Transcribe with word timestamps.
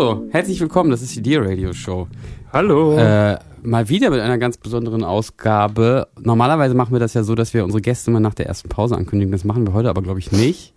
Hallo, 0.00 0.26
herzlich 0.30 0.58
willkommen, 0.58 0.90
das 0.90 1.02
ist 1.02 1.14
die 1.14 1.20
Dear 1.20 1.44
Radio 1.44 1.74
Show. 1.74 2.08
Hallo. 2.54 2.96
Äh, 2.96 3.38
mal 3.62 3.90
wieder 3.90 4.08
mit 4.08 4.20
einer 4.20 4.38
ganz 4.38 4.56
besonderen 4.56 5.04
Ausgabe. 5.04 6.08
Normalerweise 6.18 6.74
machen 6.74 6.92
wir 6.92 7.00
das 7.00 7.12
ja 7.12 7.22
so, 7.22 7.34
dass 7.34 7.52
wir 7.52 7.64
unsere 7.64 7.82
Gäste 7.82 8.10
mal 8.10 8.18
nach 8.18 8.32
der 8.32 8.46
ersten 8.46 8.70
Pause 8.70 8.96
ankündigen. 8.96 9.30
Das 9.30 9.44
machen 9.44 9.66
wir 9.66 9.74
heute 9.74 9.90
aber, 9.90 10.00
glaube 10.00 10.18
ich, 10.18 10.32
nicht. 10.32 10.72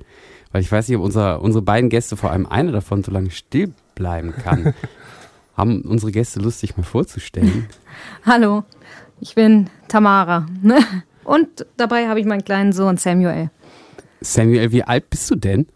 Weil 0.52 0.59
ich 0.59 0.70
weiß 0.70 0.90
nicht, 0.90 0.98
ob 0.98 1.05
unser, 1.05 1.41
unsere 1.41 1.62
beiden 1.62 1.90
Gäste, 1.90 2.17
vor 2.17 2.31
allem 2.31 2.45
einer 2.45 2.73
davon, 2.73 3.02
so 3.02 3.14
lange 3.14 3.31
still 3.31 3.72
bleiben 3.95 4.34
kann. 4.34 4.73
Haben 5.56 5.84
unsere 5.84 6.12
Gäste 6.12 6.42
Lust, 6.42 6.59
sich 6.59 6.75
mal 6.75 6.84
vorzustellen? 6.84 7.69
Hallo, 8.25 8.66
ich 9.22 9.36
bin 9.36 9.69
Tamara. 9.88 10.47
Und 11.23 11.66
dabei 11.78 12.09
habe 12.09 12.19
ich 12.19 12.25
meinen 12.25 12.44
kleinen 12.44 12.73
Sohn 12.73 12.97
Samuel. 12.97 13.52
Samuel, 14.19 14.73
wie 14.73 14.84
alt 14.84 15.09
bist 15.09 15.31
du 15.31 15.36
denn? 15.36 15.67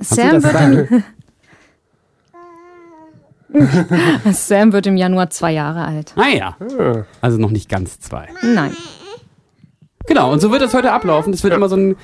Sam 0.00 0.42
wird, 0.42 0.90
im, 0.90 1.04
Sam 4.32 4.72
wird 4.72 4.86
im 4.86 4.96
Januar 4.96 5.30
zwei 5.30 5.52
Jahre 5.52 5.84
alt. 5.84 6.12
Ah 6.16 6.28
ja. 6.28 6.56
Also 7.20 7.38
noch 7.38 7.50
nicht 7.50 7.68
ganz 7.68 7.98
zwei. 8.00 8.28
Nein. 8.42 8.72
Genau, 10.08 10.32
und 10.32 10.40
so 10.40 10.50
wird 10.50 10.62
das 10.62 10.72
heute 10.72 10.90
ablaufen. 10.90 11.34
Es 11.34 11.44
wird 11.44 11.52
immer 11.52 11.68
so 11.68 11.76
ein, 11.76 11.96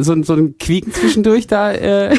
so, 0.00 0.12
ein, 0.12 0.22
so 0.22 0.32
ein 0.32 0.56
Quieken 0.56 0.90
zwischendurch 0.90 1.46
da, 1.46 1.70
äh, 1.70 2.16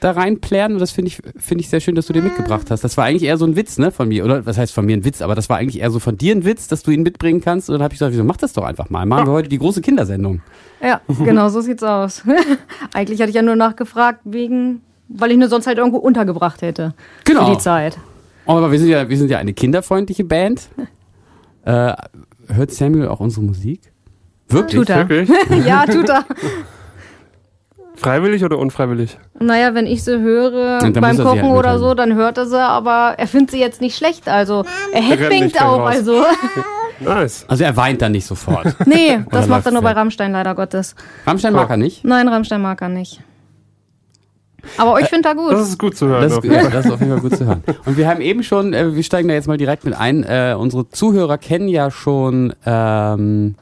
da 0.00 0.10
reinplären. 0.10 0.72
Und 0.72 0.80
das 0.80 0.90
finde 0.90 1.08
ich, 1.08 1.22
finde 1.36 1.62
ich 1.62 1.68
sehr 1.68 1.78
schön, 1.78 1.94
dass 1.94 2.06
du 2.06 2.12
dir 2.12 2.22
mitgebracht 2.22 2.68
hast. 2.70 2.82
Das 2.82 2.96
war 2.96 3.04
eigentlich 3.04 3.22
eher 3.22 3.36
so 3.38 3.46
ein 3.46 3.54
Witz, 3.54 3.78
ne, 3.78 3.92
von 3.92 4.08
mir. 4.08 4.24
Oder 4.24 4.44
was 4.46 4.58
heißt 4.58 4.74
von 4.74 4.84
mir 4.84 4.96
ein 4.96 5.04
Witz, 5.04 5.22
aber 5.22 5.36
das 5.36 5.48
war 5.48 5.58
eigentlich 5.58 5.80
eher 5.80 5.92
so 5.92 6.00
von 6.00 6.18
dir 6.18 6.34
ein 6.34 6.44
Witz, 6.44 6.66
dass 6.66 6.82
du 6.82 6.90
ihn 6.90 7.04
mitbringen 7.04 7.40
kannst. 7.40 7.68
Und 7.68 7.74
dann 7.74 7.82
habe 7.84 7.94
ich 7.94 8.00
gesagt, 8.00 8.12
wieso 8.12 8.24
mach 8.24 8.36
das 8.36 8.52
doch 8.52 8.64
einfach 8.64 8.90
mal. 8.90 9.06
Machen 9.06 9.28
wir 9.28 9.32
heute 9.32 9.48
die 9.48 9.58
große 9.58 9.80
Kindersendung. 9.80 10.42
Ja, 10.82 11.02
genau, 11.24 11.48
so 11.50 11.60
sieht's 11.60 11.84
aus. 11.84 12.22
eigentlich 12.92 13.20
hatte 13.20 13.30
ich 13.30 13.36
ja 13.36 13.42
nur 13.42 13.56
nachgefragt, 13.56 14.20
wegen, 14.24 14.80
weil 15.08 15.30
ich 15.30 15.36
nur 15.38 15.48
sonst 15.48 15.66
halt 15.66 15.78
irgendwo 15.78 15.98
untergebracht 15.98 16.62
hätte. 16.62 16.94
Genau. 17.24 17.46
Für 17.46 17.52
die 17.52 17.58
Zeit. 17.58 17.98
Aber 18.46 18.70
wir 18.70 18.78
sind 18.78 18.88
ja, 18.88 19.08
wir 19.08 19.16
sind 19.16 19.30
ja 19.30 19.38
eine 19.38 19.52
kinderfreundliche 19.52 20.24
Band. 20.24 20.68
Äh, 21.64 21.92
hört 22.46 22.70
Samuel 22.70 23.08
auch 23.08 23.20
unsere 23.20 23.44
Musik? 23.44 23.92
Wirklich? 24.48 24.78
Tut 24.78 24.88
er. 24.88 25.06
Wirklich? 25.06 25.28
ja, 25.66 25.84
tut 25.84 26.08
er. 26.08 26.24
Freiwillig 27.94 28.42
oder 28.42 28.58
unfreiwillig? 28.58 29.18
Naja, 29.38 29.74
wenn 29.74 29.86
ich 29.86 30.02
sie 30.02 30.18
höre 30.18 30.78
beim 30.78 31.18
Kochen 31.18 31.42
halt 31.42 31.58
oder 31.58 31.78
so, 31.78 31.92
dann 31.92 32.14
hört 32.14 32.38
er 32.38 32.46
sie, 32.46 32.58
aber 32.58 33.16
er 33.18 33.26
findet 33.26 33.50
sie 33.50 33.58
jetzt 33.58 33.82
nicht 33.82 33.98
schlecht. 33.98 34.28
Also 34.28 34.64
er 34.94 35.02
headbangt 35.02 35.60
auch. 35.60 35.80
raus. 35.80 35.96
Also 35.96 36.24
Nice. 37.00 37.44
Also 37.48 37.64
er 37.64 37.76
weint 37.76 38.00
dann 38.00 38.12
nicht 38.12 38.26
sofort. 38.26 38.74
nee, 38.86 39.20
das 39.30 39.46
macht 39.46 39.66
er 39.66 39.72
nur 39.72 39.82
bei 39.82 39.90
weg. 39.90 39.96
Rammstein 39.96 40.32
leider 40.32 40.54
Gottes. 40.54 40.94
Rammstein 41.26 41.52
mag 41.52 41.68
er 41.70 41.76
nicht. 41.76 42.04
Nein, 42.04 42.28
Rammstein 42.28 42.62
mag 42.62 42.80
er 42.80 42.88
nicht. 42.88 43.20
Aber 44.76 44.92
euch 44.92 45.06
findet 45.06 45.26
er 45.26 45.34
gut. 45.34 45.52
Das 45.52 45.68
ist 45.68 45.78
gut 45.78 45.96
zu 45.96 46.06
hören. 46.08 46.22
Das, 46.22 46.40
ja, 46.44 46.60
Fall. 46.60 46.70
das 46.70 46.86
ist 46.86 46.92
auf 46.92 47.00
jeden 47.00 47.12
Fall 47.12 47.20
gut 47.20 47.36
zu 47.36 47.46
hören. 47.46 47.62
Und 47.86 47.96
wir 47.96 48.08
haben 48.08 48.20
eben 48.20 48.42
schon, 48.42 48.72
äh, 48.74 48.94
wir 48.94 49.02
steigen 49.02 49.28
da 49.28 49.34
jetzt 49.34 49.48
mal 49.48 49.56
direkt 49.56 49.84
mit 49.84 49.94
ein. 49.94 50.24
Äh, 50.24 50.54
unsere 50.58 50.88
Zuhörer 50.88 51.38
kennen 51.38 51.68
ja 51.68 51.90
schon 51.90 52.52
ähm, 52.66 53.54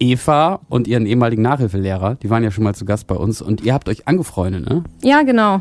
Eva 0.00 0.60
und 0.68 0.86
ihren 0.88 1.06
ehemaligen 1.06 1.42
Nachhilfelehrer. 1.42 2.16
Die 2.22 2.30
waren 2.30 2.42
ja 2.44 2.50
schon 2.50 2.64
mal 2.64 2.74
zu 2.74 2.84
Gast 2.84 3.06
bei 3.06 3.14
uns 3.16 3.42
und 3.42 3.62
ihr 3.62 3.74
habt 3.74 3.88
euch 3.88 4.06
angefreundet, 4.08 4.68
ne? 4.68 4.84
Ja, 5.02 5.22
genau. 5.22 5.60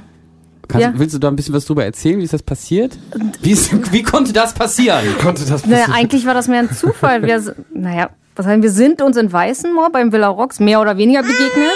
Kannst, 0.68 0.86
Ja. 0.86 0.94
Willst 0.96 1.16
du 1.16 1.20
da 1.20 1.28
ein 1.30 1.36
bisschen 1.36 1.54
was 1.56 1.66
drüber 1.66 1.86
erzählen? 1.86 2.20
Wie 2.20 2.24
ist 2.24 2.34
das 2.34 2.44
passiert? 2.44 2.98
Wie, 3.42 3.52
ist, 3.52 3.92
wie 3.94 4.04
konnte 4.04 4.34
das 4.34 4.54
passieren? 4.54 5.00
Konnte 5.22 5.42
das 5.46 5.66
Naja, 5.66 5.86
passieren? 5.86 5.94
eigentlich 5.94 6.26
war 6.26 6.34
das 6.34 6.48
mehr 6.48 6.60
ein 6.60 6.72
Zufall. 6.72 7.24
Wir, 7.24 7.42
naja, 7.74 8.10
was 8.36 8.46
heißt, 8.46 8.62
wir 8.62 8.70
sind 8.72 9.02
uns 9.02 9.18
in 9.18 9.32
Weißenmoor 9.32 9.92
beim 9.92 10.12
Villa 10.12 10.28
Rocks 10.28 10.60
mehr 10.60 10.80
oder 10.82 10.98
weniger 10.98 11.22
begegnet. 11.22 11.72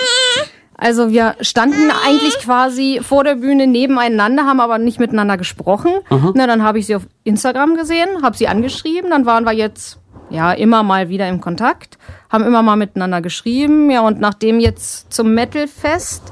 Also 0.81 1.11
wir 1.11 1.35
standen 1.41 1.91
eigentlich 2.07 2.39
quasi 2.39 3.01
vor 3.03 3.23
der 3.23 3.35
Bühne 3.35 3.67
nebeneinander, 3.67 4.47
haben 4.47 4.59
aber 4.59 4.79
nicht 4.79 4.99
miteinander 4.99 5.37
gesprochen. 5.37 5.91
Na, 6.33 6.47
dann 6.47 6.63
habe 6.63 6.79
ich 6.79 6.87
sie 6.87 6.95
auf 6.95 7.03
Instagram 7.23 7.75
gesehen, 7.75 8.07
habe 8.23 8.35
sie 8.35 8.47
angeschrieben, 8.47 9.11
dann 9.11 9.27
waren 9.27 9.45
wir 9.45 9.51
jetzt 9.51 9.99
ja 10.31 10.51
immer 10.53 10.81
mal 10.81 11.07
wieder 11.09 11.29
im 11.29 11.39
Kontakt, 11.39 11.99
haben 12.31 12.43
immer 12.43 12.63
mal 12.63 12.77
miteinander 12.77 13.21
geschrieben. 13.21 13.91
Ja, 13.91 14.01
und 14.01 14.19
nachdem 14.19 14.59
jetzt 14.59 15.13
zum 15.13 15.35
Metalfest 15.35 16.23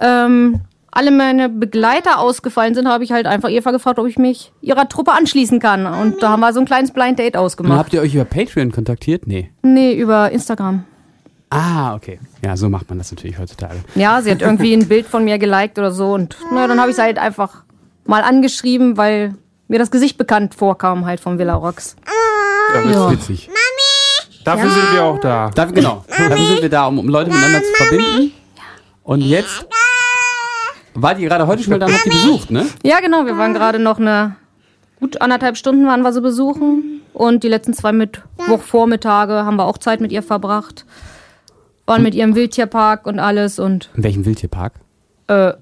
ähm, 0.00 0.62
alle 0.90 1.12
meine 1.12 1.48
Begleiter 1.48 2.18
ausgefallen 2.18 2.74
sind, 2.74 2.88
habe 2.88 3.04
ich 3.04 3.12
halt 3.12 3.26
einfach 3.26 3.50
Eva 3.50 3.70
gefragt, 3.70 4.00
ob 4.00 4.06
ich 4.08 4.18
mich 4.18 4.52
ihrer 4.62 4.88
Truppe 4.88 5.12
anschließen 5.12 5.60
kann. 5.60 5.86
Und 5.86 6.24
da 6.24 6.30
haben 6.30 6.40
wir 6.40 6.52
so 6.52 6.58
ein 6.58 6.66
kleines 6.66 6.90
Blind 6.90 7.20
Date 7.20 7.36
Und 7.36 7.42
ausgemacht. 7.42 7.78
habt 7.78 7.92
ihr 7.92 8.00
euch 8.00 8.14
über 8.16 8.24
Patreon 8.24 8.72
kontaktiert? 8.72 9.28
Nee. 9.28 9.50
Nee, 9.62 9.92
über 9.94 10.32
Instagram. 10.32 10.84
Ah, 11.50 11.94
okay. 11.94 12.20
Ja, 12.42 12.56
so 12.56 12.68
macht 12.68 12.88
man 12.88 12.98
das 12.98 13.10
natürlich 13.10 13.38
heutzutage. 13.38 13.80
Ja, 13.96 14.22
sie 14.22 14.30
hat 14.30 14.40
irgendwie 14.40 14.72
ein 14.72 14.86
Bild 14.86 15.06
von 15.06 15.24
mir 15.24 15.38
geliked 15.38 15.78
oder 15.78 15.90
so. 15.90 16.14
Und 16.14 16.36
na, 16.52 16.68
dann 16.68 16.80
habe 16.80 16.90
ich 16.90 16.96
sie 16.96 17.02
halt 17.02 17.18
einfach 17.18 17.64
mal 18.04 18.22
angeschrieben, 18.22 18.96
weil 18.96 19.34
mir 19.66 19.78
das 19.78 19.90
Gesicht 19.90 20.16
bekannt 20.16 20.54
vorkam 20.54 21.06
halt 21.06 21.18
vom 21.20 21.38
Villa 21.38 21.54
Rocks. 21.54 21.96
Ja, 22.72 23.10
witzig. 23.10 23.46
Ja. 23.46 23.50
Witzig. 23.50 23.50
Dafür 24.44 24.70
sind 24.70 24.92
wir 24.94 25.02
auch 25.04 25.18
da. 25.18 25.50
Dafür, 25.50 25.74
genau. 25.74 26.04
Dafür 26.08 26.46
sind 26.46 26.62
wir 26.62 26.68
da, 26.70 26.86
um, 26.86 26.98
um 26.98 27.08
Leute 27.08 27.30
miteinander 27.30 27.62
zu 27.62 27.74
verbinden. 27.74 28.32
Und 29.02 29.20
jetzt 29.20 29.66
war 30.94 31.14
die 31.14 31.24
gerade 31.24 31.46
heute 31.46 31.62
schon 31.62 31.72
mal 31.72 31.78
da 31.78 31.86
und 31.86 31.94
habt 31.94 32.04
die 32.04 32.10
besucht, 32.10 32.50
ne? 32.50 32.66
Ja, 32.82 33.00
genau, 33.00 33.26
wir 33.26 33.36
waren 33.36 33.54
gerade 33.54 33.78
noch 33.78 33.98
eine 33.98 34.36
gut 34.98 35.20
anderthalb 35.20 35.56
Stunden 35.56 35.86
waren 35.86 36.02
wir 36.02 36.12
sie 36.12 36.20
besuchen. 36.20 37.00
Und 37.12 37.42
die 37.42 37.48
letzten 37.48 37.74
zwei 37.74 37.92
Mittwochvormittage 37.92 39.44
haben 39.44 39.56
wir 39.56 39.64
auch 39.66 39.78
Zeit 39.78 40.00
mit 40.00 40.12
ihr 40.12 40.22
verbracht. 40.22 40.84
Waren 41.86 42.02
mit 42.02 42.14
ihr 42.14 42.24
im 42.24 42.34
Wildtierpark 42.34 43.06
und 43.06 43.18
alles 43.18 43.58
und 43.58 43.90
In 43.96 44.02
welchem 44.04 44.24
Wildtierpark? 44.24 44.74
äh, 45.28 45.52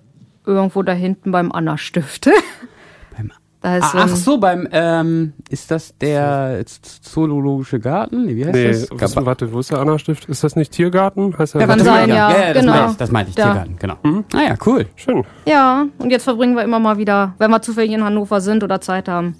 irgendwo 0.45 0.83
da 0.83 0.93
hinten 0.93 1.31
beim 1.33 1.53
Anna-Stift. 1.53 2.29
Beim- 3.17 3.33
Da 3.61 3.77
ist 3.79 3.85
Ah, 3.85 3.89
so 3.89 3.99
ein, 3.99 4.05
ach 4.05 4.17
so, 4.17 4.39
beim, 4.39 4.69
ähm, 4.73 5.33
ist 5.51 5.71
das 5.71 5.95
der 5.99 6.63
Zoologische 6.67 7.81
Garten? 7.81 8.27
Nee, 8.27 8.37
wie 8.37 8.45
heißt 8.47 8.55
Nee, 8.55 8.69
das? 8.99 9.17
was, 9.17 9.27
warte, 9.27 9.53
wo 9.53 9.59
ist 9.61 9.71
der 9.71 9.79
Anna-Stift? 9.81 10.27
Ist 10.27 10.45
das 10.45 10.55
nicht 10.57 10.73
Tiergarten? 10.73 11.37
Heißt 11.37 11.55
der 11.55 11.63
Ja, 11.63 11.67
Kann 11.67 11.79
das 11.79 11.87
sein, 11.87 11.95
meinte 12.09 12.11
ich, 12.13 12.17
ja, 12.17 12.31
ja, 12.31 12.39
ja, 12.49 12.53
das 12.55 12.61
genau. 12.63 12.73
meinte 12.73 12.91
ich, 12.93 12.97
das 12.99 13.11
meinte 13.11 13.31
ich, 13.31 13.35
Da. 13.37 13.43
Tiergarten, 13.45 13.77
genau. 13.79 13.97
Ah 14.35 14.43
ja, 14.49 14.55
cool. 14.67 14.87
Schön. 14.97 15.25
Ja, 15.47 15.87
und 15.99 16.11
jetzt 16.11 16.25
verbringen 16.25 16.55
wir 16.57 16.63
immer 16.63 16.79
mal 16.79 16.99
wieder, 16.99 17.35
wenn 17.39 17.51
wir 17.51 17.61
zufällig 17.63 17.91
in 17.93 18.05
Hannover 18.05 18.41
sind 18.41 18.63
oder 18.63 18.81
Zeit 18.81 19.09
haben, 19.09 19.35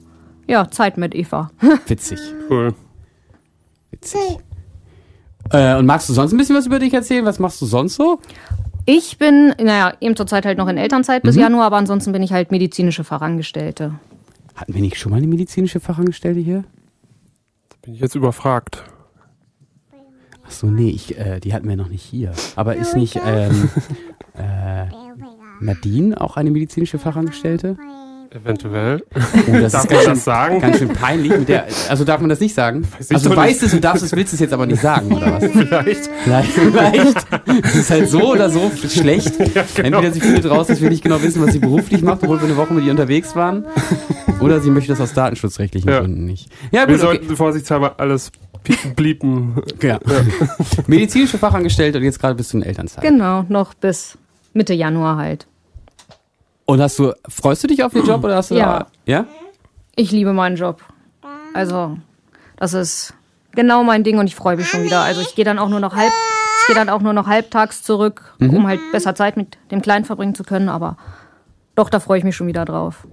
ja, 0.47 0.69
Zeit 0.71 0.99
mit 0.99 1.15
Eva. 1.15 1.51
Witzig, 1.87 2.19
Cool. 2.51 2.75
witzig. 3.93 4.39
Äh, 5.51 5.77
und 5.77 5.87
magst 5.87 6.09
du 6.09 6.13
sonst 6.13 6.33
ein 6.33 6.39
bisschen 6.39 6.57
was 6.57 6.67
über 6.67 6.79
dich 6.79 6.93
erzählen? 6.93 7.25
Was 7.25 7.39
machst 7.39 7.61
du 7.61 7.67
sonst 7.67 7.95
so? 7.95 8.21
Ich 8.85 9.19
bin, 9.19 9.55
naja, 9.61 9.93
eben 10.01 10.17
zurzeit 10.17 10.47
halt 10.47 10.57
noch 10.57 10.69
in 10.69 10.79
Elternzeit 10.79 11.23
bis 11.23 11.37
Januar, 11.37 11.67
aber 11.67 11.77
ansonsten 11.77 12.13
bin 12.13 12.23
ich 12.23 12.33
halt 12.33 12.51
medizinische 12.51 13.05
Fachangestellte. 13.05 13.93
Hatten 14.55 14.75
wir 14.75 14.81
nicht 14.81 14.97
schon 14.97 15.11
mal 15.11 15.19
eine 15.19 15.27
medizinische 15.27 15.79
Fachangestellte 15.79 16.41
hier? 16.41 16.65
Bin 17.83 17.95
ich 17.95 18.01
jetzt 18.01 18.15
überfragt. 18.15 18.83
Ach 20.47 20.51
so, 20.51 20.69
nee, 20.69 20.89
ich, 20.89 21.19
äh, 21.19 21.39
die 21.41 21.53
hatten 21.53 21.69
wir 21.69 21.77
noch 21.77 21.89
nicht 21.89 22.03
hier. 22.03 22.33
Aber 22.57 22.77
ist 22.77 22.97
nicht 22.97 23.21
ähm, 23.23 23.69
äh, 24.35 24.87
Nadine 25.61 26.19
auch 26.19 26.39
eine 26.39 26.51
medizinische 26.51 26.99
Fachangestellte? 26.99 27.77
Eventuell. 28.31 29.03
Oh, 29.15 29.53
das 29.53 29.73
Darf 29.73 29.85
ist 29.85 29.91
man 29.91 29.95
ganz 29.95 30.03
schön, 30.05 30.15
das 30.15 30.25
sagen? 30.25 30.61
ganz 30.61 30.79
schön 30.79 30.89
peinlich. 30.89 31.33
Mit 31.33 31.49
der, 31.49 31.67
also 31.89 32.05
darf 32.05 32.21
man 32.21 32.29
das 32.29 32.41
nicht 32.41 32.55
sagen? 32.55 32.87
ich 33.01 33.11
also 33.15 33.31
du 33.31 33.37
weißt 33.37 33.63
es 33.63 33.73
und 33.75 33.83
darfst 33.83 34.03
es, 34.05 34.13
willst 34.15 34.35
es 34.35 34.41
jetzt 34.41 34.53
aber 34.53 34.67
nicht 34.67 34.81
sagen, 34.83 35.13
oder 35.13 35.33
was? 35.41 35.45
Vielleicht. 35.51 36.11
Vielleicht, 36.25 36.51
vielleicht. 36.53 37.27
Es 37.65 37.75
ist 37.75 37.91
halt 37.91 38.09
so 38.09 38.33
oder 38.33 38.51
so 38.51 38.71
schlecht. 38.89 39.33
genau. 39.75 39.99
Entweder 39.99 40.13
sie 40.13 40.21
findet 40.21 40.51
raus, 40.51 40.67
dass 40.67 40.81
wir 40.81 40.91
nicht 40.91 41.03
genau 41.03 41.23
wissen, 41.23 41.43
was 41.43 41.53
sie 41.53 41.59
beruflich 41.59 42.03
macht, 42.03 42.23
obwohl 42.23 42.39
wir 42.41 42.47
eine 42.49 42.57
Woche 42.57 42.75
mit 42.75 42.85
ihr 42.85 42.91
unterwegs 42.91 43.35
waren. 43.35 43.65
Oder 44.41 44.61
sie 44.61 44.71
möchte 44.71 44.91
das 44.93 45.01
aus 45.01 45.15
datenschutzrechtlichen 45.15 45.91
Ja. 45.91 46.01
Gründen 46.01 46.25
nicht. 46.25 46.51
Ja, 46.71 46.81
Wir 46.87 46.97
gut, 46.97 47.05
okay. 47.05 47.17
sollten 47.19 47.37
vorsichtshalber 47.37 47.95
alles 47.99 48.31
pie- 48.65 48.95
bliepen. 48.95 49.57
Ja. 49.83 49.99
Medizinische 50.87 51.39
Fachangestellte 51.39 51.99
und 51.99 52.05
jetzt 52.05 52.21
gerade 52.21 52.35
bist 52.35 52.53
du 52.53 52.59
in 52.59 52.63
Elternzeit. 52.63 53.03
Genau, 53.03 53.45
noch 53.49 53.75
bis 53.75 54.17
Mitte 54.53 54.75
Januar 54.75 55.17
halt. 55.17 55.47
Und 56.71 56.83
hast 56.83 56.99
du, 56.99 57.15
freust 57.29 57.65
du 57.65 57.69
dich 57.69 57.83
auf 57.83 57.95
den 57.95 58.05
Job 58.05 58.23
oder 58.23 58.37
hast 58.37 58.51
du 58.51 58.55
Ja. 58.57 58.81
da, 58.81 58.87
ja? 59.07 59.25
Ich 59.97 60.13
liebe 60.13 60.35
meinen 60.35 60.57
Job. 60.57 60.83
Also, 61.55 61.97
Das 62.57 62.75
ist 62.75 63.15
genau 63.53 63.85
mein 63.85 64.03
Ding 64.05 64.19
und 64.19 64.27
ich 64.27 64.35
freue 64.35 64.57
mich 64.57 64.69
schon 64.69 64.83
wieder. 64.85 65.01
Also 65.01 65.21
ich 65.23 65.35
gehe 65.35 65.45
dann 65.45 65.59
auch 65.61 65.69
nur 65.69 65.79
noch 65.81 65.95
halb, 65.95 66.11
ich 66.61 66.67
gehe 66.67 66.75
dann 66.77 66.89
auch 66.91 67.01
nur 67.01 67.13
noch 67.13 67.27
halbtags 67.29 67.83
zurück, 67.85 68.35
Mhm. 68.41 68.51
um 68.55 68.67
halt 68.67 68.81
besser 68.93 69.15
Zeit 69.15 69.37
mit 69.37 69.57
dem 69.71 69.81
Kleinen 69.81 70.05
verbringen 70.05 70.35
zu 70.35 70.43
können. 70.45 70.69
Aber 70.69 70.97
doch, 71.77 71.89
da 71.89 72.01
freue 72.01 72.19
ich 72.19 72.25
mich 72.25 72.35
schon 72.37 72.49
wieder 72.49 72.65
drauf. 72.65 73.07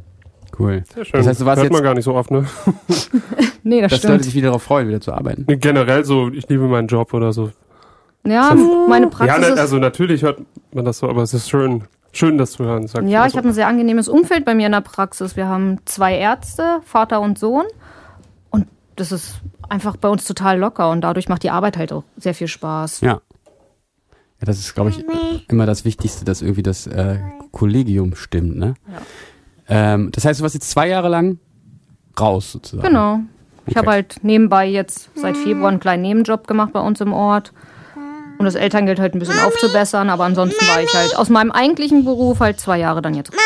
Cool. 0.60 0.84
Sehr 0.94 1.06
schön. 1.06 1.20
Das 1.20 1.28
heißt, 1.28 1.42
du 1.42 1.46
warst 1.46 1.58
Hört 1.62 1.66
jetzt, 1.66 1.74
man 1.74 1.84
gar 1.84 1.94
nicht 1.94 2.04
so 2.06 2.14
oft, 2.16 2.32
ne? 2.32 2.46
Nee, 3.64 3.82
das 3.82 3.92
Leute 3.94 4.04
stimmt. 4.08 4.24
sich 4.24 4.34
wieder 4.36 4.48
darauf 4.48 4.64
freuen, 4.64 4.88
wieder 4.90 5.00
zu 5.02 5.14
arbeiten. 5.14 5.46
Generell 5.60 6.04
so, 6.06 6.30
ich 6.30 6.48
liebe 6.50 6.68
meinen 6.68 6.88
Job 6.88 7.14
oder 7.14 7.32
so. 7.32 7.52
Ja, 8.26 8.56
meine 8.88 9.08
Praxis 9.08 9.48
ja, 9.48 9.54
ne, 9.54 9.60
also 9.62 9.78
natürlich 9.78 10.24
hört 10.24 10.40
man 10.74 10.86
das 10.86 10.98
so, 11.00 11.08
aber 11.10 11.22
es 11.22 11.34
ist 11.36 11.50
schön, 11.50 11.84
schön 12.18 12.38
das 12.38 12.52
zu 12.54 12.64
hören. 12.66 12.88
Sagt 12.88 13.08
Ja, 13.08 13.26
ich 13.26 13.36
habe 13.38 13.48
ein 13.48 13.54
sehr 13.54 13.68
angenehmes 13.68 14.08
Umfeld 14.08 14.46
bei 14.46 14.56
mir 14.56 14.66
in 14.66 14.72
der 14.72 14.82
Praxis. 14.82 15.36
Wir 15.36 15.48
haben 15.48 15.80
zwei 15.86 16.18
Ärzte, 16.18 16.80
Vater 16.86 17.22
und 17.22 17.38
Sohn. 17.40 17.66
Und 18.50 18.68
das 18.96 19.12
ist 19.12 19.36
einfach 19.70 19.98
bei 19.98 20.08
uns 20.10 20.26
total 20.26 20.60
locker 20.60 20.90
und 20.90 21.02
dadurch 21.02 21.28
macht 21.30 21.44
die 21.44 21.50
Arbeit 21.50 21.78
halt 21.78 21.92
auch 21.92 22.04
sehr 22.18 22.34
viel 22.34 22.48
Spaß. 22.48 23.02
Ja. 23.02 23.22
Ja, 24.40 24.46
das 24.46 24.60
ist, 24.60 24.76
glaube 24.76 24.90
ich, 24.90 25.04
immer 25.50 25.66
das 25.66 25.86
Wichtigste, 25.86 26.26
dass 26.26 26.42
irgendwie 26.42 26.64
das 26.64 26.88
äh, 26.88 27.20
Kollegium 27.52 28.16
stimmt, 28.16 28.58
ne? 28.58 28.74
Ähm, 29.70 30.12
das 30.12 30.26
heißt, 30.26 30.40
du 30.40 30.44
warst 30.44 30.56
jetzt 30.56 30.70
zwei 30.70 30.90
Jahre 30.90 31.08
lang 31.08 31.40
raus, 32.20 32.52
sozusagen. 32.52 32.88
Genau. 32.88 33.20
Ich 33.66 33.72
Okay. 33.72 33.80
habe 33.80 33.92
halt 33.92 34.18
nebenbei 34.24 34.68
jetzt 34.68 35.10
seit 35.16 35.38
Februar 35.38 35.70
einen 35.70 35.80
kleinen 35.80 36.04
Nebenjob 36.04 36.48
gemacht 36.48 36.74
bei 36.74 36.82
uns 36.82 37.02
im 37.02 37.14
Ort. 37.14 37.52
Um 38.38 38.46
das 38.46 38.56
Elterngeld 38.56 39.00
halt 39.00 39.16
ein 39.16 39.20
bisschen 39.20 39.40
aufzubessern, 39.40 40.10
aber 40.10 40.26
ansonsten 40.26 40.66
war 40.68 40.82
ich 40.82 40.94
halt 40.94 41.16
aus 41.16 41.30
meinem 41.30 41.52
eigentlichen 41.52 42.04
Beruf 42.04 42.40
halt 42.42 42.60
zwei 42.60 42.78
Jahre 42.80 43.02
dann 43.02 43.14
jetzt 43.14 43.32
raus. 43.34 43.40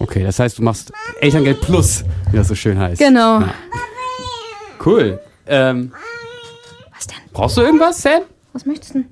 Okay, 0.00 0.24
das 0.24 0.38
heißt, 0.40 0.58
du 0.58 0.62
machst 0.62 0.92
Elterngeld 1.20 1.60
Plus, 1.60 2.04
wie 2.30 2.36
das 2.36 2.48
so 2.48 2.54
schön 2.56 2.78
heißt. 2.78 2.98
Genau. 3.00 3.40
Ja. 3.40 3.54
Cool. 4.84 5.20
Ähm, 5.46 5.92
Was 6.96 7.06
denn? 7.06 7.16
brauchst 7.32 7.56
du 7.56 7.60
irgendwas, 7.62 8.02
Sam? 8.02 8.22
Was 8.52 8.66
möchtest 8.66 8.94
du 8.94 8.98
denn? 9.00 9.08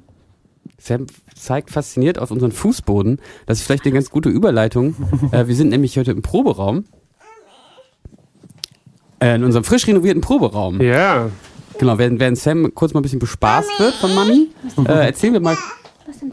Sam 0.78 1.06
zeigt 1.34 1.70
fasziniert 1.70 2.18
auf 2.18 2.30
unseren 2.30 2.52
Fußboden. 2.52 3.20
Das 3.46 3.58
ist 3.58 3.66
vielleicht 3.66 3.84
eine 3.84 3.94
ganz 3.94 4.10
gute 4.10 4.28
Überleitung. 4.28 4.96
äh, 5.32 5.46
wir 5.46 5.54
sind 5.54 5.68
nämlich 5.68 5.96
heute 5.98 6.10
im 6.12 6.22
Proberaum. 6.22 6.84
Äh, 9.20 9.36
in 9.36 9.44
unserem 9.44 9.64
frisch 9.64 9.86
renovierten 9.86 10.20
Proberaum. 10.20 10.80
Ja, 10.80 11.30
Genau, 11.78 11.98
während, 11.98 12.20
während 12.20 12.38
Sam 12.38 12.74
kurz 12.74 12.94
mal 12.94 13.00
ein 13.00 13.02
bisschen 13.02 13.18
bespaßt 13.18 13.78
wird 13.78 13.94
von 13.94 14.14
Mami, 14.14 14.48
äh, 14.88 15.06
erzählen 15.06 15.32
wir 15.34 15.40
mal 15.40 15.56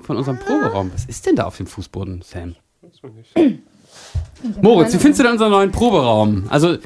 von 0.04 0.18
unserem 0.18 0.40
Proberaum. 0.40 0.92
Was 0.94 1.06
ist 1.06 1.26
denn 1.26 1.36
da 1.36 1.44
auf 1.46 1.58
dem 1.58 1.68
Fußboden, 1.68 2.22
Sam? 2.24 2.56
Moritz, 4.62 4.94
wie 4.94 4.98
findest 4.98 5.20
du 5.20 5.24
denn 5.24 5.34
unseren 5.34 5.52
neuen 5.52 5.72
Proberaum? 5.72 6.46
Also, 6.50 6.78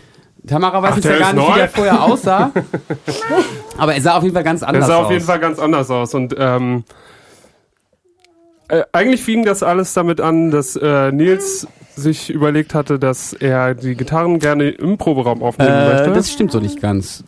Tamara 0.47 0.81
weiß 0.81 0.91
Ach, 0.91 0.95
jetzt 0.97 1.05
ja 1.05 1.17
gar 1.19 1.33
nicht, 1.33 1.43
wie 1.45 1.49
neu? 1.49 1.55
der 1.57 1.69
vorher 1.69 2.03
aussah. 2.03 2.51
Aber 3.77 3.93
er 3.95 4.01
sah 4.01 4.15
auf 4.17 4.23
jeden 4.23 4.33
Fall 4.33 4.43
ganz 4.43 4.61
der 4.61 4.69
anders 4.69 4.87
sah 4.87 4.97
aus. 4.97 5.05
auf 5.05 5.11
jeden 5.11 5.25
Fall 5.25 5.39
ganz 5.39 5.59
anders 5.59 5.89
aus. 5.91 6.13
Und 6.13 6.35
ähm, 6.37 6.83
äh, 8.69 8.83
eigentlich 8.93 9.23
fing 9.23 9.43
das 9.43 9.63
alles 9.63 9.93
damit 9.93 10.21
an, 10.21 10.51
dass 10.51 10.75
äh, 10.75 11.11
Nils 11.11 11.67
sich 11.95 12.29
überlegt 12.29 12.73
hatte, 12.75 12.99
dass 12.99 13.33
er 13.33 13.73
die 13.75 13.95
Gitarren 13.95 14.39
gerne 14.39 14.69
im 14.69 14.97
Proberaum 14.97 15.41
aufnehmen 15.43 15.71
Äh, 15.71 15.93
möchte. 15.93 16.13
das 16.13 16.31
stimmt 16.31 16.51
so 16.51 16.59
nicht 16.59 16.79
ganz. 16.81 17.23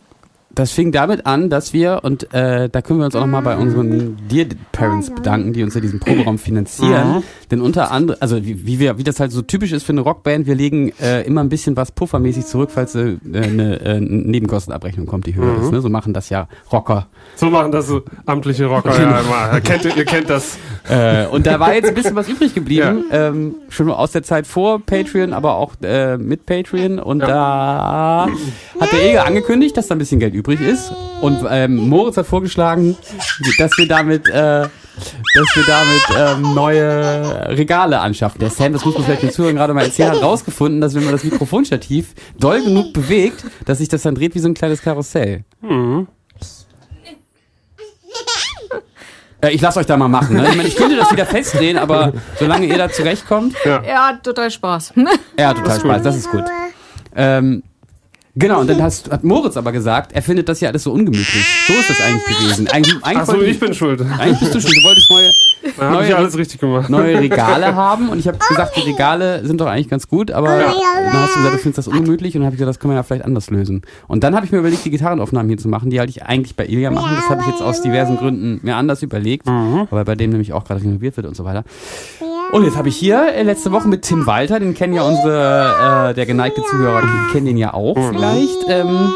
Das 0.60 0.72
fing 0.72 0.92
damit 0.92 1.24
an, 1.24 1.48
dass 1.48 1.72
wir, 1.72 2.00
und 2.02 2.34
äh, 2.34 2.68
da 2.68 2.82
können 2.82 2.98
wir 2.98 3.06
uns 3.06 3.16
auch 3.16 3.20
nochmal 3.22 3.40
bei 3.40 3.56
unseren 3.56 4.18
Dear 4.30 4.44
Parents 4.72 5.08
bedanken, 5.08 5.54
die 5.54 5.62
uns 5.62 5.74
ja 5.74 5.80
diesen 5.80 6.00
Proberaum 6.00 6.38
finanzieren. 6.38 7.14
Mhm. 7.16 7.22
Denn 7.50 7.62
unter 7.62 7.90
anderem, 7.90 8.18
also 8.20 8.44
wie, 8.44 8.66
wie, 8.66 8.78
wir, 8.78 8.98
wie 8.98 9.02
das 9.02 9.20
halt 9.20 9.32
so 9.32 9.40
typisch 9.40 9.72
ist 9.72 9.84
für 9.84 9.92
eine 9.92 10.02
Rockband, 10.02 10.46
wir 10.46 10.54
legen 10.54 10.92
äh, 11.00 11.22
immer 11.22 11.40
ein 11.42 11.48
bisschen 11.48 11.76
was 11.78 11.92
puffermäßig 11.92 12.44
zurück, 12.44 12.68
falls 12.74 12.94
äh, 12.94 13.16
eine 13.32 13.80
äh, 13.80 14.00
Nebenkostenabrechnung 14.00 15.06
kommt, 15.06 15.24
die 15.26 15.34
höher 15.34 15.54
Mhm. 15.54 15.62
ist. 15.64 15.72
Ne? 15.72 15.80
So 15.80 15.88
machen 15.88 16.12
das 16.12 16.28
ja 16.28 16.46
Rocker. 16.70 17.06
so 17.36 17.48
machen 17.48 17.72
das 17.72 17.86
so 17.86 18.02
amtliche 18.26 18.66
Rocker 18.66 18.90
Genau. 18.90 19.10
ja 19.12 19.20
immer. 19.20 19.54
Ihr 19.54 19.60
kennt, 19.62 19.84
ihr 19.96 20.04
kennt 20.04 20.28
das. 20.28 20.58
Äh, 20.90 21.24
und 21.26 21.46
da 21.46 21.58
war 21.58 21.72
jetzt 21.74 21.88
ein 21.88 21.94
bisschen 21.94 22.16
was 22.16 22.28
übrig 22.28 22.54
geblieben, 22.54 23.04
ähm, 23.10 23.54
schon 23.70 23.90
aus 23.90 24.12
der 24.12 24.24
Zeit 24.24 24.46
vor 24.46 24.78
Patreon, 24.84 25.32
aber 25.32 25.54
auch 25.56 25.72
äh, 25.82 26.18
mit 26.18 26.44
Patreon. 26.44 26.98
Und 26.98 27.20
da 27.20 28.28
hat 28.78 28.92
der 28.92 29.02
Eger 29.08 29.24
angekündigt, 29.26 29.74
dass 29.78 29.86
da 29.88 29.94
ein 29.94 29.98
bisschen 29.98 30.20
Geld 30.20 30.34
übrig 30.34 30.49
ist. 30.58 30.90
Und 31.20 31.38
ähm, 31.48 31.76
Moritz 31.76 32.16
hat 32.16 32.26
vorgeschlagen, 32.26 32.96
dass 33.58 33.76
wir 33.78 33.86
damit, 33.86 34.26
äh, 34.28 34.32
dass 34.32 34.70
wir 35.54 35.64
damit 35.66 36.02
ähm, 36.42 36.54
neue 36.54 37.48
Regale 37.56 38.00
anschaffen. 38.00 38.40
Der 38.40 38.50
Sam, 38.50 38.72
das 38.72 38.84
muss 38.84 38.94
man 38.94 39.04
vielleicht 39.04 39.22
den 39.22 39.30
Zuhörern 39.30 39.56
gerade 39.56 39.74
mal 39.74 39.84
erzählen, 39.84 40.10
hat 40.10 40.22
rausgefunden, 40.22 40.80
dass 40.80 40.94
wenn 40.94 41.04
man 41.04 41.12
das 41.12 41.22
Mikrofonstativ 41.24 42.14
doll 42.38 42.62
genug 42.62 42.92
bewegt, 42.94 43.44
dass 43.66 43.78
sich 43.78 43.88
das 43.88 44.02
dann 44.02 44.14
dreht 44.14 44.34
wie 44.34 44.38
so 44.40 44.48
ein 44.48 44.54
kleines 44.54 44.80
Karussell. 44.82 45.44
Äh, 49.42 49.50
ich 49.52 49.60
lasse 49.60 49.78
euch 49.80 49.86
da 49.86 49.96
mal 49.96 50.08
machen. 50.08 50.36
Ne? 50.36 50.48
Ich 50.48 50.56
meine, 50.56 50.68
ich 50.68 50.76
könnte 50.76 50.96
das 50.96 51.10
wieder 51.12 51.26
festdrehen, 51.26 51.78
aber 51.78 52.12
solange 52.38 52.66
ihr 52.66 52.76
da 52.78 52.90
zurechtkommt, 52.90 53.54
Er 53.64 54.08
hat 54.08 54.22
total 54.24 54.50
Spaß. 54.50 54.94
er 55.36 55.48
hat 55.48 55.56
total 55.58 55.80
Spaß, 55.80 56.02
das 56.02 56.16
ist 56.16 56.30
gut. 56.30 56.44
Ähm, 57.16 57.62
genau, 58.36 58.60
und 58.60 58.68
dann 58.70 58.82
hast, 58.82 59.10
hat 59.10 59.24
Moritz 59.24 59.56
aber 59.56 59.72
gesagt, 59.72 60.12
er 60.12 60.22
findet 60.22 60.48
das 60.48 60.60
ja 60.60 60.68
alles 60.70 60.82
so 60.84 60.92
ungemütlich. 60.92 61.44
So 61.66 61.72
ist 61.74 61.90
das 61.90 62.00
eigentlich 62.00 62.24
gewesen. 62.38 62.68
Eigentlich, 62.68 63.04
eigentlich, 63.04 63.18
Achso, 63.28 63.40
ich 63.40 63.58
bin 63.60 63.74
schuld. 63.74 64.00
eigentlich 64.18 64.40
bist 64.40 64.54
du 64.54 64.60
schon, 64.60 64.70
du 64.70 64.82
wolltest 64.88 65.10
neue, 65.10 65.26
habe 65.90 66.02
ich 66.04 66.08
Neue- 66.10 66.16
alles 66.16 66.36
richtig 66.38 66.60
gemacht. 66.60 66.88
neue 66.90 67.18
Regale 67.18 67.74
haben 67.74 68.08
und 68.08 68.18
ich 68.18 68.26
habe 68.28 68.38
gesagt, 68.38 68.76
die 68.76 68.80
Regale 68.90 69.44
sind 69.46 69.60
doch 69.60 69.66
eigentlich 69.66 69.88
ganz 69.88 70.08
gut, 70.08 70.30
aber 70.30 70.48
dann 70.48 71.12
hast 71.12 71.34
du 71.34 71.38
gesagt, 71.38 71.54
du 71.54 71.58
findest 71.58 71.78
das 71.78 71.88
ungemütlich 71.88 72.34
und 72.34 72.40
dann 72.40 72.46
habe 72.46 72.54
ich 72.54 72.58
gesagt, 72.58 72.76
das 72.76 72.80
können 72.80 72.92
wir 72.92 72.96
ja 72.96 73.02
vielleicht 73.02 73.24
anders 73.24 73.50
lösen. 73.50 73.82
Und 74.08 74.24
dann 74.24 74.34
habe 74.34 74.46
ich 74.46 74.52
mir 74.52 74.58
überlegt, 74.58 74.84
die 74.84 74.90
Gitarrenaufnahmen 74.90 75.48
hier 75.48 75.58
zu 75.58 75.68
machen, 75.68 75.90
die 75.90 75.98
halt 75.98 76.10
ich 76.10 76.22
eigentlich 76.22 76.56
bei 76.56 76.66
Ilja 76.66 76.90
machen. 76.90 77.14
Das 77.16 77.28
habe 77.28 77.40
ich 77.42 77.48
jetzt 77.48 77.62
aus 77.62 77.82
diversen 77.82 78.16
Gründen 78.16 78.60
mir 78.62 78.76
anders 78.76 79.02
überlegt, 79.02 79.46
weil 79.46 80.04
bei 80.04 80.14
dem 80.14 80.30
nämlich 80.30 80.52
auch 80.52 80.64
gerade 80.64 80.82
renoviert 80.82 81.16
wird 81.16 81.26
und 81.26 81.36
so 81.36 81.44
weiter. 81.44 81.64
Und 82.52 82.64
jetzt 82.64 82.76
habe 82.76 82.88
ich 82.88 82.96
hier 82.96 83.32
äh, 83.32 83.42
letzte 83.44 83.70
Woche 83.70 83.86
mit 83.86 84.02
Tim 84.02 84.26
Walter, 84.26 84.58
den 84.58 84.74
kennen 84.74 84.92
ja 84.92 85.02
unsere, 85.02 86.10
äh, 86.10 86.14
der 86.14 86.26
geneigte 86.26 86.62
Zuhörer, 86.62 87.02
die 87.02 87.32
kennen 87.32 87.46
den 87.46 87.56
ja 87.56 87.74
auch 87.74 87.94
vielleicht, 87.94 88.66
ähm, 88.68 89.12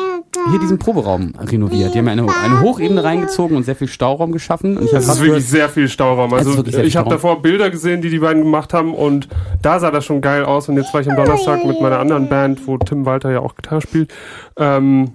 hier 0.51 0.61
diesen 0.61 0.79
Proberaum 0.79 1.33
renoviert. 1.41 1.95
Die 1.95 1.99
haben 1.99 2.07
ja 2.07 2.13
eine, 2.13 2.27
eine 2.29 2.61
Hochebene 2.61 3.03
reingezogen 3.03 3.57
und 3.57 3.65
sehr 3.65 3.77
viel 3.77 3.89
Stauraum 3.89 4.33
geschaffen. 4.33 4.77
Und 4.77 4.85
ich 4.85 4.91
Das 4.91 5.05
ist 5.05 5.21
wirklich 5.21 5.29
gehört, 5.29 5.43
sehr 5.43 5.69
viel 5.69 5.89
Stauraum. 5.89 6.33
Also 6.33 6.63
viel 6.63 6.85
ich 6.85 6.97
habe 6.97 7.11
davor 7.11 7.43
Bilder 7.43 7.71
gesehen, 7.71 8.03
die 8.03 8.11
die 8.11 8.19
beiden 8.19 8.43
gemacht 8.43 8.73
haben 8.73 8.95
und 8.95 9.29
da 9.63 9.81
sah 9.81 9.91
das 9.91 10.05
schon 10.05 10.21
geil 10.21 10.45
aus. 10.45 10.69
Und 10.69 10.76
jetzt 10.76 10.93
war 10.93 11.00
ich 11.00 11.11
am 11.11 11.17
Donnerstag 11.17 11.64
mit 11.64 11.81
meiner 11.81 11.99
anderen 11.99 12.29
Band, 12.29 12.67
wo 12.67 12.79
Tim 12.79 13.07
Walter 13.07 13.33
ja 13.33 13.41
auch 13.41 13.57
Gitarre 13.57 13.81
spielt, 13.81 14.12
ähm, 14.59 15.12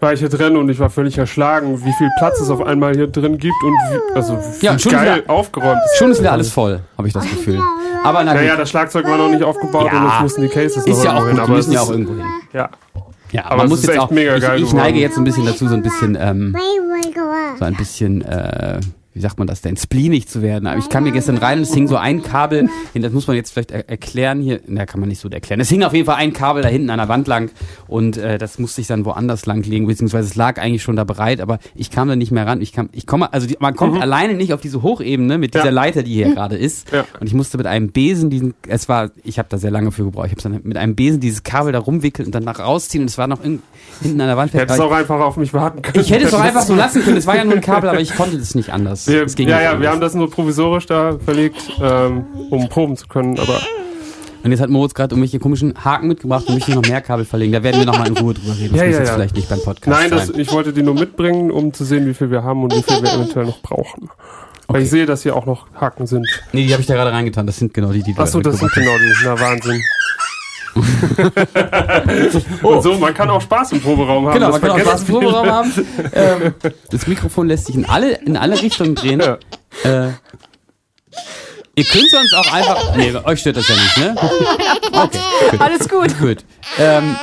war 0.00 0.12
ich 0.12 0.20
hier 0.20 0.28
drin 0.28 0.56
und 0.56 0.68
ich 0.68 0.78
war 0.78 0.90
völlig 0.90 1.18
erschlagen, 1.18 1.84
wie 1.84 1.92
viel 1.92 2.08
Platz 2.18 2.40
es 2.40 2.50
auf 2.50 2.62
einmal 2.64 2.94
hier 2.94 3.08
drin 3.08 3.36
gibt 3.38 3.56
und 3.64 3.72
wie, 3.90 4.14
also 4.14 4.38
wie 4.60 4.66
Ja, 4.66 4.78
schon 4.78 4.92
geil 4.92 5.22
wieder- 5.22 5.30
aufgeräumt 5.30 5.80
ist. 5.86 5.98
schon 5.98 6.10
ist 6.12 6.20
wieder 6.20 6.32
alles 6.32 6.50
voll, 6.52 6.80
habe 6.96 7.08
ich 7.08 7.14
das 7.14 7.24
Gefühl. 7.24 7.60
Aber 8.04 8.22
na 8.22 8.32
gut, 8.32 8.40
Naja, 8.42 8.56
das 8.56 8.70
Schlagzeug 8.70 9.04
war 9.06 9.18
noch 9.18 9.28
nicht 9.28 9.42
aufgebaut 9.42 9.88
Ja. 9.92 9.98
und 10.00 10.06
jetzt 10.08 10.20
mussten 10.22 10.42
die 10.42 10.48
Cases 10.48 10.86
noch 10.86 10.96
ist 10.96 11.04
ja 11.04 11.14
auch 11.14 11.18
gut, 11.20 11.26
hin. 11.28 11.36
die 11.36 11.42
Aber 11.42 11.52
es 11.52 11.56
müssen 11.66 11.72
ja 11.72 11.80
auch 11.80 11.90
irgendwo 11.90 12.12
hin. 12.14 12.24
Ja. 12.52 12.70
Ja, 13.30 13.44
Aber 13.46 13.56
man 13.56 13.66
es 13.66 13.70
muss 13.70 13.78
ist 13.80 13.86
jetzt 13.86 13.94
echt 13.96 14.02
auch, 14.04 14.10
mega 14.10 14.36
ich, 14.36 14.42
geil 14.42 14.62
ich 14.62 14.72
neige 14.72 14.88
geworden. 14.88 14.96
jetzt 15.02 15.14
so 15.16 15.20
ein 15.20 15.24
bisschen 15.24 15.44
dazu, 15.46 15.68
so 15.68 15.74
ein 15.74 15.82
bisschen, 15.82 16.16
ähm, 16.18 16.56
so 17.58 17.64
ein 17.64 17.74
bisschen, 17.74 18.22
äh, 18.22 18.80
wie 19.18 19.22
sagt 19.22 19.36
man 19.38 19.48
das 19.48 19.60
denn, 19.62 19.76
spleenig 19.76 20.28
zu 20.28 20.42
werden. 20.42 20.68
Aber 20.68 20.78
ich 20.78 20.88
kam 20.88 21.02
hier 21.02 21.12
gestern 21.12 21.38
rein 21.38 21.58
und 21.58 21.64
es 21.64 21.74
hing 21.74 21.88
so 21.88 21.96
ein 21.96 22.22
Kabel, 22.22 22.68
hin, 22.92 23.02
das 23.02 23.12
muss 23.12 23.26
man 23.26 23.34
jetzt 23.34 23.50
vielleicht 23.52 23.72
er 23.72 23.88
erklären 23.88 24.40
hier, 24.40 24.60
na 24.68 24.86
kann 24.86 25.00
man 25.00 25.08
nicht 25.08 25.20
so 25.20 25.28
erklären. 25.28 25.58
Es 25.60 25.68
hing 25.68 25.82
auf 25.82 25.92
jeden 25.92 26.06
Fall 26.06 26.14
ein 26.14 26.32
Kabel 26.32 26.62
da 26.62 26.68
hinten 26.68 26.88
an 26.90 26.98
der 26.98 27.08
Wand 27.08 27.26
lang 27.26 27.50
und 27.88 28.16
äh, 28.16 28.38
das 28.38 28.60
musste 28.60 28.80
ich 28.80 28.86
dann 28.86 29.04
woanders 29.04 29.44
lang 29.46 29.64
legen, 29.64 29.88
beziehungsweise 29.88 30.28
es 30.28 30.36
lag 30.36 30.60
eigentlich 30.60 30.84
schon 30.84 30.94
da 30.94 31.02
bereit, 31.02 31.40
aber 31.40 31.58
ich 31.74 31.90
kam 31.90 32.06
da 32.06 32.14
nicht 32.14 32.30
mehr 32.30 32.46
ran. 32.46 32.60
Ich 32.60 32.72
kam, 32.72 32.88
ich 32.92 33.06
komme, 33.06 33.32
also 33.32 33.46
die, 33.48 33.56
man 33.58 33.74
kommt 33.74 34.00
alleine 34.00 34.34
nicht 34.34 34.52
auf 34.52 34.60
diese 34.60 34.82
Hochebene 34.82 35.36
mit 35.38 35.54
dieser 35.54 35.64
Mhm. 35.64 35.68
Ja. 35.68 35.72
Leiter, 35.72 36.02
die 36.04 36.14
hier 36.14 36.32
gerade 36.34 36.56
ist. 36.56 36.92
Ja. 36.92 37.04
Und 37.18 37.26
ich 37.26 37.34
musste 37.34 37.56
mit 37.58 37.66
einem 37.66 37.90
Besen 37.90 38.30
diesen, 38.30 38.54
es 38.68 38.88
war, 38.88 39.10
ich 39.24 39.38
habe 39.40 39.48
da 39.50 39.58
sehr 39.58 39.72
lange 39.72 39.90
für 39.90 40.04
gebraucht, 40.04 40.26
ich 40.26 40.32
habe 40.32 40.42
dann 40.42 40.60
mit 40.62 40.76
einem 40.76 40.94
Besen 40.94 41.18
dieses 41.20 41.42
Kabel 41.42 41.72
da 41.72 41.80
rumwickeln 41.80 42.26
und 42.26 42.34
dann 42.34 42.44
nach 42.44 42.60
rausziehen 42.60 43.02
und 43.02 43.08
es 43.10 43.18
war 43.18 43.26
noch 43.26 43.42
in, 43.42 43.60
hinten 44.00 44.20
an 44.20 44.28
der 44.28 44.36
Wand. 44.36 44.54
Hättest 44.54 44.78
Aber 44.78 44.88
auch 44.90 44.96
einfach 44.96 45.18
auf 45.20 45.36
mich 45.36 45.52
warten 45.52 45.82
können. 45.82 46.00
ich 46.00 46.10
hätte 46.12 46.26
es 46.26 46.30
doch 46.30 46.40
einfach 46.40 46.62
so 46.62 46.74
lassen 46.74 47.02
können. 47.02 47.16
Es 47.16 47.26
war 47.26 47.34
ja 47.36 47.44
nur 47.44 47.54
ein 47.54 47.60
Kabel, 47.60 47.90
aber 47.90 48.00
ich 48.00 48.14
konnte 48.14 48.38
das 48.38 48.54
nicht 48.54 48.70
anders. 48.70 49.07
Wir, 49.08 49.24
es 49.24 49.34
ging 49.34 49.48
ja, 49.48 49.60
ja, 49.60 49.80
wir 49.80 49.90
haben 49.90 50.00
das 50.00 50.14
nur 50.14 50.30
provisorisch 50.30 50.86
da 50.86 51.18
verlegt, 51.18 51.60
ähm, 51.82 52.26
um 52.50 52.68
proben 52.68 52.96
zu 52.96 53.06
können, 53.08 53.38
aber 53.38 53.60
Und 54.44 54.50
jetzt 54.52 54.60
hat 54.60 54.70
Moritz 54.70 54.94
gerade 54.94 55.14
irgendwelche 55.14 55.38
komischen 55.38 55.74
Haken 55.84 56.08
mitgebracht 56.08 56.44
und 56.46 56.54
möchte 56.54 56.72
noch 56.72 56.82
mehr 56.82 57.00
Kabel 57.00 57.24
verlegen. 57.24 57.52
Da 57.52 57.62
werden 57.62 57.78
wir 57.80 57.86
nochmal 57.86 58.08
in 58.08 58.16
Ruhe 58.16 58.34
drüber 58.34 58.56
reden. 58.56 58.72
Das 58.74 58.80
Ja, 58.80 58.86
muss 58.86 58.94
ja, 58.94 58.98
jetzt 59.00 59.08
ja. 59.08 59.14
vielleicht 59.14 59.34
nicht 59.34 59.48
beim 59.48 59.60
Podcast 59.60 59.86
Nein, 60.00 60.10
das, 60.10 60.30
ich 60.30 60.52
wollte 60.52 60.72
die 60.72 60.82
nur 60.82 60.94
mitbringen, 60.94 61.50
um 61.50 61.72
zu 61.72 61.84
sehen, 61.84 62.06
wie 62.06 62.14
viel 62.14 62.30
wir 62.30 62.42
haben 62.44 62.62
und 62.62 62.74
wie 62.74 62.82
viel 62.82 63.02
wir 63.02 63.12
eventuell 63.14 63.46
noch 63.46 63.60
brauchen. 63.60 64.08
Weil 64.68 64.76
Okay. 64.76 64.82
ich 64.82 64.90
sehe, 64.90 65.06
dass 65.06 65.22
hier 65.22 65.34
auch 65.34 65.46
noch 65.46 65.66
Haken 65.80 66.06
sind. 66.06 66.26
Nee, 66.52 66.66
die 66.66 66.72
habe 66.72 66.82
ich 66.82 66.86
da 66.86 66.94
gerade 66.94 67.10
reingetan. 67.10 67.46
Das 67.46 67.56
sind 67.56 67.72
genau 67.72 67.90
die, 67.90 68.02
die 68.02 68.12
du 68.12 68.20
Achso, 68.20 68.40
da 68.40 68.50
das 68.50 68.58
sind 68.60 68.70
genau 68.72 68.90
die. 68.98 69.12
Na, 69.24 69.40
Wahnsinn. 69.40 69.80
Und 72.62 72.82
so, 72.82 72.94
man 72.94 73.14
kann 73.14 73.30
auch 73.30 73.40
Spaß 73.40 73.72
im 73.72 73.80
Proberaum 73.80 74.26
haben. 74.26 74.34
Genau, 74.34 74.50
man 74.50 74.60
kann 74.60 74.70
auch 74.70 74.78
Spaß 74.78 75.00
im 75.02 75.06
Proberaum 75.06 75.46
haben. 75.50 75.72
ähm, 76.12 76.54
das 76.90 77.06
Mikrofon 77.06 77.48
lässt 77.48 77.66
sich 77.66 77.74
in 77.74 77.84
alle, 77.86 78.12
in 78.14 78.36
alle 78.36 78.60
Richtungen 78.60 78.94
drehen. 78.94 79.20
Ja. 79.20 79.38
Äh, 79.84 80.12
ihr 81.74 81.84
könnt 81.84 82.10
sonst 82.10 82.34
auch 82.34 82.52
einfach. 82.52 82.96
Nee, 82.96 83.14
euch 83.24 83.40
stört 83.40 83.56
das 83.56 83.68
ja 83.68 83.74
nicht, 83.74 83.98
ne? 83.98 84.16
Okay, 84.92 85.18
gut. 85.50 85.60
Alles 85.60 85.88
gut. 85.88 86.18
Gut. 86.18 86.38
Ähm, 86.78 87.16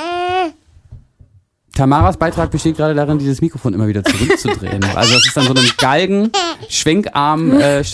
Tamaras 1.76 2.16
Beitrag 2.16 2.50
besteht 2.50 2.78
gerade 2.78 2.94
darin, 2.94 3.18
dieses 3.18 3.42
Mikrofon 3.42 3.74
immer 3.74 3.86
wieder 3.86 4.02
zurückzudrehen. 4.02 4.82
Also 4.94 5.14
das 5.14 5.26
ist 5.26 5.36
dann 5.36 5.44
so 5.44 5.52
ein 5.52 5.70
Galgen, 5.76 6.32
Schwenkarm, 6.70 7.60
äh. 7.60 7.84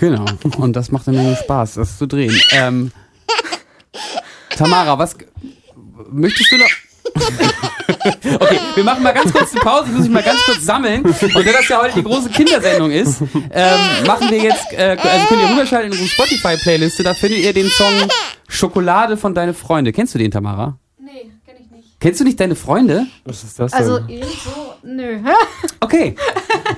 Genau. 0.00 0.24
Und 0.56 0.74
das 0.74 0.90
macht 0.90 1.06
dann 1.06 1.22
nur 1.22 1.36
Spaß, 1.36 1.74
das 1.74 1.98
zu 1.98 2.06
drehen. 2.06 2.34
Ähm, 2.52 2.90
Tamara, 4.56 4.98
was 4.98 5.16
möchtest 6.10 6.50
du 6.52 6.56
noch? 6.56 6.70
okay, 8.40 8.58
wir 8.74 8.84
machen 8.84 9.02
mal 9.02 9.12
ganz 9.12 9.32
kurz 9.32 9.52
eine 9.52 9.60
Pause. 9.60 9.86
Ich 9.88 9.92
muss 9.92 10.02
mich 10.04 10.10
mal 10.12 10.22
ganz 10.22 10.40
kurz 10.44 10.64
sammeln. 10.64 11.04
Und 11.04 11.22
da 11.22 11.52
das 11.52 11.68
ja 11.68 11.82
heute 11.82 11.94
die 11.96 12.02
große 12.04 12.30
Kindersendung 12.30 12.90
ist, 12.90 13.20
ähm, 13.50 14.06
machen 14.06 14.30
wir 14.30 14.38
jetzt, 14.38 14.72
äh, 14.72 14.96
also 15.02 15.26
könnt 15.26 15.42
ihr 15.42 15.50
rüberschalten 15.50 15.92
in 15.92 15.98
unsere 15.98 16.08
Spotify-Playliste. 16.08 17.02
Da 17.02 17.12
findet 17.14 17.40
ihr 17.40 17.52
den 17.52 17.68
Song 17.68 17.92
Schokolade 18.48 19.16
von 19.16 19.34
Deine 19.34 19.54
Freunde. 19.54 19.92
Kennst 19.92 20.14
du 20.14 20.18
den, 20.18 20.30
Tamara? 20.30 20.78
Nee, 20.98 21.30
kenn 21.44 21.56
ich 21.60 21.70
nicht. 21.70 22.00
Kennst 22.00 22.20
du 22.20 22.24
nicht 22.24 22.40
deine 22.40 22.54
Freunde? 22.54 23.06
Was 23.24 23.44
ist 23.44 23.58
das 23.58 23.72
Also, 23.72 23.98
denn? 23.98 24.08
irgend 24.08 24.30
so, 24.32 24.74
nö. 24.82 25.18
Okay. 25.80 26.14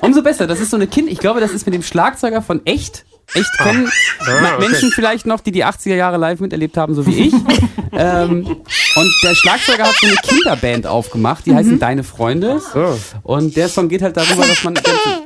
Umso 0.01 0.23
besser. 0.23 0.47
Das 0.47 0.61
ist 0.61 0.71
so 0.71 0.77
eine 0.77 0.87
Kind. 0.87 1.11
Ich 1.11 1.19
glaube, 1.19 1.41
das 1.41 1.53
ist 1.53 1.67
mit 1.67 1.75
dem 1.75 1.83
Schlagzeuger 1.83 2.43
von 2.43 2.65
Echt. 2.67 3.05
Echt 3.35 3.51
kennen 3.59 3.91
Ah, 4.21 4.55
okay. 4.57 4.69
Menschen 4.69 4.91
vielleicht 4.91 5.27
noch, 5.27 5.41
die 5.41 5.53
die 5.53 5.65
80er 5.65 5.95
Jahre 5.95 6.17
live 6.19 6.41
miterlebt 6.41 6.77
haben, 6.77 6.95
so 6.95 7.07
wie 7.07 7.29
ich. 7.29 7.33
ähm, 7.93 8.45
und 8.47 9.13
der 9.25 9.35
Schlagzeuger 9.35 9.85
hat 9.85 9.95
so 9.97 10.07
eine 10.07 10.17
Kinderband 10.17 10.87
aufgemacht, 10.87 11.47
die 11.47 11.55
heißen 11.55 11.79
Deine 11.79 12.05
Freunde. 12.05 12.61
So. 12.73 12.99
Und 13.23 13.57
der 13.57 13.69
Song 13.69 13.89
geht 13.89 14.03
halt 14.03 14.17
darüber, 14.17 14.47
dass 14.47 14.63
man 14.65 14.75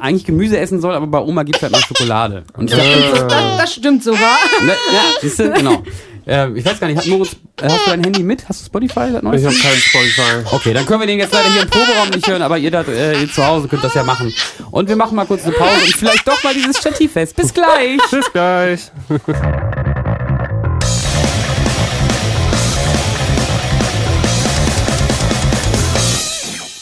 eigentlich 0.01 0.25
Gemüse 0.25 0.59
essen 0.59 0.81
soll, 0.81 0.95
aber 0.95 1.07
bei 1.09 1.19
Oma 1.19 1.43
gibt's 1.43 1.63
halt 1.63 1.73
noch 1.73 1.81
Schokolade. 1.81 2.45
Und 2.57 2.71
dachte, 2.71 3.27
Das, 3.29 3.57
das 3.59 3.73
stimmt 3.75 4.05
so, 4.05 4.13
wa? 4.13 4.17
ne, 4.65 4.73
ja, 4.93 5.03
siehst 5.21 5.39
du, 5.41 5.51
genau. 5.51 5.83
Äh, 6.27 6.51
ich 6.59 6.65
weiß 6.65 6.81
gar 6.81 6.89
nicht, 6.89 6.99
hat 6.99 7.07
Moritz, 7.07 7.37
äh, 7.63 7.69
hast 7.69 7.87
du 7.87 7.91
dein 7.91 8.03
Handy 8.03 8.23
mit? 8.25 8.49
Hast 8.49 8.61
du 8.61 8.67
Spotify? 8.67 9.13
Das 9.13 9.23
Ich 9.23 9.23
habe 9.23 9.55
keinen 9.55 9.55
Spotify. 9.55 10.55
Okay, 10.57 10.73
dann 10.75 10.85
können 10.85 11.01
wir 11.01 11.07
den 11.07 11.21
jetzt 11.21 11.33
leider 11.33 11.53
hier 11.53 11.63
im 11.63 11.71
Proberaum 11.71 12.11
nicht 12.11 12.27
hören, 12.27 12.43
aber 12.43 12.59
ihr 12.59 12.71
da 12.73 12.83
äh, 12.83 13.21
ihr 13.23 13.33
zu 13.33 13.47
Hause 13.47 13.69
könnt 13.69 13.85
das 13.85 13.95
ja 13.95 14.03
machen. 14.03 14.35
Und 14.73 14.89
wir 14.89 14.97
machen 14.97 15.15
mal 15.15 15.27
kurz 15.27 15.45
eine 15.45 15.53
Pause 15.53 15.85
und 15.85 15.95
vielleicht 15.95 16.27
doch 16.27 16.43
mal 16.43 16.53
dieses 16.53 16.79
Stativ 16.79 17.13
fest. 17.13 17.37
Bis 17.37 17.55
gleich! 17.55 18.01
Bis 18.11 18.33
gleich. 18.33 18.91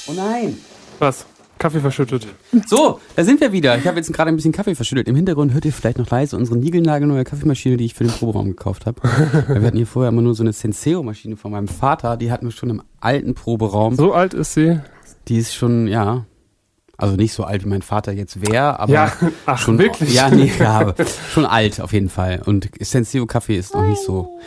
Oh 0.06 0.12
nein! 0.12 0.58
Was? 0.98 1.26
Kaffee 1.64 1.80
verschüttet. 1.80 2.26
So, 2.66 3.00
da 3.16 3.24
sind 3.24 3.40
wir 3.40 3.50
wieder. 3.50 3.78
Ich 3.78 3.86
habe 3.86 3.96
jetzt 3.96 4.12
gerade 4.12 4.28
ein 4.28 4.36
bisschen 4.36 4.52
Kaffee 4.52 4.74
verschüttet. 4.74 5.08
Im 5.08 5.16
Hintergrund 5.16 5.54
hört 5.54 5.64
ihr 5.64 5.72
vielleicht 5.72 5.96
noch 5.96 6.10
leise 6.10 6.36
unsere 6.36 6.58
niegelnagelneue 6.58 7.24
Kaffeemaschine, 7.24 7.78
die 7.78 7.86
ich 7.86 7.94
für 7.94 8.04
den 8.04 8.12
Proberaum 8.12 8.48
gekauft 8.48 8.84
habe. 8.84 9.00
wir 9.48 9.66
hatten 9.66 9.78
hier 9.78 9.86
vorher 9.86 10.10
immer 10.10 10.20
nur 10.20 10.34
so 10.34 10.42
eine 10.42 10.52
Senseo-Maschine 10.52 11.38
von 11.38 11.52
meinem 11.52 11.68
Vater. 11.68 12.18
Die 12.18 12.30
hatten 12.30 12.44
wir 12.44 12.52
schon 12.52 12.68
im 12.68 12.82
alten 13.00 13.32
Proberaum. 13.32 13.94
So 13.94 14.12
alt 14.12 14.34
ist 14.34 14.52
sie. 14.52 14.78
Die 15.28 15.38
ist 15.38 15.54
schon, 15.54 15.86
ja, 15.86 16.26
also 16.98 17.16
nicht 17.16 17.32
so 17.32 17.44
alt 17.44 17.64
wie 17.64 17.68
mein 17.70 17.80
Vater 17.80 18.12
jetzt 18.12 18.46
wäre, 18.46 18.78
aber 18.78 18.92
Ja, 18.92 19.12
ach, 19.46 19.56
schon 19.56 19.78
wirklich? 19.78 20.12
Ja, 20.12 20.28
nee, 20.28 20.52
ja, 20.58 20.94
schon 21.32 21.46
alt 21.46 21.80
auf 21.80 21.94
jeden 21.94 22.10
Fall. 22.10 22.42
Und 22.44 22.68
Senseo 22.78 23.24
Kaffee 23.24 23.56
ist 23.56 23.72
noch 23.72 23.86
nicht 23.86 24.02
so. 24.02 24.38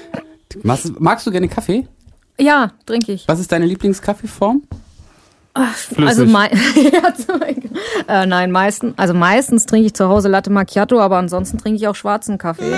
Magst, 0.61 0.99
magst 0.99 1.25
du 1.25 1.31
gerne 1.31 1.47
Kaffee? 1.47 1.87
Ja, 2.39 2.73
trinke 2.85 3.13
ich. 3.13 3.27
Was 3.27 3.39
ist 3.39 3.51
deine 3.51 3.65
Lieblingskaffeeform? 3.65 4.61
Also 6.05 6.25
mei 6.25 6.49
ja, 6.75 7.13
zum 7.13 7.39
Beispiel. 7.39 7.71
äh, 8.07 8.25
nein, 8.25 8.51
meistens, 8.51 8.93
also 8.97 9.13
meistens 9.13 9.65
trinke 9.65 9.87
ich 9.87 9.93
zu 9.93 10.07
Hause 10.09 10.27
Latte 10.29 10.49
Macchiato, 10.49 10.99
aber 10.99 11.17
ansonsten 11.17 11.57
trinke 11.57 11.77
ich 11.77 11.87
auch 11.87 11.95
schwarzen 11.95 12.37
Kaffee. 12.37 12.73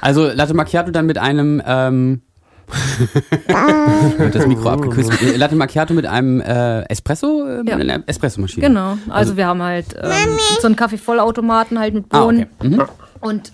Also 0.00 0.28
Latte 0.32 0.54
Macchiato 0.54 0.90
dann 0.90 1.06
mit 1.06 1.18
einem 1.18 1.62
ähm, 1.66 2.22
wird 4.18 4.34
das 4.34 4.46
Mikro 4.46 4.70
abgeküsst. 4.70 5.12
Latte 5.36 5.56
Macchiato 5.56 5.92
mit 5.94 6.06
einem 6.06 6.40
äh, 6.40 6.82
Espresso, 6.88 7.44
äh, 7.46 7.62
Ja. 7.68 7.76
einer 7.76 8.02
Espressomaschine. 8.06 8.66
Genau. 8.66 8.96
Also, 9.10 9.36
wir 9.36 9.46
haben 9.46 9.62
halt 9.62 9.86
ähm, 10.00 10.38
so 10.60 10.66
einen 10.66 10.76
Kaffeevollautomaten 10.76 11.78
halt 11.78 11.92
mit 11.94 12.06
Ah, 12.10 12.20
Bohnen. 12.20 12.46
okay. 12.58 12.68
Mhm. 12.68 12.82
Und 13.20 13.52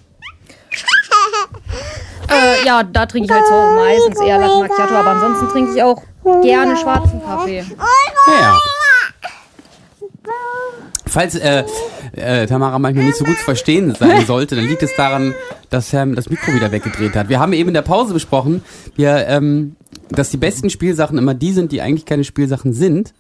äh, 2.30 2.66
ja, 2.66 2.82
da 2.82 3.06
trinke 3.06 3.26
ich 3.26 3.32
halt 3.32 3.46
zu 3.46 3.52
Hause 3.54 3.74
meistens 3.74 4.20
eher 4.20 4.38
Latte 4.38 4.58
Macchiato, 4.60 4.94
aber 4.94 5.10
ansonsten 5.10 5.48
trinke 5.48 5.72
ich 5.74 5.82
auch 5.82 6.02
gerne 6.42 6.76
schwarzen 6.76 7.22
Kaffee. 7.24 7.64
Ja, 8.28 8.40
ja. 8.40 8.58
Falls 11.06 11.34
äh, 11.36 11.64
äh, 12.12 12.46
Tamara 12.46 12.78
manchmal 12.78 13.06
nicht 13.06 13.16
so 13.16 13.24
gut 13.24 13.38
zu 13.38 13.44
verstehen 13.44 13.94
sein 13.94 14.26
sollte, 14.26 14.56
dann 14.56 14.66
liegt 14.66 14.82
es 14.82 14.94
daran, 14.94 15.34
dass 15.70 15.90
Sam 15.90 16.14
das 16.14 16.28
Mikro 16.28 16.52
wieder 16.52 16.70
weggedreht 16.70 17.16
hat. 17.16 17.28
Wir 17.28 17.40
haben 17.40 17.52
eben 17.52 17.68
in 17.68 17.74
der 17.74 17.82
Pause 17.82 18.12
besprochen, 18.12 18.62
wir, 18.94 19.26
ähm, 19.26 19.76
dass 20.10 20.30
die 20.30 20.36
besten 20.36 20.70
Spielsachen 20.70 21.16
immer 21.18 21.34
die 21.34 21.52
sind, 21.52 21.72
die 21.72 21.80
eigentlich 21.80 22.04
keine 22.04 22.24
Spielsachen 22.24 22.72
sind. 22.72 23.14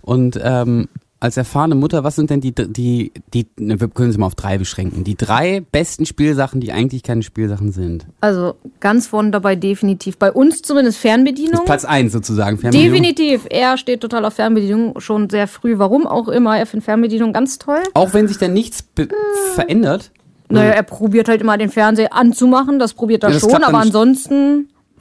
Und 0.00 0.38
ähm, 0.42 0.88
als 1.24 1.38
erfahrene 1.38 1.74
Mutter, 1.74 2.04
was 2.04 2.16
sind 2.16 2.28
denn 2.28 2.40
die, 2.42 2.52
die, 2.54 3.10
die, 3.32 3.46
wir 3.56 3.88
können 3.88 4.12
sie 4.12 4.18
mal 4.18 4.26
auf 4.26 4.34
drei 4.34 4.58
beschränken, 4.58 5.04
die 5.04 5.16
drei 5.16 5.62
besten 5.72 6.04
Spielsachen, 6.04 6.60
die 6.60 6.70
eigentlich 6.70 7.02
keine 7.02 7.22
Spielsachen 7.22 7.72
sind? 7.72 8.04
Also 8.20 8.56
ganz 8.80 9.06
vorne 9.06 9.30
dabei 9.30 9.56
definitiv. 9.56 10.18
Bei 10.18 10.30
uns 10.30 10.60
zumindest 10.60 10.98
Fernbedienung. 10.98 11.64
Platz 11.64 11.86
eins 11.86 12.12
sozusagen. 12.12 12.58
Fernbedienung. 12.58 12.92
Definitiv. 12.92 13.46
Er 13.48 13.78
steht 13.78 14.02
total 14.02 14.26
auf 14.26 14.34
Fernbedienung 14.34 15.00
schon 15.00 15.30
sehr 15.30 15.46
früh. 15.48 15.78
Warum 15.78 16.06
auch 16.06 16.28
immer. 16.28 16.58
Er 16.58 16.66
findet 16.66 16.84
Fernbedienung 16.84 17.32
ganz 17.32 17.58
toll. 17.58 17.82
Auch 17.94 18.12
wenn 18.12 18.28
sich 18.28 18.36
da 18.36 18.46
nichts 18.48 18.82
be- 18.82 19.08
verändert. 19.54 20.10
Naja, 20.50 20.72
er 20.72 20.82
probiert 20.82 21.28
halt 21.28 21.40
immer 21.40 21.56
den 21.56 21.70
Fernseher 21.70 22.12
anzumachen. 22.12 22.78
Das 22.78 22.92
probiert 22.92 23.22
er 23.24 23.30
Ja, 23.30 23.34
das 23.34 23.42
schon. 23.42 23.50
dann 23.52 23.64
Aber 23.64 23.80
nicht. 23.80 23.94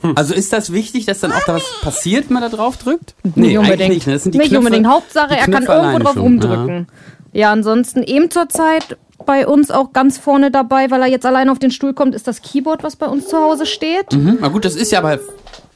Ansonsten 0.04 0.18
Also 0.18 0.34
ist 0.34 0.54
das 0.54 0.72
wichtig, 0.72 1.06
dass 1.06 1.20
dann 1.20 1.32
auch 1.32 1.44
da 1.46 1.56
was 1.56 1.64
passiert, 1.82 2.26
wenn 2.30 2.34
man 2.34 2.44
da 2.44 2.50
drauf 2.50 2.78
drückt? 2.78 3.16
nicht 3.24 3.58
unbedingt. 3.58 3.82
eigentlich 3.82 3.90
nicht. 3.90 4.08
Ne? 4.08 4.14
Das 4.14 4.24
sind 4.24 4.36
die 4.36 4.40
nicht 4.40 4.50
Knöpfe, 4.50 4.66
unbedingt. 4.66 4.88
Hauptsache, 4.88 5.30
die 5.30 5.40
er 5.40 5.48
kann 5.48 5.64
irgendwo 5.64 6.00
drauf 6.00 6.14
schon, 6.14 6.22
rumdrücken. 6.22 6.88
Ja. 7.32 7.52
ansonsten 7.52 8.04
eben 8.04 8.30
zur 8.30 8.50
Zeit 8.50 8.98
bei 9.26 9.48
uns 9.48 9.72
auch 9.72 9.94
ganz 9.94 10.18
vorne 10.18 10.52
dabei, 10.52 10.92
weil 10.92 11.02
er 11.02 11.08
jetzt 11.08 11.26
alleine 11.26 11.52
auf 11.52 11.60
den 11.60 11.72
Stuhl 11.72 11.94
kommt, 11.94 12.14
ist 12.14 12.28
das 12.28 12.42
Keyboard, 12.42 12.84
was 12.84 12.96
bei 12.96 13.08
uns 13.08 13.28
zu 13.28 13.38
Hause 13.38 13.66
steht. 13.66 14.12
Ja. 14.14 14.20
Mhm. 14.20 14.38
Na 14.42 14.50
gut, 14.50 14.66
das 14.66 14.76
ist 14.76 14.92
ja 14.92 15.00
aber 15.00 15.20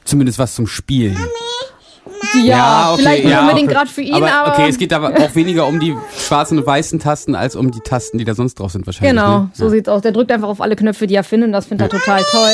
zumindest 0.04 0.38
was 0.38 0.54
zum 0.54 0.66
Spielen. 0.66 1.16
Ja, 2.44 2.94
vielleicht 2.96 3.24
nicht 3.24 3.32
ja, 3.32 3.40
unbedingt 3.42 3.68
okay. 3.68 3.74
gerade 3.76 3.90
für 3.90 4.02
ihn, 4.02 4.14
aber, 4.14 4.32
aber, 4.32 4.52
okay, 4.52 4.68
es 4.68 4.78
geht 4.78 4.92
aber 4.92 5.10
auch 5.10 5.34
weniger 5.34 5.66
um 5.66 5.80
die 5.80 5.96
schwarzen 6.18 6.58
und 6.58 6.66
weißen 6.66 6.98
Tasten 7.00 7.34
als 7.34 7.56
um 7.56 7.70
die 7.70 7.80
Tasten, 7.80 8.18
die 8.18 8.24
da 8.24 8.34
sonst 8.34 8.58
drauf 8.58 8.72
sind 8.72 8.86
wahrscheinlich. 8.86 9.10
genau, 9.10 9.38
Ne? 9.40 9.50
so 9.54 9.64
ja. 9.64 9.70
sieht's 9.70 9.88
aus. 9.88 10.02
Der 10.02 10.12
drückt 10.12 10.30
einfach 10.32 10.48
auf 10.48 10.60
alle 10.60 10.76
Knöpfe, 10.76 11.06
die 11.06 11.14
er 11.14 11.24
findet. 11.24 11.48
und 11.48 11.52
Das 11.52 11.66
findet 11.66 11.92
er 11.92 11.98
total 11.98 12.22
toll. 12.24 12.50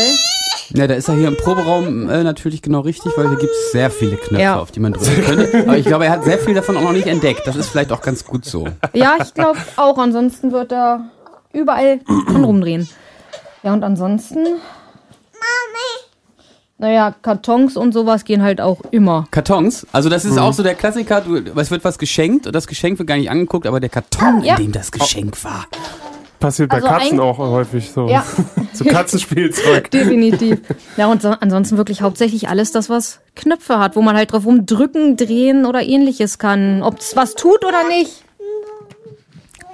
ja, 0.70 0.86
da 0.86 0.94
ist 0.94 1.08
er 1.08 1.14
hier 1.16 1.28
im 1.28 1.36
Proberaum 1.36 2.08
äh, 2.08 2.22
natürlich 2.22 2.62
genau 2.62 2.80
richtig, 2.80 3.12
weil 3.16 3.28
hier 3.28 3.38
gibt 3.38 3.52
es 3.52 3.72
sehr 3.72 3.90
viele 3.90 4.16
Knöpfe, 4.16 4.42
Ja. 4.42 4.58
auf 4.60 4.70
die 4.70 4.80
man 4.80 4.92
drücken 4.92 5.24
könnte. 5.24 5.58
Aber 5.66 5.76
ich 5.78 5.86
glaube, 5.86 6.04
er 6.06 6.10
hat 6.12 6.24
sehr 6.24 6.38
viel 6.38 6.54
davon 6.54 6.76
auch 6.76 6.82
noch 6.82 6.92
nicht 6.92 7.06
entdeckt. 7.06 7.42
Das 7.46 7.56
ist 7.56 7.68
vielleicht 7.68 7.90
auch 7.92 8.00
ganz 8.02 8.24
gut 8.24 8.44
so. 8.44 8.68
Ja, 8.92 9.16
ich 9.22 9.32
glaube 9.34 9.58
auch. 9.76 9.98
Ansonsten 9.98 10.52
wird 10.52 10.72
er 10.72 11.06
überall 11.52 12.00
dran 12.28 12.44
rumdrehen. 12.44 12.88
Ja, 13.62 13.72
und 13.72 13.82
ansonsten. 13.82 14.38
Naja, 16.78 17.14
Kartons 17.22 17.76
und 17.76 17.92
sowas 17.92 18.24
gehen 18.24 18.42
halt 18.42 18.60
auch 18.60 18.80
immer. 18.90 19.26
Kartons, 19.30 19.86
also 19.92 20.08
das 20.08 20.24
ist 20.24 20.32
Mhm. 20.32 20.38
auch 20.40 20.52
so 20.52 20.62
der 20.64 20.74
Klassiker, 20.74 21.20
du, 21.20 21.36
es 21.36 21.70
wird 21.70 21.84
was 21.84 21.98
geschenkt 21.98 22.46
und 22.48 22.54
das 22.54 22.66
Geschenk 22.66 22.98
wird 22.98 23.06
gar 23.08 23.16
nicht 23.16 23.30
angeguckt, 23.30 23.66
aber 23.66 23.78
der 23.80 23.90
Karton, 23.90 24.42
Ja. 24.42 24.56
in 24.56 24.64
dem 24.64 24.72
das 24.72 24.90
Geschenk 24.90 25.42
war. 25.44 25.66
Passiert 26.40 26.68
bei 26.70 26.76
Also 26.76 26.88
Katzen 26.88 27.20
auch 27.20 27.38
häufig 27.38 27.90
so. 27.90 28.08
Ja. 28.08 28.24
so 28.74 28.84
Katzenspielzeug. 28.84 29.88
Definitiv. 29.92 30.60
Ja, 30.96 31.06
und 31.06 31.22
so, 31.22 31.28
ansonsten 31.28 31.76
wirklich 31.78 32.02
hauptsächlich 32.02 32.48
alles 32.48 32.72
das, 32.72 32.90
was 32.90 33.20
Knöpfe 33.36 33.78
hat, 33.78 33.94
wo 33.96 34.02
man 34.02 34.16
halt 34.16 34.32
drauf 34.32 34.44
rumdrücken, 34.44 35.16
drehen 35.16 35.64
oder 35.64 35.80
ähnliches 35.82 36.38
kann. 36.38 36.82
Ob 36.82 36.98
es 36.98 37.14
was 37.16 37.34
tut 37.36 37.64
oder 37.64 37.86
nicht. 37.88 38.24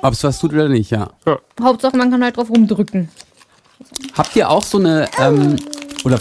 Ob 0.02 0.12
es 0.12 0.23
was 0.23 0.38
tut 0.38 0.52
oder 0.52 0.69
nicht, 0.69 0.90
ja. 0.90 1.11
Hauptsache, 1.61 1.97
man 1.97 2.11
kann 2.11 2.23
halt 2.23 2.37
drauf 2.37 2.50
rumdrücken. 2.50 3.09
Habt 4.16 4.37
ihr 4.37 4.49
auch 4.50 4.62
so 4.62 4.78
eine, 4.78 5.09
ähm, 5.19 5.57
oder 6.04 6.16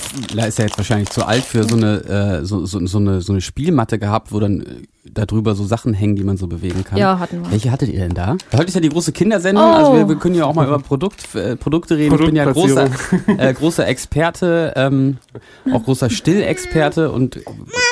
ist 0.48 0.58
ja 0.58 0.66
jetzt 0.66 0.78
wahrscheinlich 0.78 1.10
zu 1.10 1.26
alt 1.26 1.44
für 1.44 1.64
so 1.64 1.76
eine, 1.76 2.40
äh, 2.42 2.46
so, 2.46 2.66
so, 2.66 2.86
so 2.86 2.98
eine, 2.98 3.22
so 3.22 3.32
eine 3.34 3.42
Spielmatte 3.42 3.98
gehabt, 4.00 4.32
wo 4.32 4.40
dann 4.40 4.62
äh, 4.62 4.66
da 5.12 5.26
drüber 5.26 5.56
so 5.56 5.64
Sachen 5.66 5.94
hängen, 5.94 6.16
die 6.16 6.24
man 6.24 6.38
so 6.38 6.48
bewegen 6.48 6.84
kann? 6.84 6.98
Ja, 6.98 7.18
hatten 7.20 7.44
wir. 7.44 7.52
Welche 7.52 7.72
hattet 7.72 7.90
ihr 7.90 8.00
denn 8.00 8.14
da? 8.14 8.36
Heute 8.52 8.66
ist 8.66 8.74
ja 8.76 8.82
die 8.82 8.90
große 8.90 9.12
Kindersendung, 9.12 9.64
Oh. 9.64 9.68
also 9.74 9.94
wir, 9.94 10.08
wir 10.10 10.16
können 10.18 10.36
ja 10.36 10.46
auch 10.46 10.54
mal 10.56 10.68
über 10.68 10.80
Produkt, 10.80 11.34
äh, 11.36 11.56
Produkte 11.56 11.98
reden. 11.98 12.16
Ich 12.16 12.26
bin 12.26 12.36
ja 12.36 12.52
großer, 12.52 12.90
äh, 13.38 13.54
großer 13.54 13.88
Experte, 13.88 14.74
ähm, 14.76 15.18
auch 15.72 15.84
großer 15.84 16.10
Stillexperte 16.10 17.12
und 17.12 17.40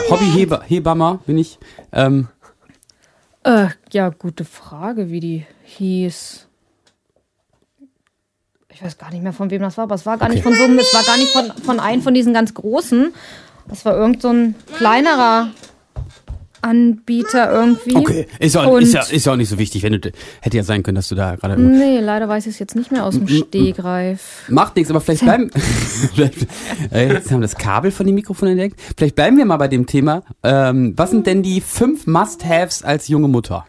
Hobbyhebammer 0.09 1.19
bin 1.25 1.37
ich. 1.37 1.59
Ähm, 1.91 2.27
Äh, 3.43 3.67
ja, 3.91 4.09
gute 4.09 4.43
Frage, 4.43 5.09
wie 5.09 5.21
die 5.21 5.45
hieß. 5.63 6.46
Ich 8.77 8.83
weiß 8.83 8.99
gar 8.99 9.09
nicht 9.11 9.23
mehr, 9.23 9.33
von 9.33 9.49
wem 9.49 9.63
das 9.63 9.75
war, 9.77 9.85
aber 9.85 9.95
es 9.95 10.05
war 10.05 10.19
gar 10.19 10.29
nicht 10.29 10.45
Okay. 10.45 10.49
von 10.49 10.55
so 10.55 10.65
einem, 10.65 10.77
es 10.77 10.93
war 10.93 11.03
gar 11.03 11.17
nicht 11.17 11.31
von, 11.31 11.51
von 11.63 11.79
einem 11.79 12.03
von 12.03 12.13
diesen 12.13 12.31
ganz 12.31 12.53
großen. 12.53 13.11
Das 13.67 13.85
war 13.85 13.97
irgend 13.97 14.21
so 14.21 14.29
ein 14.29 14.53
kleinerer 14.77 15.49
Anbieter 16.61 17.51
irgendwie. 17.51 17.95
Okay, 17.95 18.27
ist 18.37 18.55
auch, 18.55 18.77
ist, 18.77 18.93
ja, 18.93 19.01
ist 19.01 19.27
auch 19.27 19.35
nicht 19.35 19.49
so 19.49 19.57
wichtig. 19.57 19.81
Wenn 19.81 19.93
du, 19.93 20.11
hätte 20.41 20.57
ja 20.57 20.61
sein 20.61 20.83
können, 20.83 20.93
dass 20.93 21.07
du 21.09 21.15
da 21.15 21.35
gerade. 21.37 21.59
Nee, 21.59 22.01
leider 22.01 22.29
weiß 22.29 22.45
ich 22.45 22.53
es 22.53 22.59
jetzt 22.59 22.75
nicht 22.75 22.91
mehr 22.91 23.03
aus 23.03 23.15
dem 23.15 23.27
Stegreif. 23.27 24.43
Macht 24.47 24.75
nichts, 24.75 24.91
aber 24.91 25.01
vielleicht 25.01 25.23
bleiben. 25.23 25.49
vielleicht, 26.13 26.45
äh, 26.91 27.13
jetzt 27.13 27.31
haben 27.31 27.39
wir 27.39 27.47
das 27.47 27.55
Kabel 27.55 27.89
von 27.89 28.05
dem 28.05 28.13
Mikrofon 28.13 28.49
entdeckt. 28.49 28.79
Vielleicht 28.95 29.15
bleiben 29.15 29.37
wir 29.37 29.45
mal 29.45 29.57
bei 29.57 29.69
dem 29.69 29.87
Thema. 29.87 30.21
Ähm, 30.43 30.93
was 30.95 31.09
sind 31.09 31.25
denn 31.25 31.41
die 31.41 31.61
fünf 31.61 32.05
Must-Haves 32.05 32.83
als 32.83 33.07
junge 33.07 33.27
Mutter? 33.27 33.65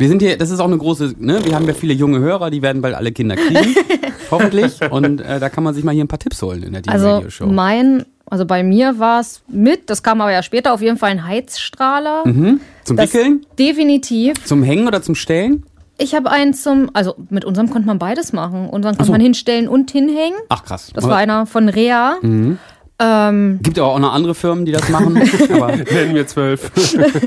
Wir 0.00 0.08
sind 0.08 0.22
hier, 0.22 0.38
das 0.38 0.48
ist 0.48 0.60
auch 0.60 0.66
eine 0.66 0.78
große, 0.78 1.16
ne? 1.18 1.44
Wir 1.44 1.54
haben 1.54 1.66
ja 1.66 1.74
viele 1.74 1.92
junge 1.92 2.20
Hörer, 2.20 2.48
die 2.48 2.62
werden 2.62 2.80
bald 2.80 2.94
alle 2.94 3.12
Kinder 3.12 3.36
kriegen. 3.36 3.76
hoffentlich. 4.30 4.80
Und 4.90 5.20
äh, 5.20 5.38
da 5.38 5.50
kann 5.50 5.62
man 5.62 5.74
sich 5.74 5.84
mal 5.84 5.92
hier 5.92 6.02
ein 6.02 6.08
paar 6.08 6.18
Tipps 6.18 6.40
holen 6.40 6.62
in 6.62 6.72
der 6.72 6.80
Dean 6.80 6.94
Also 6.94 7.08
Radio 7.16 7.28
Show. 7.28 7.46
mein, 7.48 8.06
also 8.24 8.46
bei 8.46 8.62
mir 8.62 8.98
war 8.98 9.20
es 9.20 9.42
mit, 9.46 9.90
das 9.90 10.02
kam 10.02 10.22
aber 10.22 10.32
ja 10.32 10.42
später, 10.42 10.72
auf 10.72 10.80
jeden 10.80 10.96
Fall 10.96 11.10
ein 11.10 11.26
Heizstrahler. 11.26 12.26
Mhm. 12.26 12.60
Zum 12.84 12.96
Das 12.96 13.12
Wickeln, 13.12 13.44
definitiv. 13.58 14.42
zum 14.42 14.62
Hängen 14.62 14.88
oder 14.88 15.02
zum 15.02 15.14
Stellen? 15.14 15.66
Ich 15.98 16.14
habe 16.14 16.30
einen 16.30 16.54
zum, 16.54 16.88
also 16.94 17.14
mit 17.28 17.44
unserem 17.44 17.68
konnte 17.68 17.86
man 17.86 17.98
beides 17.98 18.32
machen. 18.32 18.70
Unseren 18.70 18.94
konnte 18.94 19.04
so. 19.04 19.12
man 19.12 19.20
hinstellen 19.20 19.68
und 19.68 19.90
hinhängen. 19.90 20.38
Ach 20.48 20.64
krass. 20.64 20.92
Das 20.94 21.04
war 21.06 21.18
einer 21.18 21.44
von 21.44 21.68
Rea. 21.68 22.16
Mhm. 22.22 22.58
Ähm, 22.98 23.60
Gibt 23.62 23.78
aber 23.78 23.88
auch 23.88 23.98
noch 23.98 24.14
andere 24.14 24.34
Firmen, 24.34 24.64
die 24.64 24.72
das 24.72 24.88
machen. 24.88 25.20
aber 25.52 25.76
Nennen 25.76 26.14
wir 26.14 26.26
zwölf. 26.26 26.70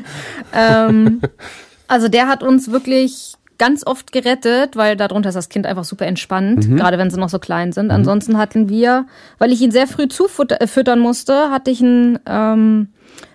ähm, 0.56 1.22
also 1.88 2.08
der 2.08 2.28
hat 2.28 2.44
uns 2.44 2.72
wirklich 2.72 3.34
ganz 3.60 3.86
oft 3.86 4.12
gerettet, 4.12 4.76
weil 4.76 4.96
darunter 4.98 5.30
ist 5.30 5.36
das 5.36 5.48
Kind 5.50 5.66
einfach 5.68 5.84
super 5.84 6.06
entspannt, 6.06 6.68
Mhm. 6.68 6.76
gerade 6.78 6.98
wenn 6.98 7.10
sie 7.12 7.20
noch 7.20 7.30
so 7.30 7.40
klein 7.40 7.72
sind. 7.72 7.92
Ansonsten 7.92 8.38
hatten 8.38 8.68
wir, 8.68 9.06
weil 9.38 9.52
ich 9.52 9.62
ihn 9.62 9.72
sehr 9.72 9.88
früh 9.88 10.08
zufüttern 10.08 11.00
musste, 11.00 11.52
hatte 11.52 11.70
ich 11.72 11.82
einen 11.82 12.20
ähm, 12.26 12.88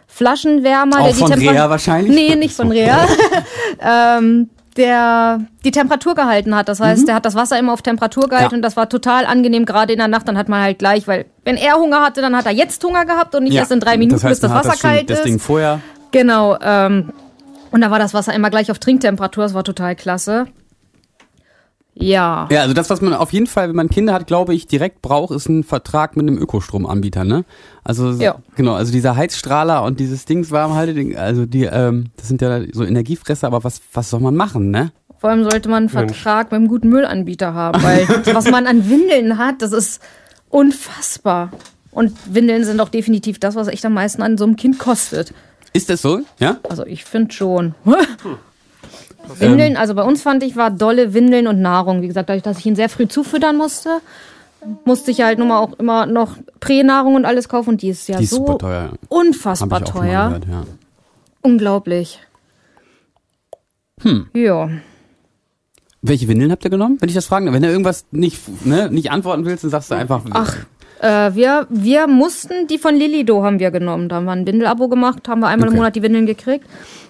Flaschenwärmer, 0.07 0.97
auch 1.01 1.05
der 1.05 1.13
die 1.13 1.19
von 1.19 1.31
Temperatur. 1.31 1.53
Rea 1.63 1.71
wahrscheinlich? 1.71 2.15
Nee, 2.15 2.35
nicht 2.35 2.55
von 2.55 2.71
Rea. 2.73 3.07
ähm, 3.81 4.51
der 4.77 5.41
die 5.65 5.73
Temperatur 5.73 6.15
gehalten 6.15 6.55
hat. 6.55 6.69
Das 6.69 6.79
Mhm. 6.79 6.85
heißt, 6.85 7.09
der 7.09 7.15
hat 7.17 7.25
das 7.27 7.35
Wasser 7.35 7.59
immer 7.59 7.73
auf 7.73 7.83
Temperatur 7.83 8.29
gehalten 8.29 8.53
Ja. 8.53 8.57
und 8.59 8.63
das 8.63 8.77
war 8.77 8.89
total 8.89 9.27
angenehm, 9.27 9.65
gerade 9.65 9.93
in 9.93 9.99
der 9.99 10.07
Nacht. 10.09 10.29
Dann 10.29 10.39
hat 10.39 10.49
man 10.49 10.61
halt 10.63 10.79
gleich, 10.79 11.09
weil 11.09 11.25
wenn 11.45 11.57
er 11.57 11.75
Hunger 11.77 12.01
hatte, 12.03 12.21
dann 12.21 12.37
hat 12.37 12.47
er 12.47 12.53
jetzt 12.53 12.83
Hunger 12.85 13.05
gehabt 13.05 13.35
und 13.35 13.43
nicht 13.45 13.55
erst 13.57 13.73
in 13.73 13.81
drei 13.81 13.97
Minuten, 13.97 14.15
das 14.21 14.25
heißt, 14.25 14.41
bis 14.43 14.51
das 14.51 14.53
Wasser 14.67 14.77
kalt 14.81 15.11
das 15.11 15.19
ist. 15.19 15.25
Ding 15.27 15.39
vorher. 15.41 15.81
Genau. 16.13 16.57
Ähm, 16.63 17.11
und 17.71 17.81
da 17.81 17.91
war 17.91 17.99
das 17.99 18.15
Wasser 18.15 18.35
immer 18.35 18.51
gleich 18.51 18.71
auf 18.71 18.79
Trinktemperatur. 18.79 19.45
Das 19.45 19.55
war 19.55 19.65
total 19.65 19.97
klasse. 19.97 20.47
Ja. 22.01 22.47
Ja, 22.51 22.63
also 22.63 22.75
das, 22.75 22.91
was 22.91 23.01
man 23.01 23.13
auf 23.13 23.33
jeden 23.33 23.49
Fall, 23.49 23.69
wenn 23.69 23.77
man 23.77 23.89
Kinder 23.89 24.13
hat, 24.13 24.29
glaube 24.29 24.55
ich, 24.55 24.67
direkt 24.69 25.03
braucht, 25.03 25.35
ist 25.35 25.49
ein 25.49 25.65
Vertrag 25.65 26.17
mit 26.17 26.29
einem 26.29 26.39
Ökostromanbieter, 26.39 27.25
ne? 27.25 27.45
Also 27.83 28.13
Ja. 28.13 28.37
genau, 28.55 28.75
also 28.75 28.93
dieser 28.93 29.17
Heizstrahler 29.17 29.83
und 29.83 29.99
dieses 29.99 30.25
Dings 30.25 30.53
warmhalte, 30.53 31.19
also 31.19 31.45
die, 31.45 31.65
ähm, 31.65 32.07
das 32.17 32.29
sind 32.29 32.41
ja 32.41 32.61
so 32.73 32.85
Energiefresser, 32.85 33.49
aber 33.49 33.65
was, 33.65 33.81
was 33.93 34.11
soll 34.11 34.21
man 34.21 34.37
machen, 34.37 34.71
ne? 34.71 34.93
Vor 35.19 35.31
allem 35.31 35.43
sollte 35.43 35.69
man 35.69 35.89
einen 35.89 35.93
Mensch. 35.93 36.17
Vertrag 36.17 36.53
mit 36.53 36.59
einem 36.59 36.69
guten 36.69 36.89
Müllanbieter 36.89 37.53
haben, 37.53 37.83
weil 37.83 38.07
was 38.33 38.49
man 38.49 38.69
an 38.69 38.89
Windeln 38.89 39.37
hat, 39.37 39.61
das 39.61 39.73
ist 39.73 40.01
unfassbar. 40.51 41.51
Und 41.91 42.13
Windeln 42.33 42.63
sind 42.65 42.81
auch 42.81 42.91
definitiv 42.91 43.41
das, 43.41 43.57
was 43.57 43.67
echt 43.67 43.85
am 43.85 43.95
meisten 43.95 44.23
an 44.23 44.39
so 44.39 44.45
einem 44.45 44.55
Kind 44.55 44.79
kostet. 44.79 45.35
Ist 45.73 45.91
das 45.91 46.03
so? 46.03 46.21
Ja? 46.39 46.59
Also 46.69 46.85
ich 46.87 47.05
finde 47.05 47.33
schon. 47.33 47.75
Windeln, 49.39 49.77
also 49.77 49.95
bei 49.95 50.03
uns 50.03 50.23
fand 50.23 50.43
ich, 50.43 50.57
war 50.57 50.71
dolle 50.71 51.13
Windeln 51.13 51.47
und 51.47 51.61
Nahrung. 51.61 52.03
Wie 52.03 52.09
gesagt, 52.09 52.29
dadurch, 52.29 52.43
dass 52.43 52.59
ich 52.59 52.67
ihn 52.67 52.77
sehr 52.77 52.89
früh 52.89 53.09
zufüttern 53.09 53.57
musste, 53.57 54.01
musste 54.85 55.11
ich 55.11 55.21
halt 55.21 55.39
nun 55.39 55.49
mal 55.49 55.59
auch 55.59 55.79
immer 55.79 56.07
noch 56.07 56.37
Pränahrung 56.61 57.15
und 57.15 57.25
alles 57.25 57.49
kaufen. 57.49 57.71
Und 57.71 57.83
die 57.83 57.91
ist 57.91 58.09
ja 58.09 58.17
Die 58.17 58.25
ist 58.25 58.31
so 58.31 58.37
super 58.39 58.59
teuer. 58.59 58.93
Unfassbar 59.09 59.85
teuer. 59.85 60.29
gehört, 60.29 60.47
ja. 60.49 60.65
Unglaublich. 61.43 62.21
Hm. 64.01 64.29
Ja. 64.35 64.71
Welche 66.01 66.29
Windeln 66.29 66.53
habt 66.53 66.65
ihr 66.65 66.71
genommen, 66.71 66.97
wenn 67.01 67.09
ich 67.09 67.15
das 67.15 67.27
fragen? 67.27 67.53
Wenn 67.53 67.63
du 67.63 67.69
irgendwas 67.69 68.07
nicht, 68.13 68.41
ne, 68.65 68.89
nicht 68.91 69.11
antworten 69.11 69.45
willst, 69.45 69.65
dann 69.65 69.71
sagst 69.71 69.91
du 69.91 69.97
einfach. 69.97 70.23
Ach, 70.31 70.57
Äh, 71.01 71.35
wir, 71.35 71.67
wir 71.71 72.07
mussten, 72.07 72.67
die 72.67 72.79
von 72.79 72.95
Lilido 72.95 73.43
haben 73.45 73.59
wir 73.61 73.71
genommen. 73.71 74.09
Da 74.09 74.17
haben 74.17 74.25
wir 74.25 74.33
ein 74.33 74.47
Windelabo 74.47 74.89
gemacht, 74.89 75.29
haben 75.29 75.41
wir 75.41 75.47
einmal 75.49 75.69
Okay. 75.69 75.75
im 75.75 75.79
Monat 75.81 75.97
die 75.97 76.03
Windeln 76.03 76.27
gekriegt. 76.27 76.67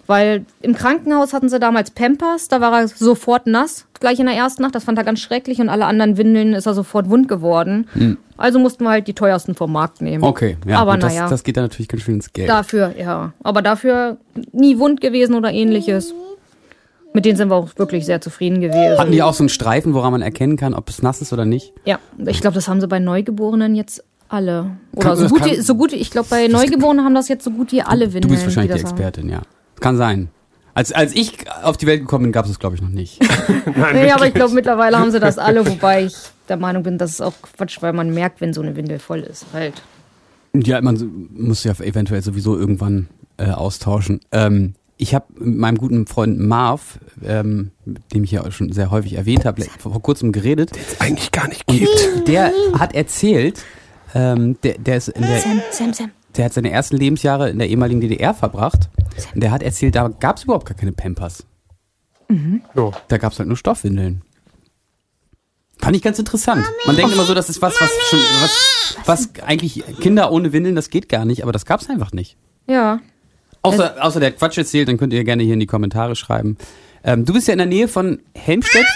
Weil 0.06 0.46
im 0.62 0.74
Krankenhaus 0.74 1.34
hatten 1.34 1.50
sie 1.50 1.58
damals 1.60 1.90
Pampers, 1.90 2.48
da 2.48 2.62
war 2.62 2.80
er 2.80 2.88
sofort 2.88 3.46
nass, 3.46 3.84
gleich 4.00 4.18
in 4.18 4.24
der 4.24 4.34
ersten 4.36 4.62
Nacht. 4.62 4.74
Das 4.74 4.84
fand 4.84 4.96
er 4.96 5.04
ganz 5.04 5.20
schrecklich 5.20 5.60
und 5.60 5.68
alle 5.68 5.84
anderen 5.84 6.16
Windeln 6.16 6.54
ist 6.54 6.64
er 6.64 6.72
sofort 6.72 7.10
wund 7.10 7.28
geworden. 7.28 7.86
Also 8.38 8.58
mussten 8.58 8.84
wir 8.84 8.90
halt 8.90 9.06
die 9.06 9.12
teuersten 9.12 9.54
vom 9.54 9.70
Markt 9.70 10.00
nehmen. 10.00 10.22
Hm. 10.22 10.28
Okay, 10.30 10.56
ja, 10.66 10.78
Aber 10.78 10.96
das, 10.96 11.12
naja. 11.14 11.28
das 11.28 11.44
geht 11.44 11.58
dann 11.58 11.64
natürlich 11.64 11.88
ganz 11.88 12.04
schön 12.04 12.14
ins 12.14 12.32
Geld. 12.32 12.48
Dafür, 12.48 12.94
ja. 12.98 13.32
Aber 13.42 13.60
dafür 13.60 14.16
nie 14.52 14.78
wund 14.78 15.02
gewesen 15.02 15.34
oder 15.34 15.52
ähnliches. 15.52 16.14
Mit 17.14 17.24
denen 17.24 17.36
sind 17.36 17.48
wir 17.48 17.56
auch 17.56 17.68
wirklich 17.76 18.04
sehr 18.06 18.20
zufrieden 18.20 18.60
gewesen. 18.60 18.98
Hatten 18.98 19.12
die 19.12 19.22
auch 19.22 19.32
so 19.34 19.42
einen 19.42 19.48
Streifen, 19.48 19.94
woran 19.94 20.12
man 20.12 20.22
erkennen 20.22 20.56
kann, 20.56 20.74
ob 20.74 20.88
es 20.88 21.02
nass 21.02 21.20
ist 21.22 21.32
oder 21.32 21.44
nicht? 21.44 21.72
Ja, 21.84 21.98
ich 22.26 22.40
glaube, 22.40 22.54
das 22.54 22.68
haben 22.68 22.80
sie 22.80 22.86
bei 22.88 22.98
Neugeborenen 22.98 23.74
jetzt 23.74 24.04
alle. 24.28 24.72
Oder 24.92 25.08
Kann- 25.08 25.16
so 25.16 25.28
gut, 25.28 25.40
kann- 25.40 25.50
wie, 25.50 25.60
so 25.60 25.74
gut 25.74 25.92
ich 25.92 26.10
glaube, 26.10 26.28
bei 26.30 26.48
Neugeborenen 26.48 27.04
haben 27.04 27.14
das 27.14 27.28
jetzt 27.28 27.44
so 27.44 27.50
gut 27.50 27.72
wie 27.72 27.82
alle 27.82 28.06
Windeln. 28.12 28.22
Du 28.22 28.28
bist 28.28 28.44
wahrscheinlich 28.44 28.72
die 28.72 28.78
die 28.78 28.82
das 28.82 28.90
haben. 28.92 28.98
Expertin, 28.98 29.28
ja. 29.30 29.42
Kann 29.80 29.96
sein. 29.96 30.28
Als, 30.74 30.92
als 30.92 31.12
ich 31.14 31.32
auf 31.62 31.76
die 31.76 31.86
Welt 31.86 32.00
gekommen 32.02 32.24
bin, 32.24 32.32
gab 32.32 32.44
es 32.44 32.52
das, 32.52 32.60
glaube 32.60 32.76
ich, 32.76 32.82
noch 32.82 32.90
nicht. 32.90 33.20
Nein, 33.76 33.94
Nee, 33.96 34.10
aber 34.12 34.26
ich 34.28 34.34
glaube, 34.34 34.54
mittlerweile 34.54 34.98
haben 34.98 35.10
sie 35.10 35.18
das 35.18 35.38
alle, 35.38 35.66
wobei 35.66 36.04
ich 36.04 36.14
der 36.48 36.56
Meinung 36.56 36.82
bin, 36.84 36.98
das 36.98 37.10
ist 37.12 37.20
auch 37.20 37.32
Quatsch, 37.56 37.78
weil 37.80 37.92
man 37.92 38.12
merkt, 38.14 38.40
wenn 38.40 38.52
so 38.52 38.60
eine 38.60 38.76
Windel 38.76 38.98
voll 39.00 39.20
ist. 39.20 39.46
Halt. 39.52 39.82
Ja, 40.54 40.80
man 40.80 41.28
muss 41.34 41.64
ja 41.64 41.72
eventuell 41.80 42.22
sowieso 42.22 42.56
irgendwann 42.56 43.08
äh, 43.38 43.50
austauschen. 43.50 44.20
Ähm, 44.30 44.74
ich 44.98 45.14
habe 45.14 45.26
mit 45.38 45.56
meinem 45.56 45.78
guten 45.78 46.06
Freund 46.06 46.38
Marv, 46.38 46.98
ähm, 47.24 47.70
mit 47.84 48.12
dem 48.12 48.24
ich 48.24 48.32
ja 48.32 48.44
auch 48.44 48.52
schon 48.52 48.72
sehr 48.72 48.90
häufig 48.90 49.14
erwähnt 49.14 49.44
habe, 49.44 49.62
vor 49.78 50.02
kurzem 50.02 50.32
geredet. 50.32 50.72
eigentlich 50.98 51.30
gar 51.32 51.48
nicht 51.48 51.66
gibt. 51.66 52.26
Der 52.26 52.52
hat 52.78 52.94
erzählt, 52.94 53.64
ähm, 54.14 54.60
der, 54.62 54.78
der 54.78 54.96
ist 54.96 55.08
in 55.08 55.22
der, 55.22 55.40
Sam, 55.40 55.62
Sam, 55.70 55.92
Sam. 55.94 56.10
der 56.36 56.44
hat 56.46 56.52
seine 56.52 56.70
ersten 56.70 56.96
Lebensjahre 56.96 57.48
in 57.48 57.58
der 57.58 57.68
ehemaligen 57.68 58.00
DDR 58.00 58.34
verbracht. 58.34 58.90
Und 59.34 59.42
der 59.42 59.52
hat 59.52 59.62
erzählt, 59.62 59.94
da 59.94 60.08
gab 60.08 60.36
es 60.36 60.44
überhaupt 60.44 60.66
gar 60.66 60.76
keine 60.76 60.92
Pampers. 60.92 61.46
So. 62.74 62.92
Da 63.08 63.16
gab 63.18 63.32
es 63.32 63.38
halt 63.38 63.48
nur 63.48 63.56
Stoffwindeln. 63.56 64.22
Fand 65.78 65.96
ich 65.96 66.02
ganz 66.02 66.18
interessant. 66.18 66.64
Man 66.86 66.96
denkt 66.96 67.12
immer 67.12 67.24
so, 67.24 67.34
das 67.34 67.48
ist 67.48 67.62
was, 67.62 67.80
was 67.80 67.90
schon, 68.10 68.18
was, 68.18 68.98
was 69.06 69.30
eigentlich 69.46 69.84
Kinder 70.00 70.32
ohne 70.32 70.52
Windeln, 70.52 70.74
das 70.74 70.90
geht 70.90 71.08
gar 71.08 71.24
nicht, 71.24 71.42
aber 71.42 71.52
das 71.52 71.64
gab 71.64 71.80
es 71.80 71.88
einfach 71.88 72.12
nicht. 72.12 72.36
Ja. 72.66 73.00
Außer, 73.68 73.94
außer 74.00 74.20
der 74.20 74.32
Quatsch 74.32 74.58
erzählt, 74.58 74.88
dann 74.88 74.98
könnt 74.98 75.12
ihr 75.12 75.24
gerne 75.24 75.42
hier 75.42 75.54
in 75.54 75.60
die 75.60 75.66
Kommentare 75.66 76.16
schreiben. 76.16 76.56
Ähm, 77.04 77.24
du 77.24 77.32
bist 77.32 77.48
ja 77.48 77.52
in 77.52 77.58
der 77.58 77.66
Nähe 77.66 77.88
von 77.88 78.20
Helmstedt. 78.34 78.86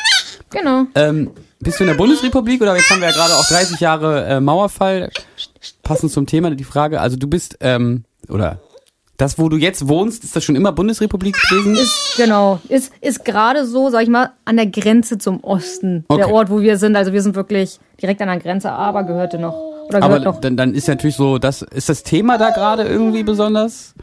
Genau. 0.51 0.85
Ähm, 0.95 1.31
bist 1.61 1.79
du 1.79 1.85
in 1.85 1.89
der 1.89 1.97
Bundesrepublik 1.97 2.61
oder 2.61 2.77
jetzt 2.77 2.91
haben 2.91 3.01
wir 3.01 3.09
ja 3.09 3.15
gerade 3.15 3.35
auch 3.35 3.47
30 3.47 3.81
Jahre 3.81 4.25
äh, 4.25 4.41
Mauerfall. 4.41 5.11
Passend 5.83 6.13
zum 6.13 6.27
Thema 6.27 6.51
die 6.51 6.65
Frage. 6.65 7.01
Also 7.01 7.17
du 7.17 7.27
bist, 7.27 7.57
ähm, 7.61 8.05
oder 8.29 8.59
das, 9.17 9.39
wo 9.39 9.49
du 9.49 9.57
jetzt 9.57 9.87
wohnst, 9.87 10.25
ist 10.25 10.35
das 10.35 10.43
schon 10.43 10.57
immer 10.57 10.73
Bundesrepublik 10.73 11.37
gewesen? 11.37 11.77
Ist, 11.77 12.17
genau. 12.17 12.61
Ist, 12.69 12.93
ist 13.01 13.25
gerade 13.25 13.67
so, 13.67 13.91
sag 13.91 14.03
ich 14.03 14.09
mal, 14.09 14.33
an 14.45 14.57
der 14.57 14.67
Grenze 14.67 15.19
zum 15.19 15.45
Osten. 15.45 16.05
Okay. 16.09 16.23
Der 16.23 16.33
Ort, 16.33 16.51
wo 16.51 16.61
wir 16.61 16.77
sind. 16.77 16.97
Also 16.97 17.13
wir 17.13 17.23
sind 17.23 17.37
wirklich 17.37 17.79
direkt 18.01 18.21
an 18.21 18.29
der 18.29 18.39
Grenze, 18.39 18.73
aber 18.73 19.05
gehörte 19.05 19.39
noch. 19.39 19.55
Oder 19.89 20.01
gehört 20.01 20.03
Aber 20.03 20.19
noch. 20.19 20.41
dann, 20.41 20.57
dann 20.57 20.75
ist 20.75 20.89
natürlich 20.89 21.17
so, 21.17 21.39
das, 21.39 21.63
ist 21.63 21.89
das 21.89 22.03
Thema 22.03 22.39
da 22.39 22.51
gerade 22.51 22.83
irgendwie 22.83 23.23
besonders? 23.23 23.95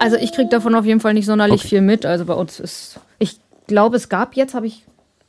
Also 0.00 0.16
ich 0.16 0.32
krieg 0.32 0.50
davon 0.50 0.74
auf 0.74 0.84
jeden 0.84 0.98
Fall 1.00 1.14
nicht 1.14 1.26
sonderlich 1.26 1.60
Okay. 1.60 1.68
viel 1.68 1.80
mit. 1.82 2.04
Also 2.06 2.24
bei 2.24 2.34
uns 2.34 2.58
ist, 2.58 2.98
ich 3.18 3.38
glaube, 3.68 3.96
es 3.96 4.08
gab 4.08 4.34
jetzt, 4.34 4.54
habe 4.54 4.66
ich, 4.66 4.84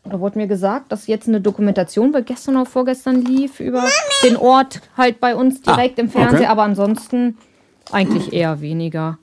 oder 0.06 0.20
wurde 0.22 0.40
mir 0.40 0.48
gesagt, 0.48 0.92
dass 0.92 1.06
jetzt 1.08 1.28
eine 1.28 1.42
Dokumentation, 1.42 2.14
weil 2.14 2.24
gestern 2.24 2.56
oder 2.56 2.66
vorgestern 2.66 3.22
lief, 3.22 3.60
über 3.60 3.84
den 4.24 4.38
Ort 4.38 4.82
halt 4.98 5.20
bei 5.20 5.36
uns 5.36 5.60
Ah, 5.66 5.76
direkt 5.76 6.00
im 6.00 6.10
Fernsehen, 6.10 6.40
okay. 6.40 6.48
aber 6.48 6.64
ansonsten 6.64 7.38
eigentlich 7.92 8.32
eher 8.34 8.62
weniger. 8.62 9.18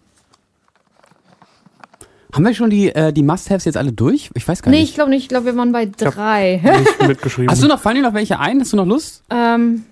Haben 2.35 2.45
wir 2.45 2.55
schon 2.55 2.69
die, 2.69 2.91
äh, 2.95 3.11
die 3.11 3.23
Must-Haves 3.23 3.65
jetzt 3.65 3.79
alle 3.79 3.91
durch? 3.93 4.31
Ich 4.35 4.47
weiß 4.47 4.61
gar 4.63 4.71
Nee, 4.71 4.77
ich 4.77 4.83
nicht. 4.83 4.95
glaube 4.97 5.09
nicht, 5.11 5.23
ich 5.23 5.29
glaube, 5.31 5.47
wir 5.47 5.57
waren 5.57 5.73
bei 5.73 5.87
drei. 5.87 6.61
Nicht 6.63 7.03
mitgeschrieben. 7.09 7.51
Hast 7.51 7.63
du 7.63 7.67
noch, 7.69 7.81
fallen 7.81 7.97
dir 7.97 8.03
noch 8.03 8.13
welche 8.13 8.39
ein? 8.39 8.61
Hast 8.61 8.75
du 8.75 8.77
noch 8.77 8.85
Lust? 8.87 9.25
ähm, 9.31 9.87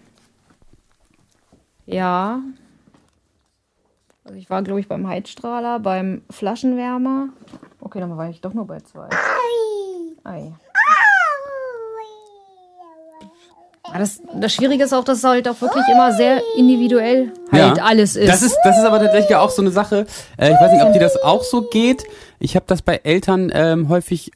ja. 1.86 2.40
Also 4.26 4.38
ich 4.38 4.50
war, 4.50 4.60
glaube 4.62 4.80
ich, 4.80 4.88
beim 4.88 5.06
Heizstrahler, 5.06 5.78
beim 5.78 6.22
Flaschenwärmer. 6.30 7.28
Okay, 7.80 8.00
dann 8.00 8.16
war 8.16 8.28
ich 8.28 8.40
doch 8.40 8.54
nur 8.54 8.66
bei 8.66 8.80
zwei. 8.80 9.08
Ei. 10.24 10.52
Ja, 13.92 13.98
Das, 14.00 14.20
das 14.34 14.52
Schwierige 14.52 14.82
ist 14.82 14.92
auch, 14.92 15.04
dass 15.04 15.18
es 15.18 15.24
halt 15.24 15.48
auch 15.48 15.60
wirklich 15.60 15.84
immer 15.86 16.12
sehr 16.12 16.42
individuell 16.56 17.32
halt 17.52 17.80
alles 17.80 18.16
ist. 18.16 18.28
Das 18.28 18.42
ist, 18.42 18.58
das 18.64 18.76
ist 18.78 18.84
aber 18.84 18.98
tatsächlich 18.98 19.36
auch 19.36 19.50
so 19.50 19.62
eine 19.62 19.70
Sache. 19.70 20.06
Äh, 20.36 20.52
ich 20.52 20.60
weiß 20.60 20.72
nicht, 20.72 20.82
ob 20.82 20.92
dir 20.92 20.98
das 20.98 21.22
auch 21.22 21.44
so 21.44 21.62
geht. 21.62 22.02
Ich 22.40 22.56
habe 22.56 22.66
das 22.66 22.82
bei 22.82 22.96
Eltern 23.04 23.52
ähm, 23.54 23.88
häufig 23.88 24.32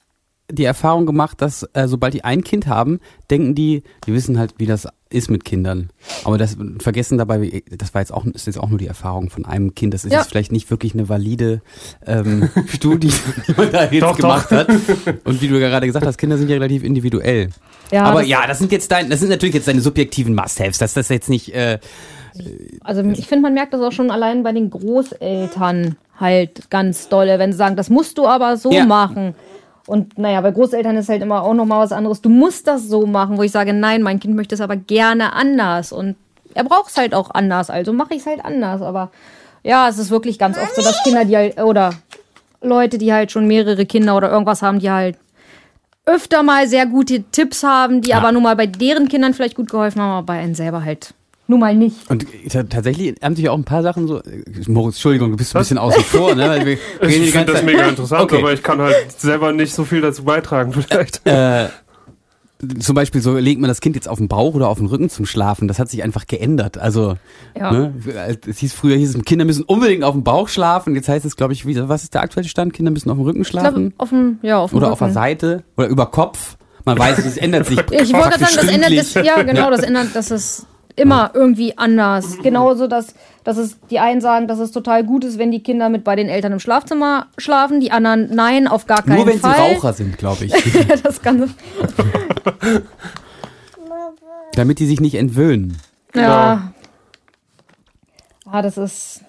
die 0.52 0.64
Erfahrung 0.64 1.06
gemacht, 1.06 1.40
dass 1.40 1.62
äh, 1.74 1.86
sobald 1.88 2.14
die 2.14 2.24
ein 2.24 2.42
Kind 2.44 2.66
haben, 2.66 3.00
denken 3.30 3.54
die, 3.54 3.82
die 4.06 4.12
wissen 4.12 4.38
halt, 4.38 4.54
wie 4.58 4.66
das 4.66 4.86
ist 5.08 5.28
mit 5.30 5.44
Kindern. 5.44 5.90
Aber 6.24 6.38
das 6.38 6.56
vergessen 6.78 7.18
dabei, 7.18 7.62
das 7.76 7.92
war 7.94 8.00
jetzt 8.00 8.12
auch, 8.12 8.24
ist 8.26 8.46
jetzt 8.46 8.58
auch 8.60 8.68
nur 8.68 8.78
die 8.78 8.86
Erfahrung 8.86 9.28
von 9.28 9.44
einem 9.44 9.74
Kind. 9.74 9.92
Das 9.92 10.04
ist 10.04 10.12
Ja. 10.12 10.18
jetzt 10.20 10.30
vielleicht 10.30 10.52
nicht 10.52 10.70
wirklich 10.70 10.94
eine 10.94 11.08
valide 11.08 11.62
ähm, 12.06 12.48
Studie, 12.68 13.12
die 13.48 13.54
man 13.56 13.72
da 13.72 13.84
jetzt 13.90 14.02
Doch, 14.02 14.16
gemacht 14.16 14.50
hat. 14.52 14.68
Und 15.24 15.42
wie 15.42 15.48
du 15.48 15.58
gerade 15.58 15.86
gesagt 15.86 16.06
hast, 16.06 16.16
Kinder 16.16 16.38
sind 16.38 16.48
ja 16.48 16.54
relativ 16.54 16.84
individuell. 16.84 17.48
Ja, 17.90 18.04
Aber 18.04 18.20
das- 18.20 18.28
ja, 18.28 18.46
das 18.46 18.58
sind 18.60 18.70
jetzt 18.70 18.92
dein, 18.92 19.10
das 19.10 19.18
sind 19.20 19.30
natürlich 19.30 19.54
jetzt 19.56 19.66
deine 19.66 19.80
subjektiven 19.80 20.34
Must-Haves. 20.34 20.78
Das 20.78 20.96
ist 20.96 21.10
jetzt 21.10 21.28
nicht. 21.28 21.52
Äh, 21.54 21.78
Also 22.84 23.02
ich 23.02 23.26
finde, 23.26 23.42
man 23.42 23.54
merkt 23.54 23.74
das 23.74 23.80
auch 23.80 23.90
schon 23.92 24.12
allein 24.12 24.44
bei 24.44 24.52
den 24.52 24.70
Großeltern 24.70 25.96
halt 26.18 26.70
ganz 26.70 27.08
dolle, 27.08 27.38
wenn 27.38 27.50
sie 27.52 27.58
sagen, 27.58 27.76
das 27.76 27.90
musst 27.90 28.16
du 28.18 28.26
aber 28.26 28.56
so 28.56 28.70
Ja. 28.70 28.86
machen. 28.86 29.34
Und 29.90 30.18
naja, 30.18 30.40
bei 30.40 30.52
Großeltern 30.52 30.96
ist 30.96 31.08
halt 31.08 31.20
immer 31.20 31.42
auch 31.42 31.52
nochmal 31.52 31.80
was 31.80 31.90
anderes. 31.90 32.20
Du 32.22 32.28
musst 32.28 32.68
das 32.68 32.86
so 32.86 33.06
machen, 33.06 33.38
wo 33.38 33.42
ich 33.42 33.50
sage, 33.50 33.72
nein, 33.72 34.02
mein 34.02 34.20
Kind 34.20 34.36
möchte 34.36 34.54
es 34.54 34.60
aber 34.60 34.76
gerne 34.76 35.32
anders. 35.32 35.90
Und 35.90 36.14
er 36.54 36.62
braucht 36.62 36.90
es 36.90 36.96
halt 36.96 37.12
auch 37.12 37.32
anders, 37.32 37.70
also 37.70 37.92
mache 37.92 38.14
ich 38.14 38.20
es 38.20 38.26
halt 38.26 38.44
anders. 38.44 38.82
Aber 38.82 39.10
ja, 39.64 39.88
es 39.88 39.98
ist 39.98 40.10
wirklich 40.10 40.38
ganz 40.38 40.56
oft 40.58 40.76
so, 40.76 40.82
dass 40.82 41.02
Kinder, 41.02 41.24
die 41.24 41.36
halt, 41.36 41.60
oder 41.60 41.90
Leute, 42.62 42.98
die 42.98 43.12
halt 43.12 43.32
schon 43.32 43.48
mehrere 43.48 43.84
Kinder 43.84 44.16
oder 44.16 44.30
irgendwas 44.30 44.62
haben, 44.62 44.78
die 44.78 44.92
halt 44.92 45.18
öfter 46.06 46.44
mal 46.44 46.68
sehr 46.68 46.86
gute 46.86 47.24
Tipps 47.24 47.64
haben, 47.64 48.00
die 48.00 48.14
aber 48.14 48.30
nun 48.30 48.44
mal 48.44 48.54
bei 48.54 48.66
deren 48.66 49.08
Kindern 49.08 49.34
vielleicht 49.34 49.56
gut 49.56 49.70
geholfen 49.70 50.00
haben, 50.00 50.10
aber 50.10 50.26
bei 50.26 50.38
einem 50.38 50.54
selber 50.54 50.84
halt 50.84 51.14
nun 51.50 51.60
mal 51.60 51.74
nicht. 51.76 52.08
und 52.10 52.26
tatsächlich 52.70 53.14
haben 53.22 53.36
sich 53.36 53.48
auch 53.48 53.56
ein 53.58 53.64
paar 53.64 53.82
Sachen 53.82 54.06
so. 54.08 54.18
äh, 54.22 54.42
Moritz, 54.68 54.94
Entschuldigung, 54.96 55.30
du 55.32 55.36
bist 55.36 55.54
ein 55.54 55.60
bisschen 55.60 55.78
außen 55.78 56.02
vor, 56.04 56.34
ne? 56.34 56.78
Ich 57.02 57.30
finde 57.32 57.46
das 57.52 57.56
Zeit- 57.56 57.64
mega 57.66 57.86
interessant, 57.88 58.22
Okay. 58.22 58.38
aber 58.38 58.52
ich 58.52 58.62
kann 58.62 58.80
halt 58.80 58.96
selber 59.20 59.52
nicht 59.52 59.74
so 59.74 59.84
viel 59.84 60.00
dazu 60.00 60.24
beitragen 60.24 60.72
vielleicht. 60.72 61.26
äh, 61.26 61.68
zum 62.78 62.94
Beispiel 62.94 63.22
so 63.22 63.36
legt 63.38 63.58
man 63.58 63.68
das 63.68 63.80
Kind 63.80 63.96
jetzt 63.96 64.06
auf 64.06 64.18
den 64.18 64.28
Bauch 64.28 64.52
oder 64.54 64.68
auf 64.68 64.76
den 64.76 64.86
Rücken 64.86 65.08
zum 65.08 65.24
Schlafen. 65.24 65.66
Das 65.66 65.78
hat 65.78 65.88
sich 65.88 66.02
einfach 66.02 66.26
geändert. 66.26 66.76
Also 66.76 67.16
Ja. 67.58 67.72
ne, 67.72 67.94
es 68.46 68.58
hieß 68.58 68.74
früher 68.74 68.96
hieß 68.96 69.16
es, 69.16 69.24
Kinder 69.24 69.46
müssen 69.46 69.62
unbedingt 69.64 70.04
auf 70.04 70.12
dem 70.12 70.24
Bauch 70.24 70.46
schlafen. 70.50 70.94
Jetzt 70.94 71.08
heißt 71.08 71.24
es, 71.24 71.36
glaube 71.36 71.54
ich, 71.54 71.64
wieder, 71.64 71.88
was 71.88 72.02
ist 72.02 72.12
der 72.12 72.20
aktuelle 72.20 72.48
Stand? 72.50 72.74
Kinder 72.74 72.90
müssen 72.90 73.08
auf 73.08 73.16
dem 73.16 73.24
Rücken 73.24 73.46
schlafen 73.46 73.94
auf 73.96 74.10
dem, 74.10 74.38
ja, 74.42 74.58
auf 74.58 74.70
dem 74.72 74.76
oder 74.76 74.92
auf 74.92 74.98
der 74.98 75.06
Rücken. 75.08 75.14
Seite 75.14 75.64
oder 75.78 75.86
über 75.88 76.06
Kopf. 76.10 76.58
Man 76.84 76.98
weiß, 76.98 77.18
es 77.24 77.38
ändert 77.38 77.64
sich. 77.66 77.78
Ich 77.90 78.12
wollte 78.12 78.28
gerade 78.38 78.44
sagen, 78.44 78.56
das 78.56 78.66
ändert 78.68 78.92
das, 78.98 79.10
stündlich. 79.10 79.34
ja 79.36 79.42
genau, 79.42 79.70
das 79.70 79.80
ändert, 79.80 80.08
das 80.12 80.30
ist 80.30 80.66
immer 81.00 81.30
irgendwie 81.34 81.76
anders. 81.78 82.38
Genauso, 82.42 82.86
dass, 82.86 83.14
dass 83.44 83.56
es 83.56 83.78
die 83.90 83.98
einen 83.98 84.20
sagen, 84.20 84.46
dass 84.46 84.58
es 84.58 84.70
total 84.70 85.04
gut 85.04 85.24
ist, 85.24 85.38
wenn 85.38 85.50
die 85.50 85.62
Kinder 85.62 85.88
mit 85.88 86.04
bei 86.04 86.14
den 86.16 86.28
Eltern 86.28 86.52
im 86.52 86.60
Schlafzimmer 86.60 87.26
schlafen, 87.38 87.80
die 87.80 87.90
anderen 87.90 88.34
nein, 88.34 88.68
auf 88.68 88.86
gar 88.86 89.02
keinen 89.02 89.16
Nur 89.16 89.26
wenn 89.26 89.38
Fall. 89.38 89.54
sie 89.54 89.74
Raucher 89.74 89.92
sind, 89.92 90.18
glaube 90.18 90.44
ich. 90.44 90.52
das 91.02 91.22
kann, 91.22 91.52
Damit 94.54 94.78
die 94.78 94.86
sich 94.86 95.00
nicht 95.00 95.14
entwöhnen. 95.14 95.76
ja. 96.14 96.72
Ah, 98.52 98.62
das 98.62 98.76
ist. 98.78 99.20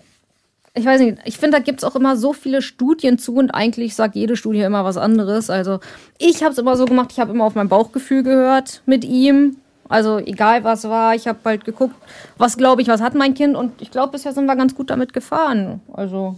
Ich 0.74 0.86
weiß 0.86 1.02
nicht, 1.02 1.18
ich 1.26 1.38
finde, 1.38 1.58
da 1.58 1.64
gibt 1.64 1.80
es 1.80 1.84
auch 1.84 1.96
immer 1.96 2.16
so 2.18 2.34
viele 2.34 2.62
Studien 2.62 3.20
zu 3.20 3.36
und 3.36 3.52
eigentlich 3.52 3.94
sagt 3.94 4.16
jede 4.16 4.36
Studie 4.36 4.62
immer 4.62 4.84
was 4.86 4.98
anderes. 4.98 5.50
Also 5.50 5.80
ich 6.18 6.42
habe 6.44 6.54
es 6.54 6.58
immer 6.58 6.76
so 6.76 6.86
gemacht, 6.86 7.10
ich 7.12 7.20
habe 7.20 7.32
immer 7.32 7.44
auf 7.44 7.54
mein 7.54 7.68
Bauchgefühl 7.68 8.24
gehört 8.24 8.82
mit 8.88 9.04
ihm. 9.04 9.58
Also 9.92 10.20
egal 10.20 10.64
was 10.64 10.86
war, 10.86 11.16
ich 11.16 11.28
habe 11.28 11.40
halt 11.44 11.66
geguckt, 11.66 11.96
was 12.38 12.58
glaube 12.58 12.82
ich, 12.82 12.88
was 12.88 13.02
hat 13.02 13.14
mein 13.14 13.34
Kind 13.34 13.56
und 13.56 13.82
ich 13.82 13.92
glaube, 13.92 14.14
bisher 14.14 14.34
sind 14.34 14.46
wir 14.46 14.56
ganz 14.56 14.74
gut 14.74 14.90
damit 14.90 15.14
gefahren. 15.14 15.82
Also 15.94 16.36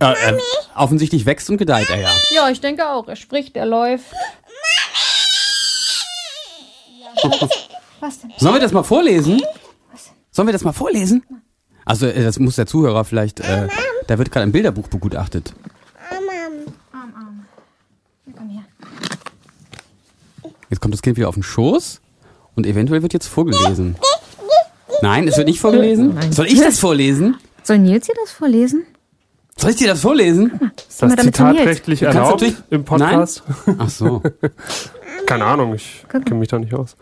Äh, 0.00 0.12
äh, 0.12 0.38
offensichtlich 0.74 1.24
wächst 1.24 1.48
und 1.50 1.56
gedeiht 1.56 1.88
er 1.88 2.00
ja. 2.00 2.10
ja, 2.34 2.50
ich 2.50 2.60
denke 2.60 2.88
auch, 2.88 3.06
er 3.06 3.16
spricht, 3.16 3.56
er 3.56 3.64
läuft. 3.64 4.06
Was 8.00 8.20
denn? 8.20 8.32
Sollen 8.36 8.54
wir 8.54 8.60
das 8.60 8.72
mal 8.72 8.82
vorlesen? 8.82 9.40
Sollen 10.30 10.48
wir 10.48 10.52
das 10.52 10.64
mal 10.64 10.72
vorlesen? 10.72 11.22
Also 11.84 12.06
äh, 12.06 12.24
das 12.24 12.38
muss 12.38 12.56
der 12.56 12.66
Zuhörer 12.66 13.04
vielleicht, 13.04 13.40
äh, 13.40 13.68
da 14.08 14.18
wird 14.18 14.32
gerade 14.32 14.46
ein 14.46 14.52
Bilderbuch 14.52 14.88
begutachtet. 14.88 15.54
Komm 18.36 18.48
her. 18.50 18.64
Jetzt 20.74 20.80
kommt 20.80 20.92
das 20.92 21.02
Kind 21.02 21.16
wieder 21.16 21.28
auf 21.28 21.34
den 21.34 21.44
Schoß 21.44 22.00
und 22.56 22.66
eventuell 22.66 23.00
wird 23.02 23.12
jetzt 23.12 23.28
vorgelesen. 23.28 23.94
Nein, 25.02 25.28
es 25.28 25.36
wird 25.36 25.46
nicht 25.46 25.60
vorgelesen. 25.60 26.14
Nein. 26.14 26.32
Soll 26.32 26.46
ich 26.46 26.60
das 26.60 26.80
vorlesen? 26.80 27.36
Soll 27.62 27.78
Nils 27.78 28.08
dir 28.08 28.14
das 28.20 28.32
vorlesen? 28.32 28.84
Soll 29.56 29.70
ich 29.70 29.76
dir 29.76 29.86
das 29.86 30.00
vorlesen? 30.00 30.50
Ist 30.88 31.00
mal 31.00 31.14
das 31.14 31.26
Nils. 31.26 31.36
zitatrechtlich 31.36 32.02
erlaubt 32.02 32.44
im 32.70 32.84
Podcast? 32.84 33.44
Ach 33.78 33.88
so. 33.88 34.20
Keine 35.26 35.44
Ahnung, 35.44 35.76
ich 35.76 36.04
kenne 36.08 36.34
mich 36.34 36.48
da 36.48 36.58
nicht 36.58 36.74
aus. 36.74 36.96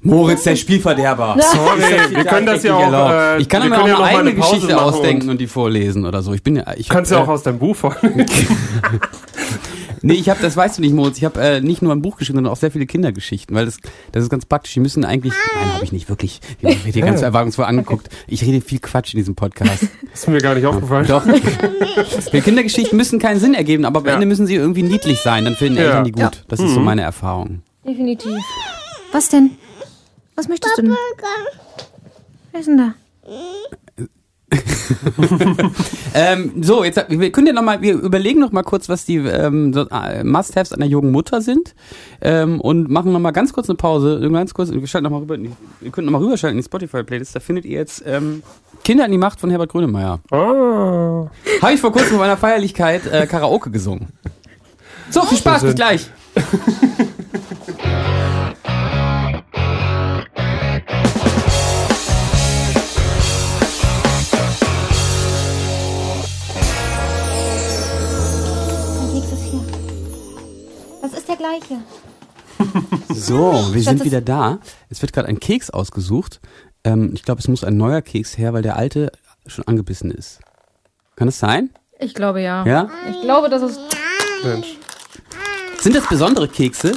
Moritz, 0.00 0.44
der 0.44 0.54
Spielverderber. 0.54 1.38
Sorry, 1.40 2.14
wir 2.14 2.24
können 2.24 2.46
das 2.46 2.62
ja 2.62 2.76
auch. 2.76 3.10
Äh, 3.10 3.40
ich 3.40 3.48
kann 3.48 3.64
wir 3.64 3.70
mir 3.70 3.74
können 3.78 3.94
auch 3.94 3.98
ja 3.98 4.04
eine 4.04 4.12
noch 4.12 4.12
mal 4.12 4.28
eigene 4.28 4.34
Geschichte 4.36 4.80
ausdenken 4.80 5.22
und 5.24 5.30
und, 5.30 5.40
die 5.40 5.48
vorlesen 5.48 6.06
oder 6.06 6.22
so. 6.22 6.34
Ich 6.34 6.44
bin 6.44 6.54
ja, 6.54 6.72
ich 6.76 6.88
Kannst 6.88 7.10
ja 7.10 7.20
auch 7.20 7.26
aus 7.26 7.42
deinem 7.42 7.58
Buch 7.58 7.74
vorlesen. 7.74 8.26
Nee, 10.02 10.14
ich 10.14 10.28
habe, 10.28 10.40
das 10.42 10.56
weißt 10.56 10.78
du 10.78 10.82
nicht, 10.82 10.94
Moritz. 10.94 11.18
Ich 11.18 11.24
habe 11.24 11.40
äh, 11.40 11.60
nicht 11.60 11.82
nur 11.82 11.92
ein 11.92 12.02
Buch 12.02 12.16
geschrieben, 12.16 12.38
sondern 12.38 12.52
auch 12.52 12.56
sehr 12.56 12.70
viele 12.70 12.86
Kindergeschichten, 12.86 13.54
weil 13.56 13.64
das, 13.66 13.78
das 14.12 14.22
ist 14.24 14.30
ganz 14.30 14.46
praktisch. 14.46 14.74
Die 14.74 14.80
müssen 14.80 15.04
eigentlich, 15.04 15.32
nein, 15.56 15.74
habe 15.74 15.84
ich 15.84 15.92
nicht 15.92 16.08
wirklich. 16.08 16.40
Ich 16.60 16.64
werde 16.84 16.90
hier 16.92 17.02
ganz 17.02 17.22
erwartungsvoll 17.22 17.64
angeguckt. 17.64 18.08
Ich 18.26 18.42
rede 18.42 18.60
viel 18.60 18.78
Quatsch 18.78 19.14
in 19.14 19.18
diesem 19.18 19.34
Podcast. 19.34 19.86
ist 20.12 20.28
mir 20.28 20.38
gar 20.38 20.54
nicht 20.54 20.66
aufgefallen. 20.66 21.06
Doch. 21.06 21.24
Die 22.32 22.40
Kindergeschichten 22.40 22.96
müssen 22.96 23.18
keinen 23.18 23.40
Sinn 23.40 23.54
ergeben, 23.54 23.84
aber 23.84 24.00
am 24.00 24.06
Ja. 24.06 24.14
Ende 24.14 24.26
müssen 24.26 24.46
sie 24.46 24.54
irgendwie 24.54 24.82
niedlich 24.82 25.20
sein. 25.20 25.44
Dann 25.44 25.54
finden 25.54 25.78
Ja. 25.78 25.84
Eltern 25.84 26.04
die 26.04 26.12
gut. 26.12 26.22
Ja. 26.22 26.30
Das 26.48 26.60
ist 26.60 26.74
so 26.74 26.80
meine 26.80 27.02
Erfahrung. 27.02 27.62
Definitiv. 27.86 28.38
Was 29.12 29.28
denn? 29.28 29.52
Was 30.36 30.48
möchtest 30.48 30.78
du 30.78 30.82
denn? 30.82 30.96
Wer 32.52 32.60
ist 32.60 32.66
denn 32.66 32.76
da? 32.78 32.94
Ähm, 36.14 36.62
so, 36.62 36.84
jetzt 36.84 37.04
wir 37.08 37.30
können 37.32 37.46
ja 37.46 37.52
noch 37.52 37.62
mal, 37.62 37.80
wir 37.82 37.94
überlegen 37.94 38.40
noch 38.40 38.50
mal 38.50 38.62
kurz, 38.62 38.88
was 38.88 39.04
die 39.04 39.16
ähm, 39.16 39.72
so, 39.72 39.86
äh, 39.88 40.24
Must-haves 40.24 40.72
einer 40.72 40.86
jungen 40.86 41.12
Mutter 41.12 41.42
sind 41.42 41.74
ähm, 42.20 42.60
und 42.60 42.88
machen 42.88 43.12
noch 43.12 43.20
mal 43.20 43.30
ganz 43.30 43.52
kurz 43.52 43.68
eine 43.68 43.76
Pause, 43.76 44.26
ganz 44.32 44.54
kurz, 44.54 44.72
wir 44.72 44.86
schalten 44.86 45.04
noch 45.04 45.10
mal 45.10 45.20
rüber, 45.20 45.36
ihr 45.36 45.90
könnt 45.92 46.06
noch 46.06 46.12
mal 46.12 46.22
rüberschalten 46.22 46.56
in 46.58 46.62
die 46.62 46.66
Spotify-Playlist. 46.66 47.36
Da 47.36 47.40
findet 47.40 47.66
ihr 47.66 47.78
jetzt 47.78 48.02
ähm, 48.06 48.42
Kinder 48.84 49.04
in 49.04 49.12
die 49.12 49.18
Macht 49.18 49.38
von 49.38 49.50
Herbert 49.50 49.70
Grönemeyer. 49.70 50.20
Ah, 50.30 51.30
Habe 51.62 51.72
ich 51.74 51.80
vor 51.80 51.92
kurzem 51.92 52.18
bei 52.18 52.24
einer 52.24 52.36
Feierlichkeit 52.36 53.06
äh, 53.06 53.26
Karaoke 53.26 53.70
gesungen. 53.70 54.08
So, 55.10 55.22
viel 55.22 55.38
Spaß, 55.38 55.62
bis 55.62 55.74
gleich. 55.74 56.10
gleiche. 71.48 71.82
So, 73.14 73.52
wir 73.72 73.82
Schatz, 73.82 73.84
sind 73.84 74.00
das- 74.00 74.04
wieder 74.06 74.20
da. 74.20 74.58
Es 74.90 75.00
wird 75.02 75.12
gerade 75.12 75.28
ein 75.28 75.40
Keks 75.40 75.70
ausgesucht. 75.70 76.40
Ähm, 76.84 77.12
ich 77.14 77.22
glaube, 77.22 77.40
es 77.40 77.48
muss 77.48 77.64
ein 77.64 77.76
neuer 77.76 78.02
Keks 78.02 78.36
her, 78.38 78.52
weil 78.52 78.62
der 78.62 78.76
alte 78.76 79.12
schon 79.46 79.66
angebissen 79.66 80.10
ist. 80.10 80.40
Kann 81.16 81.28
es 81.28 81.38
sein? 81.38 81.70
Ich 81.98 82.14
glaube 82.14 82.40
ja. 82.42 82.64
Ja? 82.66 82.88
Ich 83.10 83.20
glaube, 83.22 83.48
das 83.48 83.62
ist 83.62 83.80
Mensch. 84.44 84.76
Sind 85.80 85.94
das 85.96 86.06
besondere 86.08 86.48
Kekse? 86.48 86.92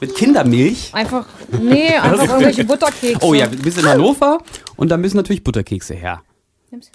Mit 0.00 0.14
Kindermilch? 0.14 0.90
einfach. 0.94 1.26
Nee, 1.60 1.88
einfach 2.02 2.24
irgendwelche 2.28 2.64
Butterkekse. 2.64 3.18
Oh 3.22 3.34
ja, 3.34 3.46
du 3.46 3.56
bist 3.58 3.78
in 3.78 3.86
Hannover 3.86 4.38
und 4.76 4.88
da 4.90 4.96
müssen 4.96 5.16
natürlich 5.16 5.44
Butterkekse 5.44 5.94
her. 5.94 6.22
Nimm's. 6.70 6.90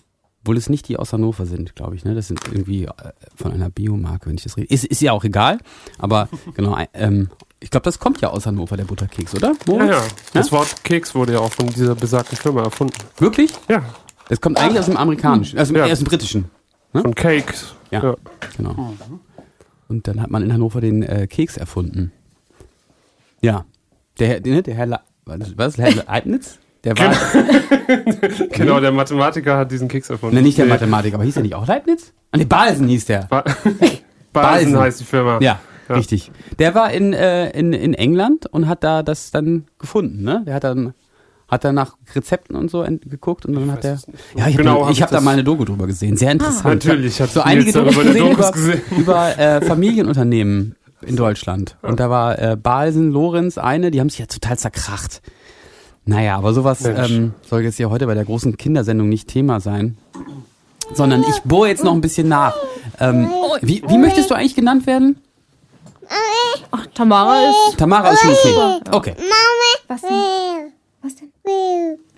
Obwohl 0.46 0.58
es 0.58 0.70
nicht 0.70 0.88
die 0.90 0.98
aus 0.98 1.12
Hannover 1.12 1.48
sind, 1.48 1.76
glaube 1.76 1.96
ich. 1.96 2.06
Ne? 2.06 2.14
Das 2.14 2.28
sind 2.28 2.40
irgendwie 2.52 2.84
äh, 2.86 2.92
von 3.36 3.52
einer 3.52 3.72
Biomarke, 3.72 4.28
wenn 4.30 4.36
ich 4.36 4.44
das 4.44 4.58
rede. 4.58 4.68
Ist, 4.72 4.86
ist 4.86 5.02
ja 5.02 5.12
auch 5.12 5.24
egal. 5.24 5.58
Aber 5.98 6.30
genau, 6.54 6.78
ähm, 6.94 7.30
ich 7.60 7.72
glaube, 7.72 7.86
das 7.86 7.98
kommt 7.98 8.22
ja 8.22 8.30
aus 8.30 8.46
Hannover, 8.46 8.78
der 8.78 8.84
Butterkeks, 8.86 9.34
oder? 9.34 9.54
Ja, 9.54 9.56
Moritz? 9.66 9.90
ja. 9.90 10.04
Das 10.34 10.52
Wort 10.52 10.84
Keks 10.84 11.16
wurde 11.16 11.34
ja 11.34 11.40
auch 11.40 11.52
von 11.52 11.66
dieser 11.70 11.96
besagten 11.96 12.38
Firma 12.38 12.62
erfunden. 12.62 12.94
Wirklich? 13.18 13.52
Ja, 13.68 13.84
Das 14.30 14.40
kommt 14.40 14.60
eigentlich 14.60 14.78
aus 14.80 14.86
dem 14.86 14.98
amerikanischen, 14.98 15.58
also 15.58 15.74
Ja. 15.76 15.86
aus 15.86 15.98
dem 15.98 16.06
britischen. 16.06 16.46
von 16.92 17.16
Cakes. 17.16 17.74
Ja. 17.90 18.04
Ja. 18.04 18.16
Genau. 18.56 18.94
Und 19.88 20.08
dann 20.08 20.22
hat 20.22 20.30
man 20.30 20.44
in 20.44 20.54
Hannover 20.54 20.80
den 20.80 21.02
äh, 21.02 21.26
Keks 21.26 21.58
erfunden. 21.58 22.12
Ja. 23.42 23.66
Der, 24.20 24.28
Herr- 24.28 24.40
ne, 24.42 24.62
der 24.62 24.76
Herr, 24.76 24.86
La 24.86 25.02
was, 25.26 25.58
was, 25.58 25.78
Herr 25.80 25.92
Leibniz? 26.06 26.60
Der 26.86 26.98
war, 26.98 27.14
Genau, 28.52 28.80
der 28.80 28.92
Mathematiker 28.92 29.58
hat 29.58 29.72
diesen 29.72 29.88
Keks 29.88 30.10
erfunden. 30.10 30.36
ne, 30.36 30.42
nicht 30.42 30.58
der 30.58 30.66
Nee, 30.66 30.72
Mathematiker, 30.74 31.16
aber 31.16 31.24
hieß 31.24 31.34
der 31.34 31.44
nicht 31.44 31.56
auch 31.56 31.68
Leibniz? 31.68 32.14
Ah, 32.32 32.38
ne, 32.38 32.46
Balsen 32.46 32.88
hieß 32.88 33.06
der. 33.06 33.22
Ba 33.30 33.42
Balsen. 33.44 34.02
Balsen 34.34 34.80
heißt 34.80 35.00
die 35.00 35.04
Firma. 35.06 35.40
Ja, 35.42 35.60
Ja. 35.90 35.96
richtig. 35.96 36.32
Der 36.60 36.76
war 36.76 36.92
in, 36.92 37.14
äh, 37.14 37.50
in, 37.58 37.74
in 37.74 37.94
England 37.94 38.46
und 38.48 38.68
hat 38.68 38.84
da 38.84 39.02
das 39.04 39.32
dann 39.32 39.66
gefunden, 39.80 40.24
ne? 40.24 40.44
Der 40.46 40.54
hat 40.56 40.64
dann 40.64 40.94
hat 41.48 41.64
er 41.64 41.74
nach 41.74 41.96
Rezepten 42.16 42.56
und 42.56 42.72
so 42.72 42.84
geguckt 43.04 43.46
und 43.46 43.54
dann 43.54 43.72
hat 43.72 43.86
er. 43.86 44.00
Ja, 44.36 44.48
ich 44.48 44.54
habe 44.56 44.64
Genau, 44.64 44.80
da, 44.80 44.86
hab 44.86 44.92
ich 44.92 44.98
ich 44.98 45.04
hab 45.04 45.12
da 45.12 45.22
mal 45.22 45.32
eine 45.32 45.44
Doku 45.44 45.64
drüber 45.64 45.86
gesehen. 45.86 46.18
Sehr 46.18 46.32
interessant. 46.32 46.84
Natürlich, 46.86 47.14
ich 47.14 47.22
hab 47.22 47.30
so 47.30 47.42
einige 47.42 47.72
Dokus 47.72 47.94
darüber 47.96 48.04
gesehen 48.10 48.26
eine 48.26 48.36
Dokus 48.36 48.50
über, 48.50 48.52
gesehen. 48.52 48.82
über 48.98 49.40
äh, 49.40 49.62
Familienunternehmen 49.62 50.76
in 51.02 51.16
Deutschland. 51.16 51.78
Und 51.84 52.00
da 52.00 52.10
war 52.10 52.40
äh, 52.40 52.58
Balsen, 52.58 53.12
Lorenz, 53.12 53.60
eine, 53.60 53.92
die 53.92 54.00
haben 54.00 54.10
sich 54.10 54.18
ja 54.20 54.26
total 54.26 54.58
zerkracht. 54.58 55.22
Naja, 56.06 56.38
aber 56.38 56.54
sowas 56.54 56.86
ähm, 56.86 57.34
soll 57.48 57.62
jetzt 57.62 57.78
hier 57.78 57.90
heute 57.90 58.06
bei 58.06 58.14
der 58.14 58.26
großen 58.26 58.58
Kindersendung 58.58 59.10
nicht 59.10 59.28
Thema 59.28 59.60
sein. 59.60 59.98
Sondern 60.94 61.24
ich 61.28 61.42
bohre 61.42 61.68
jetzt 61.70 61.84
noch 61.84 61.94
ein 61.94 62.02
bisschen 62.02 62.28
nach. 62.28 62.56
Ähm, 63.00 63.28
wie, 63.62 63.82
wie 63.88 63.98
möchtest 63.98 64.30
du 64.30 64.36
eigentlich 64.36 64.56
genannt 64.56 64.86
werden? 64.86 65.18
Ach, 66.72 66.86
Tamara 66.94 67.50
ist. 67.50 67.78
Tamara 67.78 68.10
ist 68.12 68.22
schon 68.22 68.32
okay. 68.32 68.84
Okay. 68.92 69.16
Was 69.88 70.02
denn? 70.02 70.74
Was 71.02 71.16
denn? 71.16 71.32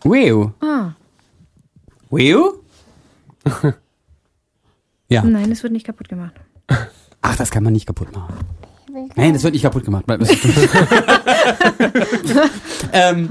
Weu. 0.04 0.48
Ah, 0.62 0.92
Weu? 2.10 2.52
ja. 5.10 5.24
nein, 5.24 5.52
es 5.52 5.64
wird 5.64 5.74
nicht 5.74 5.86
kaputt 5.86 6.10
gemacht. 6.10 6.34
Ach, 7.22 7.36
das 7.36 7.52
kann 7.52 7.64
man 7.64 7.74
nicht 7.74 7.86
kaputt 7.86 8.14
machen. 8.14 8.34
Nein, 9.16 9.34
das 9.34 9.44
wird 9.44 9.54
nicht 9.54 9.64
kaputt 9.64 9.86
gemacht. 9.86 10.06
ähm, 12.94 13.30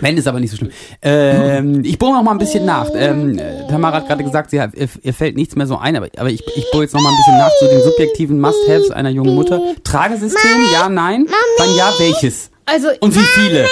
wenn, 0.00 0.16
ist 0.16 0.26
aber 0.26 0.40
nicht 0.40 0.50
so 0.50 0.56
schlimm. 0.56 0.70
Ähm, 1.02 1.84
ich 1.84 1.98
bohre 1.98 2.14
noch 2.14 2.22
mal 2.22 2.32
ein 2.32 2.38
bisschen 2.38 2.64
nach. 2.64 2.88
Ähm, 2.94 3.38
äh, 3.38 3.66
Tamara 3.68 3.98
hat 3.98 4.06
gerade 4.06 4.24
gesagt, 4.24 4.50
sie 4.50 4.60
hat, 4.60 4.74
ihr, 4.74 4.88
ihr 5.02 5.14
fällt 5.14 5.36
nichts 5.36 5.56
mehr 5.56 5.66
so 5.66 5.76
ein, 5.76 5.96
aber, 5.96 6.08
aber 6.16 6.30
ich, 6.30 6.44
ich 6.56 6.70
bohre 6.70 6.84
jetzt 6.84 6.94
noch 6.94 7.02
mal 7.02 7.10
ein 7.10 7.16
bisschen 7.16 7.38
nach 7.38 7.50
zu 7.58 7.66
den 7.66 7.82
subjektiven 7.82 8.40
Must-Haves 8.40 8.90
einer 8.90 9.10
jungen 9.10 9.34
Mutter. 9.34 9.60
Tragesystem, 9.84 10.66
ja, 10.72 10.88
nein? 10.88 11.26
Dann 11.58 11.74
ja, 11.74 11.92
welches? 11.98 12.50
Also, 12.64 12.88
Und 13.00 13.14
wie 13.14 13.20
viele? 13.20 13.66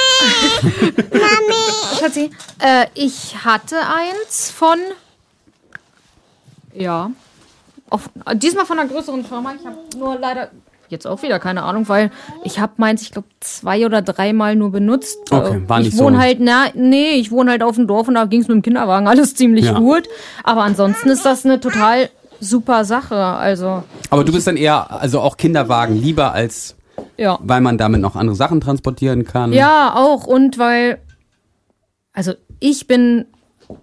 Schatzi, 1.99 2.31
äh, 2.61 2.87
ich 2.95 3.37
hatte 3.45 3.77
eins 3.77 4.51
von. 4.51 4.79
Ja. 6.75 7.11
Auf, 7.91 8.09
diesmal 8.35 8.67
von 8.67 8.79
einer 8.79 8.89
größeren 8.89 9.25
Firma. 9.25 9.55
Ich 9.59 9.67
habe 9.67 9.77
nur 9.99 10.19
leider 10.19 10.51
jetzt 10.89 11.07
auch 11.07 11.23
wieder 11.23 11.39
keine 11.39 11.63
Ahnung, 11.63 11.89
weil 11.89 12.11
ich 12.45 12.59
habe 12.61 12.73
meins, 12.77 13.03
ich 13.03 13.11
glaube, 13.13 13.29
zwei 13.41 13.85
oder 13.87 14.03
dreimal 14.03 14.57
nur 14.57 14.71
benutzt. 14.73 15.19
Okay, 15.31 15.63
war 15.67 15.79
ich 15.81 15.87
nicht 15.87 15.97
so- 15.97 16.05
wohne 16.05 16.19
halt, 16.19 16.39
na, 16.41 16.67
nee, 16.75 17.13
ich 17.13 17.31
wohne 17.31 17.51
halt 17.51 17.63
auf 17.63 17.77
dem 17.77 17.87
Dorf 17.87 18.09
und 18.09 18.15
da 18.15 18.25
ging 18.25 18.41
es 18.41 18.49
mit 18.49 18.55
dem 18.57 18.63
Kinderwagen 18.63 19.09
alles 19.09 19.35
ziemlich 19.35 19.67
Ja. 19.67 19.79
gut. 19.79 20.09
Aber 20.45 20.63
ansonsten 20.63 21.09
ist 21.11 21.25
das 21.25 21.45
eine 21.45 21.61
total 21.61 22.09
super 22.41 22.85
Sache. 22.85 23.17
Also, 23.17 23.83
Aber 24.11 24.25
du 24.25 24.33
bist 24.33 24.47
dann 24.47 24.57
eher, 24.57 24.91
also 25.01 25.21
auch 25.21 25.37
Kinderwagen 25.37 25.97
lieber 25.97 26.33
als, 26.33 26.77
ja. 27.17 27.39
weil 27.43 27.61
man 27.61 27.79
damit 27.79 28.01
noch 28.01 28.15
andere 28.17 28.37
Sachen 28.37 28.61
transportieren 28.61 29.25
kann. 29.25 29.53
Ja, 29.53 29.95
auch. 29.97 30.27
Und 30.27 30.59
weil, 30.59 30.99
also 32.13 32.33
ich 32.61 32.87
bin, 32.87 33.27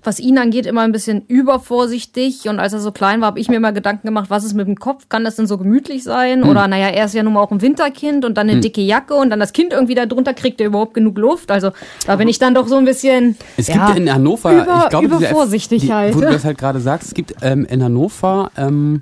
was 0.04 0.20
ihn 0.20 0.38
angeht, 0.38 0.66
immer 0.66 0.82
ein 0.82 0.92
bisschen 0.92 1.24
übervorsichtig. 1.28 2.48
Und 2.48 2.60
als 2.60 2.74
er 2.74 2.80
so 2.80 2.92
klein 2.92 3.22
war, 3.22 3.28
habe 3.28 3.40
ich 3.40 3.50
mir 3.50 3.56
immer 3.58 3.72
Gedanken 3.72 4.08
gemacht, 4.08 4.30
was 4.30 4.44
ist 4.44 4.54
mit 4.54 4.68
dem 4.68 4.78
Kopf? 4.78 5.10
Kann 5.10 5.24
das 5.24 5.36
denn 5.36 5.48
so 5.48 5.58
gemütlich 5.58 6.04
sein? 6.04 6.44
Oder 6.44 6.68
naja, 6.68 6.88
er 6.88 7.06
ist 7.06 7.14
ja 7.14 7.24
nun 7.24 7.34
mal 7.34 7.42
auch 7.42 7.52
ein 7.52 7.62
Winterkind 7.62 8.26
und 8.26 8.38
dann 8.38 8.50
eine 8.50 8.60
dicke 8.60 8.82
Jacke 8.82 9.16
und 9.16 9.30
dann 9.30 9.40
das 9.40 9.54
Kind 9.54 9.74
irgendwie 9.74 9.96
da 9.96 10.06
drunter 10.06 10.34
kriegt 10.34 10.62
er 10.62 10.68
überhaupt 10.68 10.94
genug 10.94 11.18
Luft. 11.18 11.52
Also 11.52 11.72
da 12.06 12.16
bin 12.16 12.28
ich 12.28 12.40
dann 12.40 12.54
doch 12.54 12.68
so 12.68 12.76
ein 12.78 12.86
bisschen. 12.86 13.38
Es 13.58 13.68
ja, 13.68 13.88
gibt 13.88 14.00
in 14.00 14.14
Hannover, 14.14 14.54
über- 14.54 14.82
ich 14.84 14.90
glaube, 14.90 15.06
übervorsichtig 15.08 15.84
die, 15.84 15.94
halt. 15.94 16.16
Wo 16.16 16.22
du 16.22 16.28
das 16.32 16.46
halt 16.46 16.58
gerade 16.58 16.80
sagst, 16.80 17.10
es 17.10 17.14
gibt 17.14 17.36
ähm, 17.42 17.66
in 17.66 17.84
Hannover 17.84 18.52
ähm, 18.58 19.02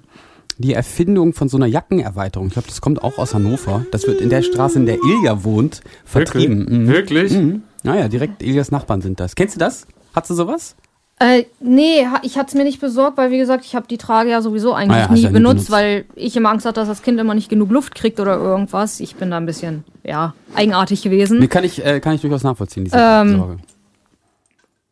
die 0.57 0.73
Erfindung 0.73 1.33
von 1.33 1.49
so 1.49 1.57
einer 1.57 1.65
Jackenerweiterung. 1.65 2.47
Ich 2.47 2.53
glaube, 2.53 2.67
das 2.67 2.81
kommt 2.81 3.03
auch 3.03 3.17
aus 3.17 3.33
Hannover. 3.33 3.85
Das 3.91 4.05
wird 4.07 4.21
in 4.21 4.29
der 4.29 4.41
Straße, 4.41 4.77
in 4.79 4.85
der 4.85 4.97
Ilja 4.97 5.43
wohnt, 5.43 5.81
vertrieben. 6.05 6.83
Mhm. 6.83 6.87
Wirklich? 6.87 7.33
Mhm. 7.33 7.63
Naja, 7.83 8.07
direkt 8.07 8.43
Iljas 8.43 8.69
Nachbarn 8.71 9.01
sind 9.01 9.19
das. 9.19 9.35
Kennst 9.35 9.55
du 9.55 9.59
das? 9.59 9.87
Hast 10.13 10.29
du 10.29 10.33
sowas? 10.33 10.75
Äh, 11.19 11.45
nee, 11.59 12.07
ich 12.23 12.37
hatte 12.39 12.47
es 12.47 12.53
mir 12.55 12.63
nicht 12.63 12.81
besorgt, 12.81 13.17
weil 13.17 13.29
wie 13.29 13.37
gesagt, 13.37 13.63
ich 13.63 13.75
habe 13.75 13.85
die 13.87 13.99
Trage 13.99 14.31
ja 14.31 14.41
sowieso 14.41 14.73
eigentlich 14.73 15.03
Ah 15.03 15.07
ja, 15.07 15.11
nie 15.13 15.21
ja 15.21 15.29
nie 15.29 15.33
benutzt, 15.33 15.53
benutzt. 15.67 15.71
weil 15.71 16.05
ich 16.15 16.35
immer 16.35 16.49
Angst 16.49 16.65
hatte, 16.65 16.79
dass 16.79 16.87
das 16.87 17.03
Kind 17.03 17.19
immer 17.19 17.35
nicht 17.35 17.47
genug 17.49 17.69
Luft 17.69 17.93
kriegt 17.93 18.19
oder 18.19 18.37
irgendwas. 18.37 18.99
Ich 18.99 19.15
bin 19.15 19.29
da 19.29 19.37
ein 19.37 19.45
bisschen, 19.45 19.83
ja, 20.03 20.33
eigenartig 20.55 21.03
gewesen. 21.03 21.37
Nee, 21.39 21.47
kann 21.47 21.63
ich, 21.63 21.85
äh, 21.85 21.99
kann 21.99 22.15
ich 22.15 22.21
durchaus 22.21 22.43
nachvollziehen, 22.43 22.85
diese 22.85 22.97
Ähm, 22.99 23.37
Sorge. 23.37 23.57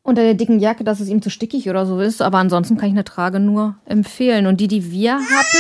Unter 0.04 0.22
der 0.22 0.36
dicken 0.36 0.60
Jacke, 0.60 0.84
dass 0.84 1.00
es 1.00 1.08
ihm 1.10 1.22
zu 1.24 1.30
stickig 1.32 1.68
oder 1.70 1.86
so 1.88 2.00
ist, 2.00 2.22
aber 2.22 2.38
ansonsten 2.38 2.78
kann 2.78 2.88
ich 2.90 2.94
eine 2.94 3.04
Trage 3.04 3.40
nur 3.40 3.76
empfehlen. 3.86 4.46
Und 4.46 4.58
die, 4.62 4.68
die 4.68 4.92
wir 4.92 5.16
hatten, 5.16 5.58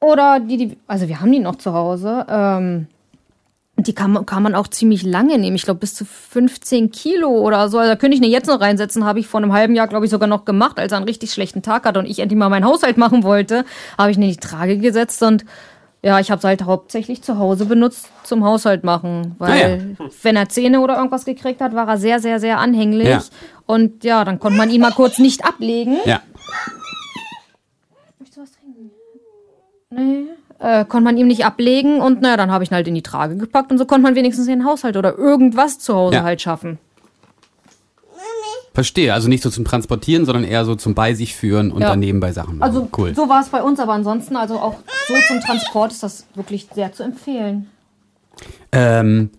oder 0.00 0.40
die, 0.40 0.56
die, 0.56 0.76
also 0.86 1.08
wir 1.08 1.20
haben 1.20 1.30
die 1.32 1.38
noch 1.40 1.56
zu 1.56 1.74
Hause, 1.74 2.26
ähm, 2.28 2.86
die 3.86 3.94
kann, 3.94 4.12
man- 4.12 4.26
kann 4.26 4.42
man 4.42 4.54
auch 4.54 4.68
ziemlich 4.68 5.02
lange 5.02 5.38
nehmen. 5.38 5.56
Ich 5.56 5.62
glaube, 5.62 5.80
bis 5.80 5.94
zu 5.94 6.04
15 6.04 6.90
Kilo 6.90 7.28
oder 7.28 7.68
so. 7.68 7.78
Also 7.78 7.90
da 7.90 7.96
könnte 7.96 8.16
ich 8.16 8.22
eine 8.22 8.30
jetzt 8.30 8.46
noch 8.48 8.60
reinsetzen. 8.60 9.04
Habe 9.04 9.20
ich 9.20 9.26
vor 9.26 9.40
einem 9.40 9.52
halben 9.52 9.74
Jahr, 9.74 9.88
glaube 9.88 10.04
ich, 10.06 10.10
sogar 10.10 10.28
noch 10.28 10.44
gemacht, 10.44 10.78
als 10.78 10.92
er 10.92 10.98
einen 10.98 11.06
richtig 11.06 11.32
schlechten 11.32 11.62
Tag 11.62 11.84
hatte 11.84 11.98
und 11.98 12.06
ich 12.06 12.18
endlich 12.18 12.38
mal 12.38 12.48
meinen 12.48 12.64
Haushalt 12.64 12.96
machen 12.96 13.22
wollte. 13.22 13.64
Habe 13.98 14.10
ich 14.10 14.16
eine 14.16 14.26
in 14.26 14.32
die 14.32 14.36
Trage 14.38 14.78
gesetzt 14.78 15.22
und 15.22 15.44
ja, 16.02 16.18
ich 16.18 16.30
habe 16.30 16.38
es 16.38 16.44
halt 16.44 16.62
hauptsächlich 16.64 17.20
zu 17.22 17.36
Hause 17.38 17.66
benutzt 17.66 18.08
zum 18.24 18.42
Haushalt 18.42 18.84
machen. 18.84 19.34
Weil, 19.38 19.96
wenn 20.22 20.34
er 20.34 20.48
Zähne 20.48 20.80
oder 20.80 20.96
irgendwas 20.96 21.26
gekriegt 21.26 21.60
hat, 21.60 21.74
war 21.74 21.86
er 21.88 21.98
sehr, 21.98 22.20
sehr, 22.20 22.40
sehr 22.40 22.58
anhänglich. 22.58 23.06
Ja. 23.08 23.22
Und 23.66 24.02
ja, 24.02 24.24
dann 24.24 24.38
konnte 24.38 24.56
man 24.56 24.70
ihn 24.70 24.80
mal 24.80 24.92
kurz 24.92 25.18
nicht 25.18 25.44
ablegen. 25.44 25.98
Ja. 26.06 26.22
Möchtest 28.18 28.36
du 28.38 28.42
was 28.42 28.52
trinken? 28.52 28.90
Nee. 29.90 30.26
Äh, 30.60 30.84
konnte 30.84 31.04
man 31.04 31.16
ihm 31.16 31.26
nicht 31.26 31.46
ablegen 31.46 32.00
und 32.00 32.20
naja, 32.20 32.36
dann 32.36 32.50
habe 32.50 32.62
ich 32.64 32.70
ihn 32.70 32.74
halt 32.74 32.86
in 32.86 32.94
die 32.94 33.02
Trage 33.02 33.36
gepackt 33.36 33.70
und 33.72 33.78
so 33.78 33.86
konnte 33.86 34.02
man 34.02 34.14
wenigstens 34.14 34.46
den 34.46 34.66
Haushalt 34.66 34.96
oder 34.98 35.16
irgendwas 35.16 35.78
zu 35.78 35.94
Hause 35.94 36.16
Ja. 36.16 36.22
halt 36.22 36.42
schaffen. 36.42 36.78
Verstehe. 38.72 39.12
Also 39.12 39.28
nicht 39.28 39.42
so 39.42 39.50
zum 39.50 39.64
Transportieren, 39.64 40.24
sondern 40.26 40.44
eher 40.44 40.64
so 40.64 40.74
zum 40.76 40.94
bei 40.94 41.14
sich 41.14 41.34
führen 41.34 41.72
und 41.72 41.80
Ja. 41.82 41.88
dann 41.90 41.98
nebenbei 41.98 42.32
Sachen 42.32 42.58
machen. 42.58 42.68
Also 42.74 42.88
cool. 42.98 43.14
so 43.14 43.28
war 43.28 43.40
es 43.40 43.48
bei 43.48 43.62
uns, 43.62 43.80
aber 43.80 43.94
ansonsten, 43.94 44.36
also 44.36 44.58
auch 44.60 44.76
so 45.08 45.14
zum 45.28 45.40
Transport 45.40 45.92
ist 45.92 46.02
das 46.02 46.24
wirklich 46.34 46.68
sehr 46.72 46.92
zu 46.92 47.02
empfehlen. 47.02 47.68
Ähm, 48.70 49.30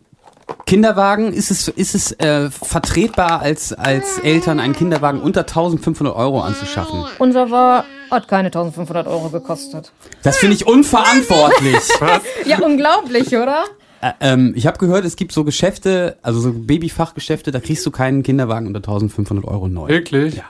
Kinderwagen, 0.65 1.31
ist 1.31 1.49
es, 1.49 1.69
ist 1.69 1.95
es 1.95 2.11
äh, 2.19 2.49
vertretbar 2.51 3.41
als, 3.41 3.71
als 3.73 4.17
Eltern 4.19 4.59
einen 4.59 4.73
Kinderwagen 4.75 5.21
unter 5.21 5.41
1500 5.41 6.13
Euro 6.15 6.41
anzuschaffen? 6.41 7.05
Unser 7.19 7.49
war, 7.51 7.85
hat 8.11 8.27
keine 8.27 8.47
1500 8.47 9.07
Euro 9.07 9.29
gekostet. 9.29 9.91
Das 10.23 10.37
finde 10.37 10.55
ich 10.55 10.67
unverantwortlich. 10.67 11.77
Ja, 12.45 12.59
unglaublich, 12.59 13.27
oder? 13.35 13.63
Äh, 14.01 14.11
ähm, 14.19 14.53
ich 14.55 14.67
habe 14.67 14.77
gehört, 14.79 15.05
es 15.05 15.15
gibt 15.15 15.31
so 15.31 15.43
Geschäfte, 15.43 16.17
also 16.21 16.39
so 16.39 16.51
Babyfachgeschäfte, 16.53 17.51
da 17.51 17.59
kriegst 17.59 17.85
du 17.85 17.91
keinen 17.91 18.23
Kinderwagen 18.23 18.67
unter 18.67 18.79
1500 18.79 19.45
Euro 19.45 19.67
neu. 19.67 19.87
Wirklich? 19.87 20.35
Ja. 20.35 20.43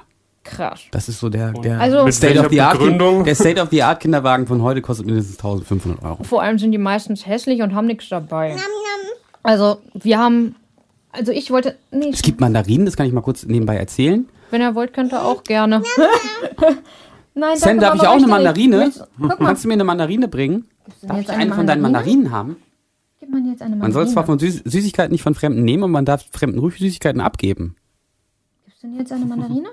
Krass. 0.43 0.81
Das 0.91 1.07
ist 1.07 1.19
so 1.19 1.29
der, 1.29 1.51
der 1.51 1.79
Also- 1.79 2.09
State 2.09 2.39
of 2.39 2.47
the 2.49 2.61
Art. 2.61 2.79
Begründung? 2.79 3.23
Der 3.25 3.35
State 3.35 3.61
of 3.61 3.69
the 3.69 3.83
Art 3.83 3.99
Kinderwagen 3.99 4.47
von 4.47 4.63
heute 4.63 4.81
kostet 4.81 5.05
mindestens 5.05 5.37
1500 5.37 6.01
Euro. 6.03 6.23
Vor 6.23 6.41
allem 6.41 6.57
sind 6.57 6.71
die 6.71 6.77
meistens 6.79 7.27
hässlich 7.27 7.61
und 7.61 7.75
haben 7.75 7.85
nichts 7.87 8.09
dabei. 8.09 8.55
Also, 9.43 9.81
wir 9.93 10.17
haben, 10.17 10.55
also 11.11 11.31
ich 11.31 11.51
wollte, 11.51 11.77
nee, 11.91 12.09
Es 12.11 12.21
gibt 12.23 12.39
Mandarinen, 12.41 12.85
das 12.85 12.95
kann 12.97 13.05
ich 13.05 13.13
mal 13.13 13.21
kurz 13.21 13.43
nebenbei 13.45 13.75
erzählen. 13.75 14.27
wenn 14.49 14.61
er 14.61 14.73
wollt, 14.75 14.93
könnt 14.93 15.13
ihr 15.13 15.23
auch 15.23 15.43
gerne. 15.43 15.83
Nein, 17.33 17.57
Sam, 17.57 17.79
darf 17.79 17.95
ich 17.95 18.01
auch 18.01 18.13
eine. 18.15 18.27
Mandarine? 18.27 18.77
Möchtest- 18.77 19.07
Guck 19.17 19.39
mal, 19.39 19.45
Kannst 19.47 19.63
du 19.63 19.67
mir 19.69 19.75
eine 19.75 19.83
Mandarine 19.85 20.27
bringen? 20.27 20.65
Darf 21.01 21.17
jetzt 21.17 21.29
ich 21.29 21.29
eine 21.33 21.41
eine 21.43 21.53
von 21.55 21.65
deinen 21.67 21.81
Mandarine? 21.81 22.23
Mandarinen 22.23 22.31
haben? 22.31 22.55
gibt 23.19 23.31
man 23.31 23.45
jetzt 23.49 23.61
eine 23.61 23.75
Man 23.75 23.91
soll 23.93 24.03
Mandarine? 24.05 24.13
zwar 24.13 24.25
von 24.25 24.39
Süß 24.39 24.63
Süßigkeiten 24.65 25.11
nicht 25.11 25.21
von 25.23 25.35
Fremden 25.35 25.63
nehmen, 25.63 25.83
aber 25.83 25.91
man 25.91 26.05
darf 26.05 26.25
Fremden 26.31 26.59
ruhig 26.59 26.77
Süßigkeiten 26.77 27.21
abgeben. 27.21 27.75
Gibst 28.65 28.83
du 28.83 28.87
denn 28.87 28.97
jetzt 28.97 29.11
eine 29.11 29.25
Mandarine? 29.25 29.69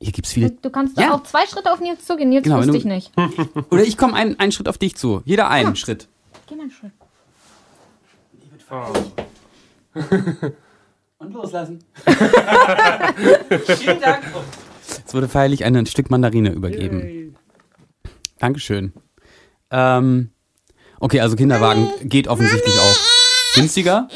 Hier 0.00 0.12
gibt's 0.12 0.32
viele. 0.32 0.50
Du 0.52 0.70
kannst 0.70 0.96
Ja. 0.98 1.12
auch 1.14 1.24
zwei 1.24 1.44
Schritte 1.46 1.72
auf 1.72 1.80
Nils 1.80 2.06
zugehen. 2.06 2.28
Nils 2.28 2.44
Genau, 2.44 2.58
wusste 2.58 2.76
ich 2.76 2.84
nicht. 2.84 3.10
Oder 3.70 3.82
ich 3.82 3.96
komme 3.98 4.14
einen, 4.14 4.38
einen 4.38 4.52
Schritt 4.52 4.68
auf 4.68 4.78
dich 4.78 4.94
zu. 4.96 5.22
Jeder 5.24 5.50
einen 5.50 5.74
Schritt. 5.76 6.06
Geh 6.46 6.54
mal 6.54 6.62
einen 6.62 6.70
Schritt. 6.70 6.92
Und 11.18 11.32
loslassen. 11.34 11.80
Vielen 13.66 14.00
Dank. 14.00 14.22
Jetzt 15.08 15.14
wurde 15.14 15.28
feierlich 15.28 15.64
ein 15.64 15.86
Stück 15.86 16.10
Mandarine 16.10 16.52
übergeben. 16.52 17.34
Dankeschön. 18.40 18.92
Ähm, 19.70 20.32
okay, 21.00 21.20
also 21.20 21.34
Kinderwagen 21.34 21.88
geht 22.02 22.28
offensichtlich 22.28 22.78
auch 22.78 23.54
günstiger. 23.54 24.08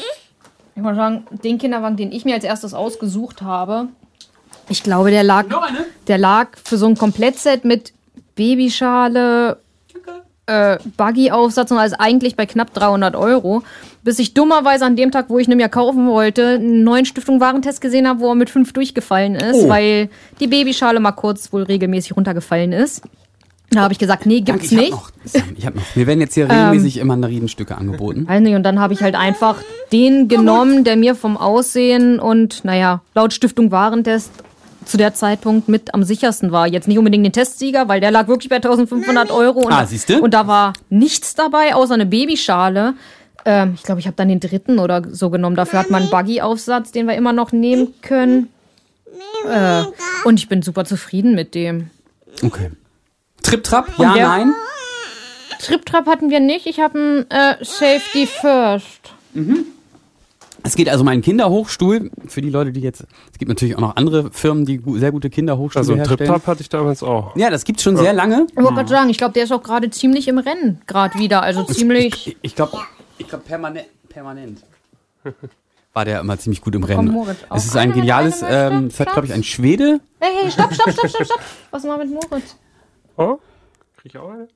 Ich 0.77 0.83
muss 0.83 0.95
sagen, 0.95 1.25
den 1.43 1.57
Kinderwagen, 1.57 1.97
den 1.97 2.13
ich 2.13 2.27
mir 2.27 2.35
als 2.35 2.45
erstes 2.45 2.75
ausgesucht 2.75 3.41
habe, 3.41 3.89
ich 4.69 4.83
glaube, 4.83 5.11
der 5.11 5.25
lag, 5.25 5.47
der 6.09 6.19
lag 6.19 6.59
für 6.63 6.77
so 6.77 6.89
ein 6.89 6.99
Komplettset 6.99 7.65
mit 7.65 7.95
Babyschale, 8.35 9.62
äh, 10.47 10.79
Buggy-Aufsatz 10.97 11.71
und 11.71 11.79
alles 11.79 11.95
eigentlich 11.95 12.37
bei 12.37 12.47
knapp 12.47 12.73
300 12.75 13.15
Euro. 13.17 13.63
Bis 14.05 14.19
ich 14.19 14.35
dummerweise 14.35 14.85
an 14.85 14.97
dem 14.97 15.13
Tag, 15.13 15.27
wo 15.29 15.39
ich 15.39 15.47
ihn 15.49 15.57
mir 15.57 15.69
kaufen 15.69 16.09
wollte, 16.09 16.57
einen 16.57 16.83
neuen 16.83 17.05
Stiftung 17.05 17.41
Warentest 17.41 17.81
gesehen 17.81 18.09
habe, 18.09 18.19
wo 18.21 18.29
er 18.31 18.35
mit 18.35 18.51
fünf 18.51 18.73
durchgefallen 18.73 19.37
ist, 19.37 19.65
Oh. 19.65 19.69
weil 19.69 20.09
die 20.41 20.49
Babyschale 20.49 20.99
mal 20.99 21.13
kurz 21.13 21.53
wohl 21.53 21.63
regelmäßig 21.63 22.17
runtergefallen 22.17 22.73
ist. 22.73 23.03
Da 23.71 23.81
habe 23.83 23.93
ich 23.93 23.99
gesagt, 23.99 24.27
nee, 24.27 24.43
Danke, 24.43 24.67
gibt's 24.67 24.73
ich 24.73 24.77
hab 24.79 24.83
nicht. 24.83 24.91
noch. 24.93 25.11
Sam, 25.25 25.43
Ich 25.57 25.67
hab 25.67 25.75
noch. 25.77 25.83
Mir 25.95 26.07
werden 26.07 26.21
jetzt 26.21 26.35
hier 26.35 26.45
regelmäßig 26.51 27.03
Mandarinenstücke 27.05 27.77
angeboten. 27.79 28.27
Nicht, 28.43 28.55
und 28.55 28.65
dann 28.65 28.81
habe 28.81 28.93
ich 28.93 29.03
halt 29.03 29.15
einfach 29.15 29.57
den 29.93 30.29
genommen, 30.29 30.85
der 30.85 30.97
mir 30.97 31.15
vom 31.15 31.37
Aussehen 31.39 32.19
und, 32.19 32.65
naja, 32.65 33.01
laut 33.15 33.33
Stiftung 33.33 33.71
Warentest 33.71 34.31
zu 34.85 34.97
der 34.97 35.15
Zeitpunkt 35.15 35.69
mit 35.69 35.95
am 35.95 36.03
sichersten 36.05 36.53
war. 36.53 36.67
Jetzt 36.67 36.89
nicht 36.89 36.99
unbedingt 36.99 37.25
den 37.25 37.33
Testsieger, 37.33 37.89
weil 37.89 38.01
der 38.01 38.11
lag 38.11 38.29
wirklich 38.29 38.49
bei 38.49 38.57
1500 38.57 39.31
Euro. 39.31 39.61
Und, 39.61 39.73
Ah, 39.73 39.87
siehste? 39.87 40.21
Und 40.21 40.35
da 40.35 40.47
war 40.47 40.73
nichts 40.91 41.35
dabei, 41.35 41.75
außer 41.75 41.95
eine 41.95 42.07
Babyschale. 42.07 42.95
Ähm, 43.45 43.73
ich 43.75 43.83
glaube, 43.83 44.01
ich 44.01 44.07
habe 44.07 44.17
dann 44.17 44.29
den 44.29 44.41
dritten 44.41 44.79
oder 44.79 45.03
so 45.11 45.31
genommen. 45.31 45.57
Dafür 45.57 45.79
hat 45.81 45.91
man 45.91 46.03
einen 46.03 46.11
Buggy-Aufsatz, 46.11 46.93
den 46.93 47.07
wir 47.09 47.15
immer 47.15 47.33
noch 47.33 47.53
nehmen 47.53 47.95
können. 48.03 48.49
Äh, 49.51 49.83
und 50.25 50.39
ich 50.39 50.49
bin 50.49 50.63
super 50.63 50.85
zufrieden 50.85 51.35
mit 51.35 51.55
dem. 51.55 51.91
Okay. 52.43 52.71
Trip 53.43 53.63
Trap? 53.65 53.89
Ja, 53.99 54.15
der- 54.15 54.29
nein? 54.29 54.53
Trip-Trap 55.61 56.07
hatten 56.07 56.31
wir 56.31 56.41
nicht. 56.41 56.67
Ich 56.67 56.81
habe 56.81 56.99
einen 56.99 57.31
äh, 57.31 57.57
Safety 57.65 58.27
First. 58.27 59.13
Es 60.65 60.77
geht 60.77 60.89
also 60.89 61.03
um 61.03 61.09
einen 61.09 61.23
Kinderhochstuhl. 61.23 62.11
Für 62.27 62.41
die 62.41 62.51
Leute, 62.51 62.73
die 62.73 62.81
jetzt. 62.81 63.05
Es 63.33 63.39
gibt 63.39 63.49
natürlich 63.49 63.77
auch 63.77 63.81
noch 63.81 63.97
andere 63.97 64.31
Firmen, 64.31 64.65
die 64.65 64.81
sehr 64.99 65.11
gute 65.11 65.31
Kinderhochstühle 65.31 65.81
Also 65.81 65.97
herstellen. 65.97 66.19
Trip-Trap 66.19 66.47
hatte 66.47 66.61
ich 66.63 66.69
damals 66.69 67.03
auch. 67.03 67.35
Ja, 67.37 67.51
das 67.51 67.65
gibt's 67.65 67.83
schon 67.83 67.97
sehr 67.97 68.13
lange. 68.13 68.47
Ich 68.51 68.57
wollte 68.57 68.75
gerade 68.75 68.89
sagen, 68.89 69.11
ich 69.11 69.19
glaube, 69.19 69.35
der 69.35 69.45
ist 69.45 69.53
auch 69.53 69.63
gerade 69.63 69.91
ziemlich 69.91 70.29
im 70.29 70.39
Rennen, 70.39 70.81
gerade 70.87 71.19
wieder. 71.19 71.43
Also 71.43 71.65
ziemlich. 71.65 72.29
Ich, 72.29 72.37
ich 72.43 72.55
glaube, 72.55 72.79
ich 73.19 73.29
glaub 73.29 73.45
permanent, 73.45 73.87
permanent. 74.09 74.63
War 75.95 76.05
der 76.07 76.21
immer 76.21 76.39
ziemlich 76.39 76.63
gut 76.63 76.75
im 76.75 76.83
Komm, 76.83 76.91
Rennen. 76.91 77.13
Moritz, 77.13 77.39
auch 77.51 77.57
Es 77.57 77.67
ist 77.67 77.77
ein 77.77 77.93
geniales, 77.93 78.43
ähm, 78.49 78.89
das 78.89 79.01
hat, 79.01 79.13
glaube 79.13 79.27
ich, 79.27 79.33
ein 79.35 79.45
Schwede. 79.45 80.01
Hey, 80.21 80.31
hey, 80.43 80.51
stopp, 80.51 80.73
stopp, 80.73 80.91
stopp, 80.91 81.09
stopp, 81.11 81.27
stopp. 81.27 81.41
Was 81.71 81.85
mal 81.85 81.99
mit 81.99 82.11
Moritz? 82.11 82.57
Oh? 83.19 83.39
Krieg 83.99 84.15
ich 84.15 84.19
auch 84.19 84.31
eine? 84.31 84.49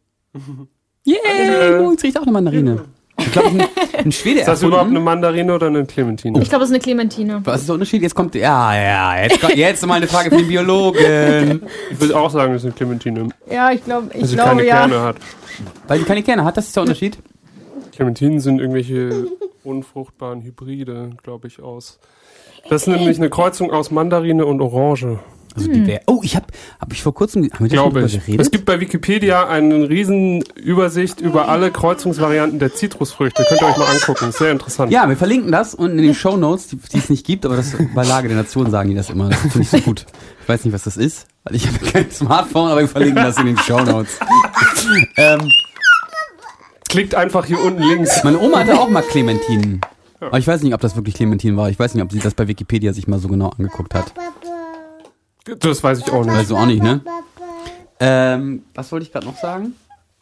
Yay, 1.04 1.78
Moritz 1.82 2.02
riecht 2.02 2.18
auch 2.18 2.22
eine 2.22 2.32
Mandarine. 2.32 2.84
Ich 3.26 3.32
glaube, 3.32 3.48
ein, 3.48 3.62
ein 4.04 4.12
Schwede 4.12 4.40
Ist 4.40 4.48
das 4.48 4.62
überhaupt 4.62 4.86
eine 4.86 4.98
erfunden. 4.98 5.04
Mandarine 5.04 5.54
oder 5.54 5.66
eine 5.66 5.84
Clementine? 5.84 6.40
Ich 6.40 6.48
glaube, 6.48 6.60
das 6.62 6.70
ist 6.70 6.74
eine 6.74 6.82
Clementine. 6.82 7.40
Was 7.44 7.60
ist 7.60 7.68
der 7.68 7.74
Unterschied? 7.74 8.02
Jetzt 8.02 8.14
kommt, 8.14 8.34
ja, 8.34 8.74
ja, 8.74 9.22
jetzt, 9.22 9.40
kommt, 9.40 9.56
jetzt 9.56 9.86
mal 9.86 9.94
eine 9.94 10.06
Frage 10.06 10.30
für 10.30 10.36
den 10.36 10.48
Biologen. 10.48 11.62
Ich 11.90 12.00
würde 12.00 12.16
auch 12.16 12.30
sagen, 12.30 12.52
das 12.52 12.62
ist 12.62 12.66
eine 12.66 12.74
Clementine, 12.74 13.28
Ja, 13.50 13.70
ich 13.72 13.84
glaube, 13.84 14.08
ich 14.14 14.20
weil 14.22 14.28
sie 14.28 14.36
glaube 14.36 14.50
keine 14.50 14.66
ja. 14.66 14.76
Kerne 14.76 15.00
hat. 15.00 15.16
Weil 15.88 15.98
die 15.98 16.04
keine 16.04 16.22
Kerne 16.22 16.44
hat, 16.44 16.56
das 16.56 16.66
ist 16.66 16.76
der 16.76 16.82
Unterschied. 16.82 17.18
Clementinen 17.92 18.40
sind 18.40 18.60
irgendwelche 18.60 19.26
unfruchtbaren 19.64 20.42
Hybride, 20.42 21.10
glaube 21.22 21.48
ich, 21.48 21.60
aus. 21.62 21.98
Das 22.68 22.82
ist 22.82 22.88
nämlich 22.88 23.16
eine 23.18 23.30
Kreuzung 23.30 23.70
aus 23.70 23.90
Mandarine 23.90 24.44
und 24.44 24.60
Orange, 24.60 25.18
Also 25.56 25.72
die 25.72 25.80
Bär. 25.80 26.02
Oh, 26.06 26.20
ich 26.22 26.36
habe 26.36 26.46
hab 26.78 26.92
ich 26.92 27.02
vor 27.02 27.14
kurzem, 27.14 27.44
haben 27.44 27.60
wir 27.60 27.68
glaube 27.68 28.02
ich. 28.04 28.12
geredet? 28.12 28.40
Es 28.40 28.50
gibt 28.50 28.66
bei 28.66 28.78
Wikipedia 28.78 29.48
eine 29.48 29.88
riesen 29.88 30.42
Übersicht 30.54 31.20
über 31.20 31.48
alle 31.48 31.70
Kreuzungsvarianten 31.70 32.58
der 32.58 32.74
Zitrusfrüchte. 32.74 33.42
Könnt 33.48 33.60
ihr 33.62 33.66
euch 33.68 33.76
mal 33.76 33.86
angucken, 33.86 34.28
ist 34.28 34.38
sehr 34.38 34.52
interessant. 34.52 34.92
Ja, 34.92 35.08
wir 35.08 35.16
verlinken 35.16 35.50
das 35.50 35.74
unten 35.74 35.98
in 35.98 36.04
den 36.04 36.14
Show 36.14 36.36
Notes, 36.36 36.68
die, 36.68 36.76
die 36.76 36.98
es 36.98 37.08
nicht 37.08 37.26
gibt, 37.26 37.46
aber 37.46 37.56
das 37.56 37.74
bei 37.94 38.04
Lage 38.04 38.28
der 38.28 38.36
Nation 38.36 38.70
sagen 38.70 38.90
die 38.90 38.94
das 38.96 39.10
immer. 39.10 39.30
Das 39.30 39.40
finde 39.40 39.60
ich 39.62 39.70
so 39.70 39.78
gut. 39.80 40.06
Ich 40.42 40.48
weiß 40.48 40.64
nicht, 40.64 40.74
was 40.74 40.84
das 40.84 40.96
ist, 40.96 41.26
weil 41.44 41.56
ich 41.56 41.66
habe 41.66 41.78
kein 41.78 42.10
Smartphone, 42.10 42.70
aber 42.70 42.80
wir 42.80 42.88
verlinken 42.88 43.22
das 43.24 43.38
in 43.38 43.46
den 43.46 43.58
Show 43.58 43.80
Notes. 43.80 44.18
ähm, 45.16 45.50
Klickt 46.88 47.14
einfach 47.14 47.44
hier 47.46 47.60
unten 47.60 47.82
links. 47.82 48.22
meine 48.22 48.38
Oma 48.38 48.60
hatte 48.60 48.78
auch 48.78 48.88
mal 48.88 49.02
Clementinen. 49.02 49.80
Aber 50.20 50.38
ich 50.38 50.46
weiß 50.46 50.62
nicht, 50.62 50.72
ob 50.72 50.80
das 50.80 50.96
wirklich 50.96 51.14
Clementinen 51.14 51.56
war. 51.56 51.68
Ich 51.68 51.78
weiß 51.78 51.94
nicht, 51.94 52.02
ob 52.02 52.12
sie 52.12 52.20
das 52.20 52.34
bei 52.34 52.48
Wikipedia 52.48 52.92
sich 52.92 53.06
mal 53.06 53.18
so 53.18 53.28
genau 53.28 53.50
angeguckt 53.50 53.94
hat. 53.94 54.12
Das 55.60 55.82
weiß 55.82 55.98
ich 56.00 56.10
auch 56.10 56.24
nicht. 56.24 56.50
Du 56.50 56.56
auch 56.56 56.66
nicht, 56.66 56.82
ne? 56.82 57.00
Ähm, 58.00 58.64
was 58.74 58.90
wollte 58.92 59.06
ich 59.06 59.12
gerade 59.12 59.26
noch 59.26 59.38
sagen? 59.38 59.74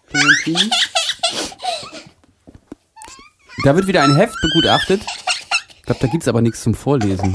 Clementinen. 0.08 0.70
Da 3.64 3.74
wird 3.74 3.86
wieder 3.86 4.02
ein 4.02 4.14
Heft 4.16 4.36
begutachtet. 4.42 5.00
Ich 5.76 5.82
glaube, 5.82 6.00
da 6.00 6.06
gibt's 6.08 6.28
aber 6.28 6.40
nichts 6.42 6.62
zum 6.62 6.74
Vorlesen. 6.74 7.32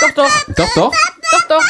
Doch, 0.00 0.10
doch, 0.14 0.30
Doch, 0.56 0.74
doch. 0.74 0.94
doch, 1.30 1.48
doch. 1.48 1.64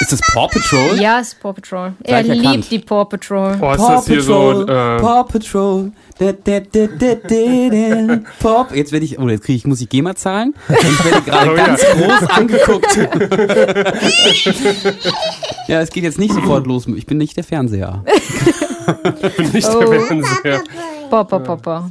Ist 0.00 0.12
das 0.12 0.20
Paw 0.32 0.48
Patrol? 0.48 0.98
Ja, 1.00 1.18
ist 1.20 1.38
Paw 1.40 1.52
Patrol. 1.52 1.92
Er 2.02 2.22
liebt 2.22 2.44
erkannt. 2.44 2.70
die 2.70 2.78
Paw 2.78 3.04
Patrol. 3.04 3.56
Oh, 3.60 3.72
ist 3.72 3.80
das 3.80 4.06
hier 4.06 4.22
so, 4.22 4.62
äh, 4.62 4.66
Paw 4.98 5.24
Patrol. 5.24 5.92
Da, 6.18 6.32
da, 6.32 6.60
da, 6.60 6.86
da, 6.86 7.14
da, 7.14 7.28
da. 7.28 8.20
Paw 8.40 8.66
Jetzt 8.74 8.92
werde 8.92 9.04
ich, 9.04 9.18
oh, 9.18 9.28
jetzt 9.28 9.44
kriege 9.44 9.56
ich, 9.56 9.66
muss 9.66 9.80
ich 9.80 9.88
GEMA 9.88 10.14
zahlen. 10.16 10.54
Ich 10.68 11.04
werde 11.04 11.22
gerade 11.22 11.50
Oh 11.52 11.56
ja. 11.56 11.66
ganz 11.66 11.82
groß 11.82 12.30
angeguckt. 12.30 12.96
ja, 15.68 15.80
es 15.80 15.90
geht 15.90 16.04
jetzt 16.04 16.18
nicht 16.18 16.32
sofort 16.34 16.66
los. 16.66 16.86
Ich 16.86 17.06
bin 17.06 17.18
nicht 17.18 17.36
der 17.36 17.44
Fernseher. 17.44 18.04
bin 19.36 19.50
nicht 19.52 19.68
Oh. 19.68 19.80
der 19.80 20.00
Fernseher. 20.00 20.62
Paw, 21.10 21.24
Paw, 21.24 21.38
Paw, 21.40 21.56
Paw. 21.56 21.84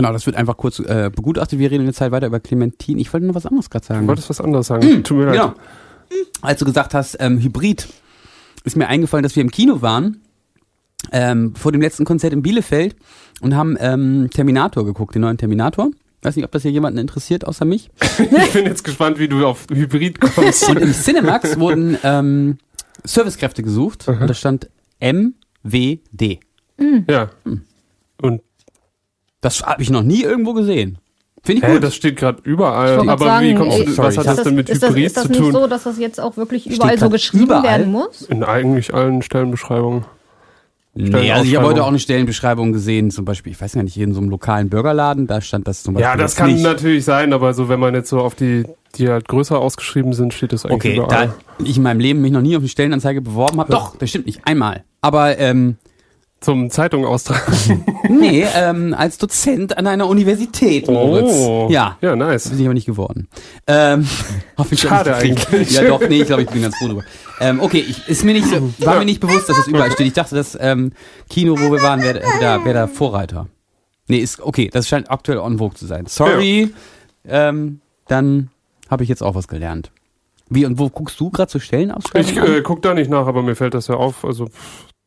Genau, 0.00 0.14
das 0.14 0.24
wird 0.24 0.34
einfach 0.34 0.56
kurz 0.56 0.78
äh, 0.78 1.10
begutachtet. 1.14 1.58
Wir 1.58 1.70
reden 1.70 1.82
eine 1.82 1.92
Zeit 1.92 2.10
weiter 2.10 2.26
über 2.26 2.40
Clementin. 2.40 2.98
Ich 2.98 3.12
wollte 3.12 3.26
noch 3.26 3.34
was 3.34 3.44
anderes 3.44 3.68
gerade 3.68 3.84
sagen. 3.84 4.00
Du 4.00 4.08
wolltest 4.08 4.30
was 4.30 4.40
anderes 4.40 4.66
sagen. 4.66 5.04
Tut 5.04 5.18
mir 5.18 5.26
leid. 5.26 5.34
Genau. 5.34 5.54
Als 6.40 6.58
du 6.58 6.64
gesagt 6.64 6.94
hast, 6.94 7.18
ähm, 7.20 7.38
Hybrid, 7.38 7.86
ist 8.64 8.78
mir 8.78 8.88
eingefallen, 8.88 9.22
dass 9.22 9.36
wir 9.36 9.42
im 9.42 9.50
Kino 9.50 9.82
waren, 9.82 10.22
ähm, 11.12 11.54
vor 11.54 11.70
dem 11.70 11.82
letzten 11.82 12.06
Konzert 12.06 12.32
in 12.32 12.40
Bielefeld 12.40 12.96
und 13.42 13.54
haben 13.54 13.76
ähm, 13.78 14.28
Terminator 14.32 14.86
geguckt, 14.86 15.14
den 15.14 15.20
neuen 15.20 15.36
Terminator. 15.36 15.90
Weiß 16.22 16.34
nicht, 16.34 16.46
ob 16.46 16.52
das 16.52 16.62
hier 16.62 16.70
jemanden 16.70 16.98
interessiert, 16.98 17.46
außer 17.46 17.66
mich. 17.66 17.90
Ich 18.18 18.52
bin 18.54 18.64
jetzt 18.64 18.84
gespannt, 18.84 19.18
wie 19.18 19.28
du 19.28 19.44
auf 19.44 19.66
Hybrid 19.70 20.18
kommst. 20.18 20.66
Und 20.66 20.78
im 20.78 20.94
Cinemax 20.94 21.60
wurden 21.60 21.98
ähm, 22.04 22.56
Servicekräfte 23.04 23.62
gesucht 23.62 24.08
und 24.08 24.26
da 24.26 24.32
stand 24.32 24.70
MWD. 24.98 26.38
ja. 27.06 27.30
Und 28.22 28.40
Das 29.40 29.62
habe 29.62 29.82
ich 29.82 29.90
noch 29.90 30.02
nie 30.02 30.22
irgendwo 30.22 30.52
gesehen. 30.52 30.98
Finde 31.42 31.62
ich 31.62 31.68
hä, 31.68 31.74
gut. 31.74 31.84
das 31.84 31.94
steht 31.94 32.16
gerade 32.16 32.40
überall. 32.44 32.98
Aber 33.08 33.16
grad 33.24 33.42
wie 33.42 33.54
sagen, 33.54 33.58
kommst 33.58 33.78
du, 33.78 33.92
sorry, 33.92 34.08
was 34.08 34.18
hat 34.18 34.26
ist 34.26 34.36
das 34.36 34.42
denn 34.44 34.54
mit 34.56 34.68
ist 34.68 34.82
das, 34.82 34.90
Hybrid 34.90 35.06
ist 35.06 35.16
das 35.16 35.22
zu 35.24 35.30
nicht 35.30 35.40
tun? 35.40 35.52
so, 35.52 35.66
dass 35.66 35.84
das 35.84 35.98
jetzt 35.98 36.20
auch 36.20 36.36
wirklich 36.36 36.66
überall 36.70 36.98
so 36.98 37.08
geschrieben 37.08 37.44
überall. 37.44 37.62
werden 37.62 37.90
muss? 37.92 38.22
In 38.22 38.44
eigentlich 38.44 38.92
allen 38.92 39.22
Stellenbeschreibungen. 39.22 40.04
nee, 40.94 41.32
also 41.32 41.44
ich 41.48 41.56
habe 41.56 41.66
heute 41.66 41.82
auch 41.84 41.88
eine 41.88 41.98
Stellenbeschreibung 41.98 42.72
gesehen, 42.72 43.10
zum 43.10 43.24
Beispiel, 43.24 43.52
ich 43.52 43.60
weiß 43.60 43.72
ja 43.74 43.82
nicht, 43.82 43.94
hier 43.94 44.04
in 44.04 44.12
so 44.12 44.20
einem 44.20 44.28
lokalen 44.28 44.68
Burgerladen, 44.68 45.26
da 45.26 45.40
stand 45.40 45.66
das 45.66 45.82
zum 45.82 45.94
Beispiel. 45.94 46.10
Ja, 46.10 46.16
das 46.16 46.36
kann 46.36 46.52
nicht. 46.52 46.62
natürlich 46.62 47.06
sein, 47.06 47.32
aber 47.32 47.54
so, 47.54 47.70
wenn 47.70 47.80
man 47.80 47.94
jetzt 47.94 48.10
so 48.10 48.20
auf 48.20 48.34
die, 48.34 48.64
die 48.96 49.08
halt 49.08 49.26
größer 49.26 49.58
ausgeschrieben 49.58 50.12
sind, 50.12 50.34
steht 50.34 50.52
das 50.52 50.66
eigentlich 50.66 50.92
Okay, 50.92 50.96
überall. 50.96 51.28
da 51.58 51.64
ich 51.64 51.78
in 51.78 51.82
meinem 51.84 52.00
Leben 52.00 52.20
mich 52.20 52.32
noch 52.32 52.42
nie 52.42 52.54
auf 52.54 52.60
eine 52.60 52.68
Stellenanzeige 52.68 53.22
beworben 53.22 53.60
habe. 53.60 53.72
Doch, 53.72 53.96
das 53.96 54.10
stimmt 54.10 54.26
nicht, 54.26 54.42
einmal. 54.44 54.84
Aber 55.00 55.38
ähm, 55.38 55.76
Zum 56.40 56.70
Zeitung 56.70 57.04
austragen. 57.04 57.84
nee, 58.08 58.46
ähm, 58.54 58.94
als 58.96 59.18
Dozent 59.18 59.76
an 59.76 59.86
einer 59.86 60.08
Universität, 60.08 60.88
Moritz. 60.88 61.30
Oh. 61.30 61.68
Ja. 61.70 61.98
Ja, 62.00 62.16
nice. 62.16 62.48
Bin 62.48 62.60
ich 62.60 62.64
aber 62.64 62.72
nicht 62.72 62.86
geworden. 62.86 63.28
Ähm, 63.66 64.08
Schade 64.74 65.16
eigentlich. 65.16 65.70
Ja, 65.70 65.84
doch, 65.84 66.00
nee, 66.00 66.22
ich 66.22 66.26
glaube, 66.26 66.42
ich 66.42 66.48
bin 66.48 66.62
ganz 66.62 66.76
froh 66.78 66.86
drüber. 66.86 67.04
Ähm, 67.40 67.60
okay, 67.60 67.84
ich, 67.86 68.08
ist 68.08 68.24
mir 68.24 68.32
nicht 68.32 68.46
war 68.80 68.98
mir 68.98 69.04
nicht 69.04 69.20
bewusst, 69.20 69.50
dass 69.50 69.56
das 69.58 69.66
überall 69.66 69.92
steht. 69.92 70.06
Ich 70.06 70.12
dachte, 70.14 70.34
das 70.34 70.56
ähm, 70.58 70.92
Kino, 71.28 71.58
wo 71.58 71.72
wir 71.72 71.82
waren, 71.82 72.00
wäre 72.00 72.22
wär 72.22 72.40
da, 72.40 72.64
wär 72.64 72.72
da 72.72 72.86
Vorreiter. 72.86 73.48
Nee, 74.08 74.18
ist 74.18 74.40
okay, 74.40 74.70
das 74.72 74.88
scheint 74.88 75.10
aktuell 75.10 75.38
on 75.38 75.58
vogue 75.58 75.76
zu 75.76 75.86
sein. 75.86 76.06
Sorry, 76.06 76.72
ähm, 77.26 77.80
dann 78.08 78.48
habe 78.88 79.02
ich 79.02 79.08
jetzt 79.08 79.22
auch 79.22 79.34
was 79.34 79.46
gelernt. 79.46 79.92
Wie 80.48 80.64
und 80.64 80.78
wo 80.78 80.88
guckst 80.88 81.20
du 81.20 81.30
gerade 81.30 81.50
so 81.50 81.58
Stellenausschreibungen? 81.58 82.44
Ich 82.44 82.56
äh, 82.56 82.62
guck 82.62 82.82
da 82.82 82.94
nicht 82.94 83.10
nach, 83.10 83.26
aber 83.26 83.42
mir 83.42 83.54
fällt 83.54 83.74
das 83.74 83.86
ja 83.86 83.94
auf. 83.94 84.24
Also, 84.24 84.48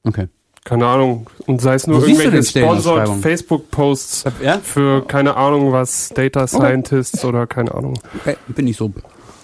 okay. 0.04 0.28
Keine 0.64 0.88
Ahnung. 0.88 1.30
Und 1.46 1.62
sei 1.62 1.76
es 1.76 1.88
nur 1.88 2.02
Wo 2.02 2.06
irgendwelche 2.06 2.44
sponsored? 2.44 3.10
Facebook-Posts 3.22 4.26
Ja? 4.42 4.60
für 4.60 5.06
keine 5.06 5.36
Ahnung 5.36 5.72
was, 5.72 6.10
Data 6.10 6.48
Scientists 6.48 7.24
oder 7.26 7.48
keine 7.48 7.74
Ahnung. 7.74 8.00
Okay, 8.22 8.38
bin 8.48 8.68
ich 8.68 8.78
so. 8.78 8.92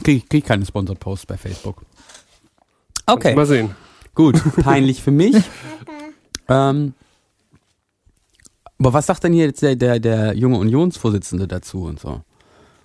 Krieg, 0.04 0.30
krieg 0.30 0.46
keine 0.46 0.66
Sponsored 0.66 1.00
Posts 1.00 1.26
bei 1.26 1.38
Facebook. 1.38 1.82
Okay. 3.06 3.36
Mal 3.36 3.46
sehen. 3.46 3.76
Gut, 4.16 4.42
peinlich 4.64 5.04
für 5.04 5.12
mich. 5.12 5.36
ähm, 6.48 6.94
aber 8.80 8.94
was 8.94 9.06
sagt 9.08 9.24
denn 9.26 9.34
hier 9.34 9.46
jetzt 9.46 9.62
der, 9.62 9.76
der, 9.76 10.00
der 10.00 10.34
junge 10.36 10.58
Unionsvorsitzende 10.58 11.48
dazu 11.48 11.84
und 11.84 12.00
so? 12.00 12.22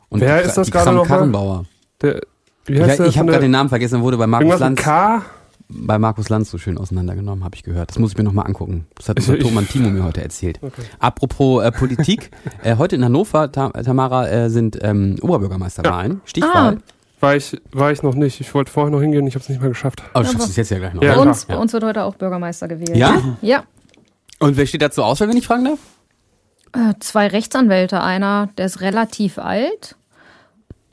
Und 0.08 0.20
Wer 0.20 0.42
die, 0.42 0.48
ist 0.48 0.56
das 0.56 0.66
die 0.66 0.72
gerade 0.72 0.86
Kram 0.86 0.94
noch 0.96 1.08
mal? 1.08 1.16
Karrenbauer. 1.16 1.64
Der, 2.02 2.20
wie 2.66 2.74
Ich, 2.74 2.80
heißt 2.80 2.98
der 2.98 3.06
ich 3.06 3.18
habe 3.18 3.30
gerade 3.30 3.44
den 3.44 3.52
Namen 3.52 3.68
vergessen, 3.68 4.02
wurde 4.02 4.16
bei 4.16 4.26
Markus 4.26 4.58
Lanz, 4.58 4.80
K? 4.80 5.22
Bei 5.68 5.98
Markus 5.98 6.28
Lanz 6.28 6.50
so 6.50 6.58
schön 6.58 6.78
auseinandergenommen, 6.78 7.44
habe 7.44 7.56
ich 7.56 7.62
gehört. 7.62 7.90
Das 7.90 7.98
muss 7.98 8.12
ich 8.12 8.18
mir 8.18 8.24
nochmal 8.24 8.46
angucken. 8.46 8.86
Das 8.96 9.08
hat 9.08 9.18
ich- 9.18 9.26
Thomann 9.40 9.66
Timo 9.66 9.88
mir 9.90 10.04
heute 10.04 10.22
erzählt. 10.22 10.58
Okay. 10.62 10.82
Apropos 10.98 11.64
äh, 11.64 11.72
Politik, 11.72 12.30
äh, 12.62 12.76
heute 12.76 12.96
in 12.96 13.04
Hannover, 13.04 13.50
Ta 13.50 13.70
Tamara, 13.70 14.28
äh, 14.28 14.50
sind 14.50 14.78
ähm, 14.82 15.16
Oberbürgermeisterwahlen. 15.22 16.20
Stichwahl. 16.24 16.78
War 17.20 17.36
ich, 17.36 17.56
war 17.72 17.90
ich 17.90 18.02
noch 18.02 18.14
nicht. 18.14 18.40
Ich 18.40 18.52
wollte 18.54 18.70
vorher 18.70 18.90
noch 18.90 19.00
hingehen, 19.00 19.26
ich 19.26 19.34
habe 19.34 19.42
es 19.42 19.48
nicht 19.48 19.60
mehr 19.60 19.70
geschafft. 19.70 20.02
Oh, 20.14 20.18
du 20.20 20.26
schaffst 20.26 20.50
es 20.50 20.56
jetzt 20.56 20.70
ja 20.70 20.78
gleich 20.78 20.92
noch. 20.92 21.02
Ja, 21.02 21.14
Bei 21.14 21.20
oder? 21.20 21.30
uns, 21.30 21.46
bei 21.46 21.56
uns 21.56 21.72
wird 21.72 21.82
heute 21.84 22.02
auch 22.04 22.16
Bürgermeister 22.16 22.68
gewählt. 22.68 22.94
Ja? 22.96 23.18
Ja. 23.40 23.64
Und 24.40 24.56
wer 24.58 24.66
steht 24.66 24.82
dazu 24.82 25.02
aus, 25.02 25.20
wenn 25.20 25.34
ich 25.34 25.46
fragen 25.46 25.64
darf? 25.64 25.78
Äh, 26.74 26.94
zwei 27.00 27.28
Rechtsanwälte. 27.28 28.02
Einer, 28.02 28.50
der 28.58 28.66
ist 28.66 28.80
relativ 28.82 29.38
alt 29.38 29.96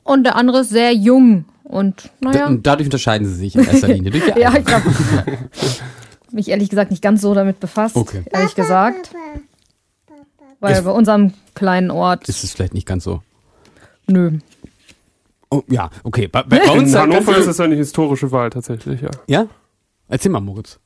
und 0.04 0.24
der 0.24 0.36
andere 0.36 0.60
ist 0.60 0.70
sehr 0.70 0.94
jung. 0.94 1.44
Und 1.72 2.10
Da- 2.20 2.30
naja, 2.30 2.46
und 2.48 2.66
Dadurch 2.66 2.86
unterscheiden 2.86 3.26
sie 3.26 3.34
sich 3.34 3.56
in 3.56 3.64
erster 3.64 3.88
Linie. 3.88 4.10
Durch 4.10 4.26
ja, 4.36 4.54
ich 4.56 4.64
glaube, 4.64 4.84
mich 6.30 6.48
ehrlich 6.48 6.68
gesagt 6.68 6.90
nicht 6.90 7.02
ganz 7.02 7.22
so 7.22 7.32
damit 7.34 7.60
befasst, 7.60 7.96
Okay. 7.96 8.22
ehrlich 8.30 8.54
gesagt. 8.54 9.10
Weil 10.60 10.74
Ist- 10.76 10.84
bei 10.84 10.90
unserem 10.90 11.32
kleinen 11.54 11.90
Ort, 11.90 12.28
ist 12.28 12.44
es 12.44 12.52
vielleicht 12.52 12.74
nicht 12.74 12.86
ganz 12.86 13.04
so. 13.04 13.22
nö. 14.06 14.38
Oh, 15.50 15.62
ja, 15.68 15.90
okay. 16.02 16.28
Bei, 16.28 16.42
bei, 16.44 16.60
bei 16.60 16.70
uns 16.72 16.92
In 16.92 16.98
Hannover 16.98 17.36
ist 17.36 17.46
es 17.46 17.60
eine 17.60 17.74
historische 17.74 18.30
Wahl 18.32 18.48
tatsächlich, 18.48 19.02
ja. 19.02 19.10
Ja? 19.26 19.46
Erzähl 20.08 20.32
mal, 20.32 20.40
Moritz. 20.40 20.78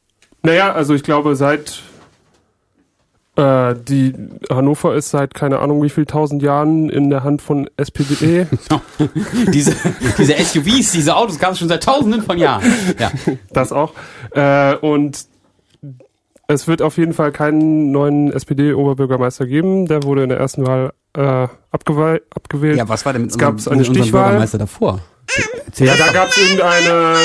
Naja, 0.43 0.73
also 0.73 0.93
ich 0.95 1.05
glaube, 1.05 1.37
seit 1.37 1.83
äh, 3.37 3.75
die 3.89 4.15
Hannover 4.51 4.95
ist 4.95 5.11
seit 5.11 5.35
keine 5.35 5.59
Ahnung 5.59 5.83
wie 5.83 5.91
viel 5.91 6.07
tausend 6.07 6.43
Jahren 6.43 6.89
in 6.89 7.11
der 7.11 7.23
Hand 7.23 7.43
von 7.43 7.69
SPD. 7.77 8.47
diese, 9.53 9.75
diese 10.19 10.35
SUVs, 10.35 10.93
diese 10.93 11.17
Autos 11.17 11.39
gab 11.39 11.53
es 11.53 11.59
schon 11.59 11.69
seit 11.69 11.83
tausenden 11.83 12.23
von 12.23 12.39
Jahren. 12.39 12.63
Ja. 12.99 13.11
das 13.53 13.73
auch. 13.73 13.93
Äh, 14.33 14.77
und 14.77 15.27
es 16.49 16.69
wird 16.69 16.81
auf 16.81 16.97
jeden 16.97 17.13
Fall 17.13 17.33
keinen 17.33 17.91
neuen 17.91 18.33
SPD-Oberbürgermeister 18.33 19.47
geben. 19.47 19.87
Der 19.87 20.03
wurde 20.05 20.23
in 20.23 20.29
der 20.29 20.39
ersten 20.39 20.67
Wahl 20.67 20.93
äh, 21.15 21.49
abgewählt. 21.71 22.77
ja, 22.77 22.89
was 22.89 23.05
war 23.05 23.13
denn 23.13 23.23
mit 23.23 23.33
Es 23.33 23.39
gab 23.39 23.55
unserem, 23.55 23.79
eine 23.79 23.89
mit 23.89 23.97
Stichwahl. 23.99 24.25
Bürgermeister 24.25 24.59
davor? 24.59 25.01
Ja, 25.77 25.95
da 25.97 26.13
gab 26.13 26.29
es 26.29 26.39
irgendeine 26.39 27.17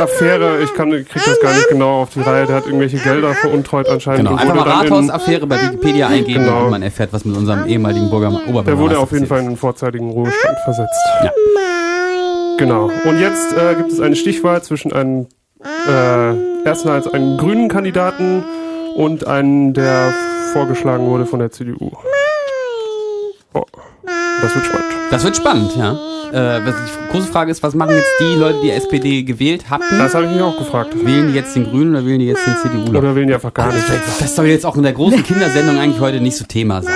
äh, 0.00 0.02
Affäre, 0.02 0.62
ich 0.62 0.74
kann, 0.74 0.90
krieg 0.90 1.22
das 1.24 1.40
gar 1.40 1.52
nicht 1.52 1.68
genau 1.68 2.02
auf 2.02 2.10
die 2.10 2.20
Reihe, 2.20 2.46
der 2.46 2.56
hat 2.56 2.66
irgendwelche 2.66 2.98
Gelder 2.98 3.34
veruntreut 3.34 3.88
anscheinend. 3.88 4.28
Genau, 4.28 4.40
einfach 4.40 4.54
mal 4.54 4.68
Rathausaffäre 4.68 5.46
bei 5.46 5.60
Wikipedia 5.62 6.08
eingeben 6.08 6.44
Genau. 6.44 6.64
und 6.64 6.70
man 6.70 6.82
erfährt, 6.82 7.12
was 7.12 7.24
mit 7.24 7.36
unserem 7.36 7.66
ehemaligen 7.66 8.10
Bürger 8.10 8.28
Oberbürgermeister 8.28 8.70
der 8.70 8.78
wurde 8.78 8.98
auf 8.98 9.12
jeden 9.12 9.26
Fall 9.26 9.40
in 9.40 9.46
den 9.46 9.56
vorzeitigen 9.56 10.10
Ruhestand 10.10 10.58
versetzt. 10.64 11.00
Ja. 11.24 11.30
Genau. 12.58 12.90
Und 13.04 13.20
jetzt 13.20 13.52
äh, 13.54 13.74
gibt 13.76 13.92
es 13.92 14.00
eine 14.00 14.16
Stichwahl 14.16 14.62
zwischen 14.62 14.92
einem 14.92 15.26
äh, 15.88 16.64
erstmals 16.64 17.06
einen 17.12 17.38
grünen 17.38 17.68
Kandidaten 17.68 18.44
und 18.96 19.26
einen, 19.26 19.72
der 19.72 20.12
vorgeschlagen 20.52 21.06
wurde 21.06 21.26
von 21.26 21.38
der 21.38 21.50
CDU. 21.50 21.90
Oh, 23.54 23.64
das 24.42 24.54
wird 24.54 24.64
spannend. 24.66 24.99
Das 25.10 25.24
wird 25.24 25.36
spannend, 25.36 25.76
ja. 25.76 25.92
Äh, 26.32 26.64
was 26.64 26.74
die 26.76 27.12
große 27.12 27.26
Frage 27.26 27.50
ist, 27.50 27.62
was 27.62 27.74
machen 27.74 27.96
jetzt 27.96 28.12
die 28.20 28.38
Leute, 28.38 28.60
die 28.62 28.70
SPD 28.70 29.24
gewählt 29.24 29.68
hatten? 29.68 29.98
Das 29.98 30.14
habe 30.14 30.26
ich 30.26 30.30
mich 30.30 30.40
auch 30.40 30.56
gefragt. 30.56 30.94
wählen 31.04 31.28
die 31.28 31.34
jetzt 31.34 31.56
den 31.56 31.64
Grünen 31.64 31.90
oder 31.90 32.06
wählen 32.06 32.20
die 32.20 32.26
jetzt 32.26 32.46
den 32.46 32.56
CDU? 32.56 32.96
Oder 32.96 33.16
wählen 33.16 33.26
die 33.26 33.34
einfach 33.34 33.52
gar 33.52 33.72
nicht. 33.72 33.84
Das 34.20 34.36
soll 34.36 34.46
jetzt 34.46 34.64
auch 34.64 34.76
in 34.76 34.84
der 34.84 34.92
großen 34.92 35.24
Kindersendung 35.24 35.78
eigentlich 35.78 36.00
heute 36.00 36.20
nicht 36.20 36.36
so 36.36 36.44
Thema 36.44 36.82
sein. 36.82 36.94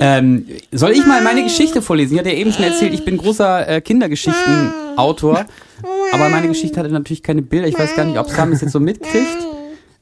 Ähm, 0.00 0.46
soll 0.72 0.92
ich 0.92 1.04
mal 1.06 1.22
meine 1.22 1.42
Geschichte 1.42 1.82
vorlesen? 1.82 2.14
Ich 2.14 2.18
hatte 2.18 2.30
ja 2.30 2.36
eben 2.36 2.52
schon 2.52 2.64
erzählt, 2.64 2.94
ich 2.94 3.04
bin 3.04 3.16
großer 3.18 3.68
äh, 3.68 3.80
Kindergeschichtenautor, 3.80 5.46
aber 6.12 6.28
meine 6.28 6.48
Geschichte 6.48 6.78
hatte 6.80 6.90
natürlich 6.90 7.22
keine 7.22 7.42
Bilder. 7.42 7.66
Ich 7.68 7.78
weiß 7.78 7.96
gar 7.96 8.04
nicht, 8.04 8.18
ob 8.18 8.28
Sam 8.28 8.52
es 8.52 8.60
jetzt 8.60 8.72
so 8.72 8.80
mitkriegt, 8.80 9.38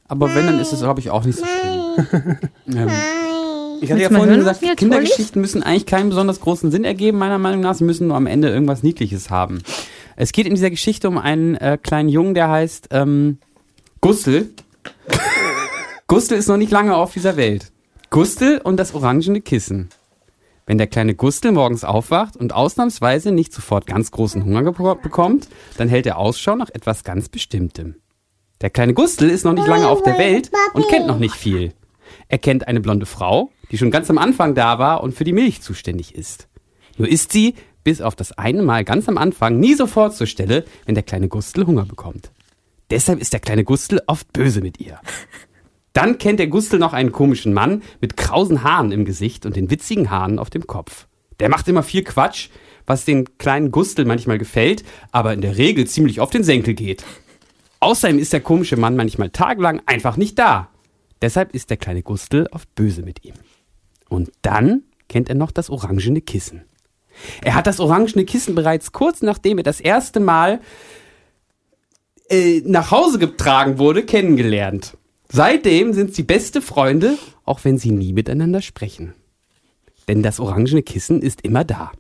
aber 0.09 0.35
wenn, 0.35 0.47
dann 0.47 0.61
ist 0.61 0.73
es, 0.73 0.81
glaube 0.81 1.01
ich, 1.01 1.11
auch 1.11 1.25
nicht 1.25 1.39
so 1.39 1.45
schlimm. 1.45 2.39
Ähm, 2.77 2.91
ich 3.85 3.93
hatte 3.93 4.03
ja 4.03 4.09
vorhin 4.09 4.31
hören, 4.31 4.41
gesagt, 4.41 4.77
Kindergeschichten 4.77 5.41
müssen 5.41 5.63
eigentlich 5.63 5.87
keinen 5.87 6.09
besonders 6.09 6.41
großen 6.41 6.71
Sinn 6.71 6.85
ergeben, 6.85 7.19
meiner 7.19 7.39
Meinung 7.39 7.61
nach. 7.61 7.75
Sie 7.75 7.85
müssen 7.85 8.09
nur 8.09 8.17
am 8.17 8.27
Ende 8.27 8.49
irgendwas 8.49 8.83
Niedliches 8.83 9.31
haben. 9.31 9.63
Es 10.17 10.33
geht 10.33 10.47
in 10.47 10.55
dieser 10.55 10.71
Geschichte 10.71 11.09
um 11.09 11.19
einen 11.19 11.55
äh, 11.57 11.79
kleinen 11.81 12.09
Jungen, 12.09 12.35
der 12.35 12.49
heißt 12.49 12.89
ähm, 12.91 13.39
Gustl. 14.01 14.51
Gustl 16.07 16.35
ist 16.35 16.49
noch 16.49 16.57
nicht 16.57 16.73
lange 16.73 16.95
auf 16.95 17.13
dieser 17.13 17.37
Welt. 17.37 17.73
Gustl 18.11 18.61
und 18.63 18.77
das 18.77 18.95
orangene 18.95 19.41
Kissen. 19.41 19.89
Wenn 20.67 20.79
der 20.79 20.87
kleine 20.87 21.15
Gustl 21.15 21.53
morgens 21.53 21.85
aufwacht 21.85 22.37
und 22.37 22.55
ausnahmsweise 22.55 23.33
nicht 23.33 23.53
sofort 23.53 23.87
ganz 23.87 24.11
großen 24.11 24.45
Hunger 24.45 24.63
bekommt, 24.63 25.49
dann 25.77 25.89
hält 25.89 26.07
er 26.07 26.19
Ausschau 26.19 26.57
nach 26.57 26.71
etwas 26.71 27.05
ganz 27.05 27.29
Bestimmtem. 27.29 27.97
Der 28.61 28.71
kleine 28.71 28.95
Gustl 28.95 29.29
ist 29.29 29.45
noch 29.45 29.53
nicht 29.53 29.67
lange 29.67 29.89
auf 29.89 30.03
der 30.03 30.17
Welt 30.19 30.51
und 30.73 30.89
kennt 30.89 31.07
noch 31.07 31.19
nicht 31.19 31.35
viel. 31.35 31.75
Er 32.29 32.39
kennt 32.39 32.67
eine 32.67 32.81
blonde 32.81 33.05
Frau, 33.05 33.51
die 33.71 33.79
schon 33.79 33.91
ganz 33.91 34.11
am 34.11 34.19
Anfang 34.19 34.55
da 34.55 34.79
war 34.79 35.03
und 35.03 35.15
für 35.15 35.25
die 35.25 35.33
Milch 35.33 35.63
zuständig 35.63 36.15
ist. 36.15 36.49
Nur 36.97 37.09
ist 37.09 37.33
sie, 37.33 37.55
bis 37.83 38.01
auf 38.01 38.17
das 38.17 38.33
eine 38.33 38.63
Mal 38.63 38.85
ganz 38.85 39.09
am 39.09 39.19
Anfang, 39.19 39.61
nie 39.61 39.75
sofort 39.75 40.15
zur 40.15 40.27
Stelle, 40.27 40.65
wenn 40.87 40.95
der 40.95 41.05
kleine 41.05 41.29
Gustl 41.29 41.67
Hunger 41.67 41.85
bekommt. 41.85 42.31
Deshalb 42.91 43.21
ist 43.21 43.33
der 43.33 43.41
kleine 43.41 43.65
Gustl 43.65 44.01
oft 44.07 44.33
böse 44.33 44.61
mit 44.61 44.81
ihr. 44.81 45.01
Dann 45.93 46.19
kennt 46.19 46.41
der 46.41 46.49
Gustl 46.49 46.79
noch 46.79 46.93
einen 46.93 47.13
komischen 47.13 47.53
Mann 47.55 47.83
mit 48.01 48.17
krausen 48.17 48.65
Haaren 48.65 48.91
im 48.91 49.05
Gesicht 49.05 49.47
und 49.47 49.57
den 49.57 49.71
witzigen 49.71 50.11
Haaren 50.11 50.39
auf 50.39 50.51
dem 50.51 50.67
Kopf. 50.67 51.07
Der 51.41 51.49
macht 51.49 51.69
immer 51.69 51.83
viel 51.83 52.03
Quatsch, 52.03 52.49
was 52.87 53.05
den 53.05 53.39
kleinen 53.39 53.71
Gustl 53.71 54.05
manchmal 54.05 54.39
gefällt, 54.39 54.85
aber 55.13 55.33
in 55.33 55.41
der 55.41 55.57
Regel 55.57 55.87
ziemlich 55.87 56.21
auf 56.21 56.31
den 56.31 56.45
Senkel 56.45 56.75
geht. 56.75 57.05
Außerdem 57.81 58.19
ist 58.19 58.33
der 58.33 58.41
komische 58.41 58.77
Mann 58.77 58.97
manchmal 58.97 59.31
tagelang 59.31 59.83
einfach 59.87 60.17
nicht 60.17 60.39
da. 60.39 60.69
Deshalb 61.23 61.55
ist 61.55 61.71
der 61.71 61.77
kleine 61.77 62.03
Gustl 62.03 62.47
oft 62.51 62.75
böse 62.75 63.03
mit 63.03 63.25
ihm. 63.25 63.35
Und 64.15 64.31
dann 64.43 64.85
kennt 65.09 65.29
er 65.29 65.35
noch 65.35 65.51
das 65.51 65.71
orangene 65.71 66.21
Kissen. 66.21 66.63
Er 67.43 67.55
hat 67.55 67.67
das 67.67 67.81
orangene 67.81 68.25
Kissen 68.25 68.55
bereits 68.55 68.93
kurz 68.93 69.23
nachdem 69.23 69.59
er 69.59 69.65
das 69.65 69.81
erste 69.81 70.21
Mal 70.21 70.61
äh, 72.29 72.63
nach 72.65 72.93
Hause 72.93 73.19
getragen 73.19 73.79
wurde, 73.79 74.05
kennengelernt. 74.05 74.97
Seitdem 75.29 75.95
sind 75.95 76.15
sie 76.15 76.23
beste 76.23 76.63
Freunde, 76.63 77.19
auch 77.45 77.65
wenn 77.65 77.77
sie 77.77 77.91
nie 77.91 78.13
miteinander 78.13 78.63
sprechen. 78.63 79.15
Denn 80.07 80.23
das 80.23 80.39
orangene 80.39 80.85
Kissen 80.85 81.21
ist 81.21 81.41
immer 81.41 81.65
da. 81.65 81.91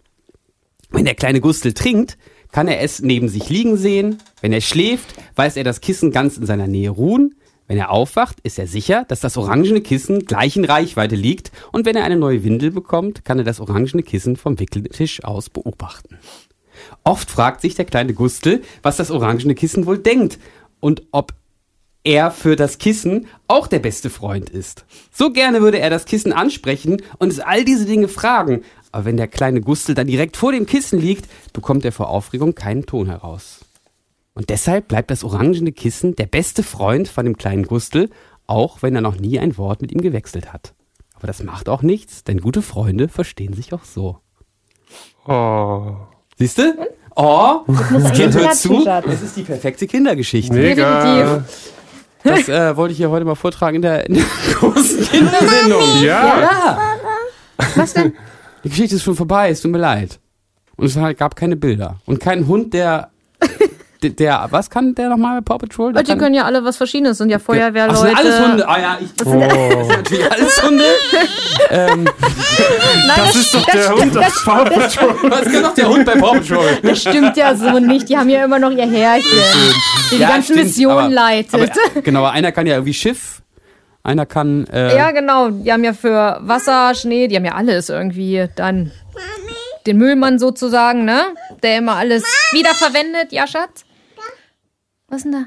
Wenn 0.91 1.07
der 1.07 1.17
kleine 1.17 1.41
Gustl 1.41 1.73
trinkt, 1.73 2.17
kann 2.53 2.69
er 2.69 2.81
es 2.81 3.03
neben 3.03 3.29
sich 3.29 3.49
liegen 3.49 3.77
sehen. 3.77 4.19
Wenn 4.41 4.53
er 4.53 4.61
schläft, 4.61 5.17
weiß 5.35 5.57
er 5.57 5.65
das 5.65 5.81
Kissen 5.81 6.12
ganz 6.12 6.37
in 6.37 6.47
seiner 6.47 6.69
Nähe 6.69 6.91
ruhen. 6.91 7.35
Wenn 7.67 7.79
er 7.79 7.91
aufwacht, 7.91 8.41
ist 8.43 8.59
er 8.59 8.67
sicher, 8.67 9.05
dass 9.09 9.21
das 9.21 9.37
orangene 9.37 9.81
Kissen 9.81 10.27
gleich 10.27 10.57
in 10.57 10.65
Reichweite 10.65 11.17
liegt. 11.17 11.51
Und 11.73 11.87
wenn 11.87 11.97
er 11.97 12.05
eine 12.05 12.17
neue 12.17 12.45
Windel 12.45 12.71
bekommt, 12.71 13.25
kann 13.25 13.39
er 13.39 13.45
das 13.45 13.61
orangene 13.61 14.03
Kissen 14.03 14.37
vom 14.37 14.59
Wickeltisch 14.59 15.25
aus 15.25 15.49
beobachten. 15.49 16.19
Oft 17.05 17.31
fragt 17.31 17.62
sich 17.62 17.75
der 17.75 17.87
kleine 17.87 18.12
Gustl, 18.12 18.62
was 18.83 18.97
das 18.97 19.11
orangene 19.11 19.55
Kissen 19.55 19.87
wohl 19.87 19.99
denkt 19.99 20.39
und 20.81 21.03
ob 21.12 21.33
er 22.03 22.31
für 22.31 22.55
das 22.55 22.77
Kissen 22.77 23.27
auch 23.49 23.67
der 23.67 23.79
beste 23.79 24.11
Freund 24.11 24.51
ist. 24.51 24.85
So 25.11 25.33
gerne 25.33 25.62
würde 25.62 25.79
er 25.79 25.89
das 25.89 26.05
Kissen 26.05 26.35
ansprechen 26.35 27.03
und 27.19 27.33
es 27.33 27.41
all 27.41 27.65
diese 27.65 27.87
Dinge 27.87 28.09
fragen, 28.09 28.62
aber 28.93 29.07
wenn 29.07 29.17
der 29.17 29.29
kleine 29.29 29.62
Gustl 29.62 29.95
dann 29.95 30.07
direkt 30.07 30.37
vor 30.37 30.53
dem 30.53 30.67
Kissen 30.67 31.01
liegt, 31.01 31.29
bekommt 31.55 31.85
er 31.85 31.93
vor 31.93 32.11
Aufregung 32.11 32.55
keinen 32.55 32.85
Ton 32.85 33.07
heraus. 33.07 33.64
Und 34.35 34.51
deshalb 34.51 34.89
bleibt 34.89 35.11
das 35.11 35.22
orangene 35.24 35.72
Kissen 35.72 36.16
der 36.16 36.26
beste 36.26 36.62
Freund 36.62 37.09
von 37.09 37.24
dem 37.24 37.37
kleinen 37.37 37.64
Gustl, 37.64 38.11
auch 38.47 38.82
wenn 38.82 38.95
er 38.95 39.01
noch 39.01 39.16
nie 39.16 39.39
ein 39.39 39.57
Wort 39.57 39.80
mit 39.80 39.93
ihm 39.93 40.01
gewechselt 40.01 40.53
hat. 40.53 40.74
Aber 41.14 41.26
das 41.28 41.43
macht 41.43 41.68
auch 41.68 41.82
nichts, 41.82 42.24
denn 42.24 42.41
gute 42.41 42.61
Freunde 42.61 43.09
verstehen 43.09 43.55
sich 43.55 43.72
auch 43.72 43.85
so. 43.85 44.18
Oh, 45.26 45.95
Siehst 46.37 46.59
du? 46.59 46.74
Oh, 47.16 47.61
das 47.66 48.12
Kind 48.12 48.35
hört 48.35 48.57
zu. 48.57 48.85
Es 49.07 49.22
ist 49.22 49.37
die 49.37 49.43
perfekte 49.45 49.87
Kindergeschichte. 49.87 50.53
mega. 50.53 51.45
Das 52.24 52.49
äh, 52.49 52.76
wollte 52.76 52.93
ich 52.93 52.99
hier 52.99 53.11
heute 53.11 53.24
mal 53.24 53.35
vortragen 53.37 53.76
in 53.76 53.82
der, 53.82 54.07
in 54.07 54.14
der 54.14 54.24
großen 54.55 55.01
Kindersendung. 55.05 56.03
Ja, 56.03 56.41
Ja, 56.41 56.78
Was 57.76 57.93
denn? 57.93 58.14
die 58.64 58.70
Geschichte 58.70 58.97
ist 58.97 59.03
schon 59.05 59.14
vorbei, 59.14 59.51
es 59.51 59.61
tut 59.61 59.70
mir 59.70 59.78
leid. 59.78 60.18
Und 60.76 60.87
es 60.87 60.95
gab 61.16 61.37
keine 61.37 61.55
Bilder. 61.57 62.01
Und 62.05 62.18
kein 62.18 62.49
Hund, 62.49 62.74
der, 62.74 63.11
der, 64.11 64.47
was 64.51 64.71
kann 64.71 64.95
der 64.95 65.09
nochmal 65.09 65.41
bei 65.41 65.45
Paw 65.45 65.59
Patrol? 65.59 65.93
Der 65.93 66.03
Die 66.03 66.17
können 66.17 66.35
ja 66.35 66.45
alle 66.45 66.65
was 66.65 66.77
Verschiedenes, 66.77 67.19
sind 67.19 67.31
ja 67.31 67.39
Ach, 67.39 67.43
Feuerwehrleute. 67.45 67.99
sind 67.99 68.17
alles 68.19 68.41
Hunde. 68.41 68.69
Ah 68.69 68.81
ja, 68.81 68.99
ich, 69.01 69.09
oh. 69.27 69.41
das 69.41 69.87
sind 69.87 69.89
natürlich 69.97 70.33
alles 70.33 70.63
Hunde. 70.63 70.85
ähm, 71.71 72.05
Nein, 73.07 73.17
das 73.17 73.37
ist 73.37 73.55
doch 73.55 73.65
der 73.65 73.89
Hund 73.91 74.17
aus 74.19 74.45
Paw 74.45 74.65
Patrol. 74.65 75.15
was 75.31 75.43
kann 75.43 75.63
doch 75.63 75.75
der 75.75 75.89
Hund 75.89 76.05
bei 76.05 76.15
Paw 76.15 76.33
Patrol? 76.39 76.79
Das 76.83 77.01
stimmt 77.01 77.37
ja 77.37 77.55
so 77.55 77.79
nicht. 77.79 78.09
Die 78.09 78.17
haben 78.17 78.29
ja 78.29 78.45
immer 78.45 78.59
noch 78.59 78.71
ihr 78.71 78.89
Herrchen, 78.91 79.31
die 80.11 80.17
die 80.17 80.21
Ja, 80.21 80.29
ganze 80.29 80.53
stimmt, 80.53 80.67
Mission 80.67 80.93
aber- 80.93 81.09
leitet. 81.09 81.55
Aber, 81.55 82.01
genau, 82.03 82.25
einer 82.25 82.53
kann 82.53 82.67
ja 82.67 82.75
irgendwie 82.75 82.95
Schiff, 82.95 83.43
einer 84.03 84.27
kann. 84.27 84.67
Äh, 84.73 84.97
ja, 84.97 85.11
genau. 85.11 85.51
Die 85.51 85.73
haben 85.73 85.85
ja 85.85 85.93
für 85.95 86.39
Wasser, 86.43 86.95
Schnee, 86.95 87.29
die 87.29 87.37
haben 87.37 87.45
ja 87.45 87.55
alles 87.55 87.89
irgendwie 87.89 88.49
dann. 88.57 88.91
Den 89.87 89.99
Müllmann 89.99 90.39
sozusagen, 90.39 91.05
ne? 91.05 91.21
Der 91.63 91.77
immer 91.77 91.97
alles 91.97 92.23
wiederverwendet. 92.53 93.33
Ja, 93.33 93.47
Schatz? 93.47 93.84
Was 95.15 95.25
ist 95.25 95.25
denn 95.27 95.33
da? 95.45 95.47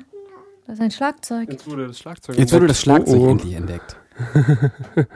Das 0.65 0.75
ist 0.75 0.81
ein 0.81 0.91
Schlagzeug. 0.91 1.49
Jetzt 1.51 1.69
wurde 1.69 1.87
das 1.87 1.99
Schlagzeug. 1.99 2.37
Jetzt 2.37 2.53
wurde 2.53 2.67
das 2.67 2.79
Schlagzeug 2.79 3.19
Oh, 3.19 3.25
oh. 3.25 3.29
endlich 3.31 3.53
entdeckt. 3.53 3.97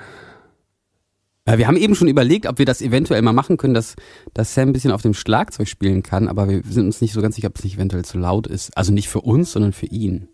Wir 1.45 1.68
haben 1.68 1.78
eben 1.78 1.95
schon 1.95 2.10
überlegt, 2.10 2.47
ob 2.47 2.60
wir 2.60 2.66
das 2.66 2.82
eventuell 2.82 3.22
mal 3.22 3.32
machen 3.34 3.56
können, 3.58 3.74
dass, 3.74 3.95
dass 4.34 4.54
Sam 4.54 4.70
ein 4.70 4.74
bisschen 4.74 4.91
auf 4.91 5.02
dem 5.04 5.14
Schlagzeug 5.14 5.68
spielen 5.70 6.04
kann, 6.04 6.28
aber 6.28 6.47
wir 6.49 6.62
sind 6.70 6.86
uns 6.86 7.02
nicht 7.02 7.14
so 7.14 7.22
ganz 7.22 7.36
sicher, 7.36 7.47
ob 7.47 7.58
es 7.58 7.64
nicht 7.64 7.76
eventuell 7.76 8.04
zu 8.06 8.18
laut 8.20 8.45
ist. 8.45 8.78
Also 8.78 8.91
nicht 8.93 9.08
für 9.10 9.22
uns, 9.22 9.52
sondern 9.54 9.72
für 9.74 9.86
ihn. 9.88 10.28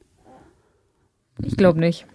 Ich 1.43 1.55
glaube 1.57 1.80
nicht. 1.80 2.07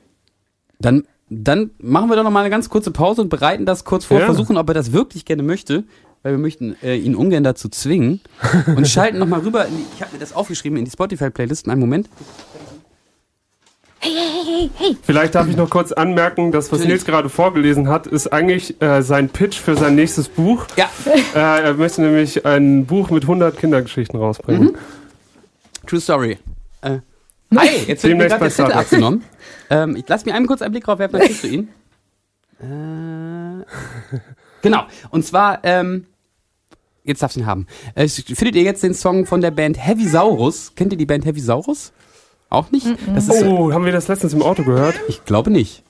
Dann, 0.80 1.04
dann 1.30 1.70
machen 1.78 2.10
wir 2.10 2.16
doch 2.16 2.24
noch 2.24 2.30
mal 2.32 2.40
eine 2.40 2.50
ganz 2.50 2.68
kurze 2.68 2.90
Pause 2.90 3.22
und 3.22 3.28
bereiten 3.28 3.64
das 3.64 3.84
kurz 3.84 4.04
vor, 4.04 4.18
Ja. 4.18 4.26
versuchen, 4.26 4.56
ob 4.56 4.68
er 4.68 4.74
das 4.74 4.92
wirklich 4.92 5.24
gerne 5.24 5.42
möchte. 5.44 5.84
Weil 6.22 6.32
wir 6.32 6.38
möchten 6.38 6.76
äh, 6.82 6.96
ihn 6.96 7.14
ungern 7.14 7.44
dazu 7.44 7.68
zwingen 7.68 8.20
und 8.76 8.86
schalten 8.88 9.18
nochmal 9.18 9.40
rüber. 9.40 9.66
In 9.66 9.76
die, 9.76 9.84
ich 9.94 10.02
habe 10.02 10.12
mir 10.12 10.18
das 10.20 10.32
aufgeschrieben 10.34 10.78
in 10.78 10.84
die 10.84 10.90
Spotify-Playlist. 10.90 11.68
Einen 11.68 11.80
Moment. 11.80 12.08
Vielleicht 15.02 15.34
darf 15.36 15.46
ich 15.48 15.56
noch 15.56 15.70
kurz 15.70 15.92
anmerken, 15.92 16.50
das, 16.50 16.72
was 16.72 16.80
Natürlich. 16.80 17.02
Nils 17.02 17.04
gerade 17.06 17.28
vorgelesen 17.28 17.88
hat, 17.88 18.08
ist 18.08 18.32
eigentlich 18.32 18.80
äh, 18.82 19.00
sein 19.02 19.28
Pitch 19.28 19.56
für 19.58 19.76
sein 19.76 19.94
nächstes 19.94 20.28
Buch. 20.28 20.66
Ja, 20.76 20.90
Äh, 21.34 21.38
er 21.64 21.74
möchte 21.74 22.02
nämlich 22.02 22.44
ein 22.44 22.84
Buch 22.86 23.10
mit 23.10 23.22
100 23.22 23.56
Kindergeschichten 23.56 24.18
rausbringen. 24.18 24.72
Mhm. 24.72 24.76
True 25.86 26.00
Story. 26.00 26.38
Äh, 26.80 26.98
hi, 27.56 27.68
jetzt 27.86 28.02
wird 28.02 28.16
mir 28.16 28.28
Demnächst 28.28 28.28
gerade 28.30 28.38
bei 28.40 28.46
der 28.46 28.50
Zettel 28.50 28.72
abgenommen. 28.72 29.24
ähm, 29.70 29.96
ich 29.96 30.04
lass 30.08 30.24
mir 30.24 30.34
einmal 30.34 30.48
kurz 30.48 30.62
einen 30.62 30.72
Blick 30.72 30.84
drauf 30.84 30.98
werfen, 30.98 31.18
dann 31.18 31.26
kriegst 31.26 31.44
du 31.44 31.48
ihn. 31.48 31.68
Äh, 32.62 33.64
genau, 34.62 34.84
und 35.10 35.24
zwar, 35.26 35.58
ähm, 35.64 36.06
jetzt 37.04 37.22
darfst 37.22 37.36
du 37.36 37.40
ihn 37.40 37.46
haben. 37.46 37.66
Äh, 37.94 38.08
findet 38.08 38.54
ihr 38.56 38.62
jetzt 38.62 38.82
den 38.82 38.94
Song 38.94 39.26
von 39.26 39.40
der 39.40 39.50
Band 39.50 39.76
Heavy 39.84 40.06
Saurus? 40.06 40.72
Kennt 40.76 40.92
ihr 40.92 40.98
die 40.98 41.06
Band 41.06 41.24
Heavy 41.24 41.40
Saurus? 41.40 41.92
Auch 42.48 42.70
nicht? 42.70 42.86
Das 43.14 43.28
ist, 43.28 43.42
Oh, 43.44 43.72
haben 43.72 43.84
wir 43.84 43.92
das 43.92 44.08
letztens 44.08 44.34
im 44.34 44.42
Auto 44.42 44.62
gehört? 44.62 44.94
ich 45.08 45.24
glaube 45.24 45.50
nicht. 45.50 45.82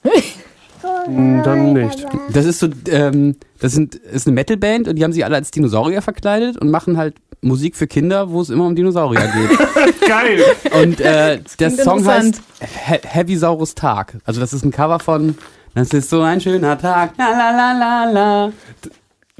Hm, 1.07 1.43
Dann 1.45 1.73
nicht. 1.73 2.07
Das 2.33 2.45
ist 2.45 2.61
so, 2.61 2.69
ähm, 2.89 3.37
das 3.61 3.73
sind, 3.73 3.97
ist 3.97 4.27
eine 4.27 4.35
Metalband 4.35 4.87
und 4.89 4.97
die 4.97 5.03
haben 5.05 5.13
sich 5.13 5.25
alle 5.25 5.35
als 5.37 5.51
Dinosaurier 5.51 6.03
verkleidet 6.03 6.57
und 6.57 6.71
machen 6.71 6.97
halt 6.97 7.17
Musik 7.41 7.75
für 7.75 7.89
Kinder, 7.89 8.31
wo 8.31 8.41
es 8.41 8.51
immer 8.51 8.67
um 8.67 8.77
Dinosaurier 8.77 9.27
geht. 9.27 9.59
Geil! 10.09 10.45
Und 10.81 11.01
äh, 11.01 11.41
der 11.59 11.71
Song 11.73 12.07
heißt. 12.07 12.41
He 12.61 12.99
Heavy 13.03 13.37
Saurus 13.37 13.75
Tag. 13.75 14.19
Also 14.25 14.41
das 14.41 14.53
ist 14.53 14.65
ein 14.65 14.71
Cover 14.71 15.01
von 15.01 15.37
Das 15.75 15.89
ist 15.89 16.11
so 16.11 16.21
ein 16.23 16.41
schöner 16.41 16.79
Tag. 16.79 17.15
La 17.19 17.31
la 17.31 17.51
la 17.51 17.73
la 17.73 18.11
la. 18.13 18.53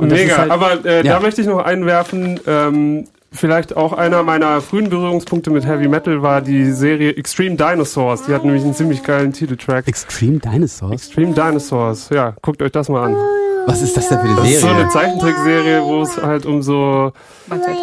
Und 0.03 0.11
Mega, 0.13 0.37
halt- 0.37 0.51
aber 0.51 0.85
äh, 0.85 1.07
ja. 1.07 1.15
da 1.15 1.21
möchte 1.21 1.41
ich 1.41 1.47
noch 1.47 1.65
einwerfen, 1.65 2.41
ähm, 2.47 3.05
vielleicht 3.31 3.77
auch 3.77 3.93
einer 3.93 4.23
meiner 4.23 4.61
frühen 4.61 4.91
Berührungspunkte 4.91 5.51
mit 5.51 5.67
Heavy 5.67 5.89
Metal 5.89 6.23
war 6.23 6.41
die 6.43 6.71
Serie 6.73 7.17
Extreme 7.17 7.57
Dinosaurs. 7.57 8.25
Die 8.27 8.35
hat 8.35 8.45
nämlich 8.45 8.63
einen 8.63 8.75
ziemlich 8.75 9.03
geilen 9.03 9.33
Titeltrack. 9.33 9.89
Extreme 9.89 10.39
Dinosaurs. 10.39 10.93
Extreme 10.93 11.33
Dinosaurs, 11.33 12.11
ja, 12.11 12.35
guckt 12.43 12.61
euch 12.63 12.73
das 12.73 12.89
mal 12.89 13.05
an. 13.05 13.17
Was 13.65 13.81
ist 13.81 13.97
das 13.97 14.09
denn 14.09 14.19
für 14.19 14.25
eine 14.25 14.37
Das 14.37 14.51
ist 14.51 14.61
so 14.61 14.67
eine 14.67 14.77
Serie? 14.79 14.89
Zeichentrickserie, 14.91 15.83
wo 15.85 16.03
es 16.03 16.21
halt 16.21 16.47
um 16.47 16.63
so 16.63 17.13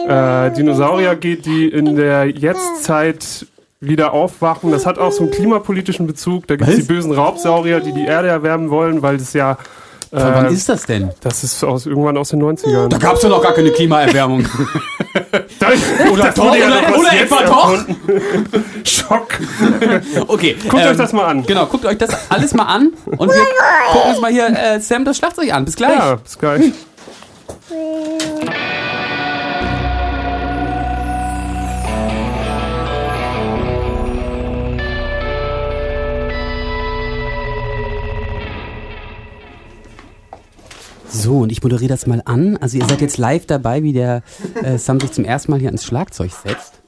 äh, 0.07 0.51
Dinosaurier 0.51 1.15
geht, 1.15 1.45
die 1.45 1.69
in 1.69 1.95
der 1.95 2.25
Jetztzeit 2.25 3.47
wieder 3.79 4.11
aufwachen. 4.11 4.71
Das 4.71 4.85
hat 4.85 4.99
auch 4.99 5.13
so 5.13 5.23
einen 5.23 5.31
klimapolitischen 5.31 6.05
Bezug. 6.05 6.47
Da 6.47 6.57
gibt 6.57 6.69
es 6.69 6.75
die 6.75 6.81
bösen 6.81 7.13
Raubsaurier, 7.13 7.79
die 7.79 7.93
die 7.93 8.05
Erde 8.05 8.27
erwärmen 8.27 8.69
wollen, 8.69 9.01
weil 9.01 9.17
das 9.17 9.31
ja... 9.33 9.57
Von 10.09 10.19
wann 10.19 10.45
Äh, 10.47 10.53
ist 10.53 10.67
das 10.67 10.83
denn? 10.85 11.11
das 11.21 11.43
ist 11.43 11.63
aus, 11.63 11.85
irgendwann 11.85 12.17
aus 12.17 12.29
den 12.29 12.41
90ern. 12.41 12.87
Da 12.89 12.97
gab 12.97 13.15
es 13.15 13.21
doch 13.21 13.29
noch 13.29 13.43
gar 13.43 13.53
keine 13.53 13.69
Klimaerwärmung. 13.71 14.43
oder 16.11 16.31
doch, 16.31 16.45
oder- 16.45 16.97
oder 16.99 17.13
etwa 17.21 17.43
doch? 17.43 17.77
Schock. 18.83 19.27
Okay. 20.27 20.55
Guckt 20.67 20.83
ähm, 20.83 20.89
euch 20.91 20.97
das 20.97 21.13
mal 21.13 21.25
an. 21.25 21.45
Genau, 21.45 21.65
guckt 21.67 21.85
euch 21.85 21.97
das 21.97 22.09
alles 22.31 22.53
mal 22.53 22.63
an 22.65 22.91
und 23.05 23.29
wir 23.31 23.43
gucken 23.91 24.11
uns 24.11 24.21
mal 24.21 24.31
hier 24.31 24.47
äh, 24.47 24.79
Sam 24.79 25.05
das 25.05 25.17
Schlagzeug 25.17 25.53
an. 25.53 25.65
Bis 25.65 25.75
gleich. 25.75 25.91
Ja, 25.97 26.15
bis 26.15 26.37
gleich. 26.39 26.71
So, 41.11 41.39
und 41.39 41.51
ich 41.51 41.63
moderiere 41.63 41.89
das 41.89 42.07
mal 42.07 42.21
an. 42.25 42.57
Also 42.57 42.77
ihr 42.77 42.85
seid 42.85 43.01
jetzt 43.01 43.17
live 43.17 43.45
dabei, 43.45 43.83
wie 43.83 43.93
der 43.93 44.21
äh, 44.63 44.77
Sam 44.77 44.99
sich 44.99 45.11
zum 45.11 45.25
ersten 45.25 45.51
Mal 45.51 45.59
hier 45.59 45.69
ans 45.69 45.83
Schlagzeug 45.83 46.31
setzt. 46.31 46.81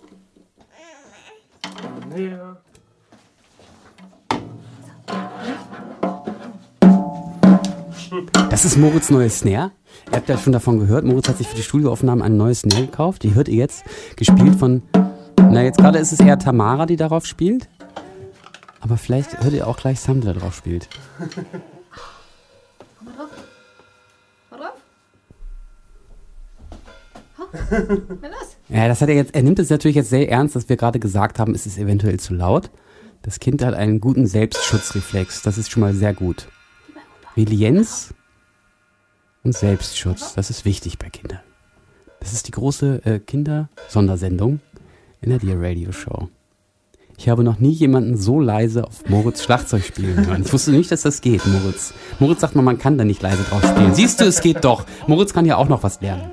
Das 8.49 8.65
ist 8.65 8.78
Moritz 8.78 9.09
neues 9.09 9.39
Snare. 9.39 9.72
Ihr 10.11 10.17
habt 10.17 10.30
ja 10.30 10.38
schon 10.38 10.53
davon 10.53 10.80
gehört. 10.80 11.05
Moritz 11.05 11.30
hat 11.30 11.38
sich 11.38 11.47
für 11.47 11.55
die 11.55 11.63
Studioaufnahmen 11.63 12.24
ein 12.24 12.38
neues 12.38 12.59
Snare 12.61 12.86
gekauft. 12.86 13.24
Die 13.24 13.34
hört 13.34 13.47
ihr 13.47 13.55
jetzt, 13.55 13.84
gespielt 14.17 14.55
von, 14.55 14.84
na 15.38 15.63
jetzt 15.63 15.78
gerade 15.78 15.99
ist 15.99 16.11
es 16.11 16.19
eher 16.19 16.38
Tamara, 16.38 16.86
die 16.86 16.97
darauf 16.97 17.26
spielt. 17.26 17.69
Aber 18.82 18.97
vielleicht 18.97 19.41
hört 19.43 19.53
ihr 19.53 19.67
auch 19.67 19.78
gleich 19.78 19.99
Sam, 19.99 20.22
der 20.22 20.34
da 20.34 20.41
drauf 20.41 20.55
spielt. 20.55 20.89
Ja, 28.70 28.88
das 28.88 29.02
hat 29.02 29.10
er 29.10 29.16
jetzt, 29.16 29.36
er 29.36 29.43
nimmt 29.43 29.60
es 29.60 29.70
natürlich 29.70 29.97
jetzt 29.97 30.10
sehr 30.10 30.30
ernst, 30.30 30.56
dass 30.56 30.70
wir 30.70 30.78
gerade 30.78 30.97
gesagt 30.97 31.39
haben, 31.39 31.54
es 31.54 31.66
ist 31.66 31.78
eventuell 31.78 32.18
zu 32.22 32.34
laut. 32.34 32.70
Das 33.22 33.39
Kind 33.39 33.62
hat 33.64 33.74
einen 33.74 33.99
guten 33.99 34.28
Selbstschutzreflex. 34.28 35.41
Das 35.41 35.58
ist 35.58 35.70
schon 35.70 35.82
mal 35.82 35.93
sehr 35.93 36.14
gut. 36.14 36.47
Resilienz 37.36 38.14
und 39.43 39.54
Selbstschutz, 39.54 40.36
das 40.36 40.49
ist 40.49 40.64
wichtig 40.64 40.99
bei 40.99 41.10
Kindern. 41.10 41.39
Das 42.22 42.34
ist 42.34 42.47
die 42.47 42.52
große 42.52 43.02
äh, 43.06 43.20
Kinder-Sondersendung 43.20 44.62
in 45.22 45.30
der 45.32 45.39
Dear 45.39 45.58
Radio 45.60 45.91
Show. 45.91 46.30
Ich 47.18 47.30
habe 47.30 47.43
noch 47.43 47.60
nie 47.60 47.72
jemanden 47.72 48.18
so 48.18 48.39
leise 48.39 48.86
auf 48.86 49.08
Moritz 49.10 49.43
Schlagzeug 49.43 49.84
spielen 49.84 50.26
hören. 50.26 50.43
Ich 50.43 50.54
wusste 50.54 50.72
nicht, 50.72 50.91
dass 50.91 51.02
das 51.02 51.22
geht, 51.22 51.45
Moritz. 51.45 51.93
Moritz 52.20 52.41
sagt 52.41 52.56
mal, 52.56 52.62
man 52.62 52.80
kann 52.80 52.97
da 52.97 53.04
nicht 53.04 53.22
leise 53.22 53.43
drauf 53.43 53.64
spielen. 53.64 53.93
Siehst 53.93 54.22
du, 54.22 54.26
es 54.26 54.41
geht 54.41 54.64
doch. 54.64 54.86
Moritz 55.08 55.34
kann 55.34 55.45
ja 55.45 55.58
auch 55.58 55.68
noch 55.68 55.84
was 55.84 56.02
lernen. 56.02 56.32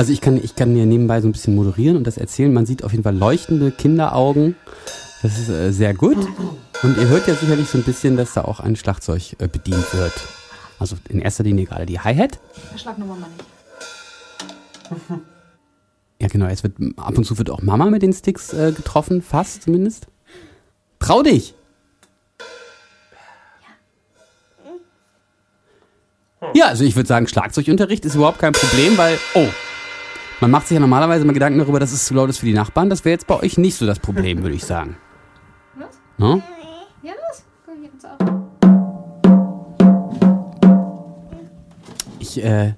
Also 0.00 0.14
ich 0.14 0.22
kann, 0.22 0.42
ich 0.42 0.56
kann 0.56 0.74
hier 0.74 0.86
nebenbei 0.86 1.20
so 1.20 1.28
ein 1.28 1.32
bisschen 1.32 1.54
moderieren 1.54 1.98
und 1.98 2.06
das 2.06 2.16
erzählen. 2.16 2.50
Man 2.54 2.64
sieht 2.64 2.84
auf 2.84 2.92
jeden 2.92 3.04
Fall 3.04 3.14
leuchtende 3.14 3.70
Kinderaugen. 3.70 4.56
Das 5.20 5.38
ist 5.38 5.50
äh, 5.50 5.72
sehr 5.72 5.92
gut. 5.92 6.16
Und 6.82 6.96
ihr 6.96 7.06
hört 7.08 7.28
ja 7.28 7.34
sicherlich 7.34 7.68
so 7.68 7.76
ein 7.76 7.84
bisschen, 7.84 8.16
dass 8.16 8.32
da 8.32 8.44
auch 8.44 8.60
ein 8.60 8.76
Schlagzeug 8.76 9.36
äh, 9.40 9.46
bedient 9.46 9.92
wird. 9.92 10.14
Also 10.78 10.96
in 11.10 11.20
erster 11.20 11.44
Linie 11.44 11.66
gerade 11.66 11.84
die 11.84 12.00
Hi-Hat. 12.00 12.38
Schlag 12.78 12.96
nochmal 12.96 13.18
mal 13.18 13.28
nicht. 13.28 15.22
Ja 16.18 16.28
genau, 16.28 16.46
es 16.46 16.62
wird 16.62 16.76
ab 16.96 17.18
und 17.18 17.24
zu 17.24 17.36
wird 17.36 17.50
auch 17.50 17.60
Mama 17.60 17.90
mit 17.90 18.00
den 18.00 18.14
Sticks 18.14 18.54
äh, 18.54 18.72
getroffen, 18.72 19.20
fast 19.20 19.64
zumindest. 19.64 20.06
Trau 20.98 21.22
dich! 21.22 21.52
Ja, 26.54 26.68
also 26.68 26.84
ich 26.84 26.96
würde 26.96 27.06
sagen, 27.06 27.28
Schlagzeugunterricht 27.28 28.06
ist 28.06 28.14
überhaupt 28.14 28.38
kein 28.38 28.54
Problem, 28.54 28.96
weil, 28.96 29.18
oh, 29.34 29.46
man 30.40 30.50
macht 30.50 30.66
sich 30.68 30.74
ja 30.74 30.80
normalerweise 30.80 31.24
mal 31.24 31.32
Gedanken 31.32 31.58
darüber, 31.58 31.78
dass 31.78 31.92
es 31.92 32.06
zu 32.06 32.14
laut 32.14 32.30
ist 32.30 32.38
für 32.38 32.46
die 32.46 32.54
Nachbarn. 32.54 32.88
Das 32.90 33.04
wäre 33.04 33.12
jetzt 33.12 33.26
bei 33.26 33.38
euch 33.38 33.58
nicht 33.58 33.76
so 33.76 33.86
das 33.86 33.98
Problem, 33.98 34.42
würde 34.42 34.54
ich 34.54 34.64
sagen. 34.64 34.96
Was? 35.74 36.00
Ne? 36.16 36.42
Ja, 37.02 37.12
los. 37.12 37.44
Komm, 37.66 37.76
hier 37.80 37.90
du 38.00 38.08
auch. 38.08 38.18
Ich 42.18 42.42
äh, 42.42 42.74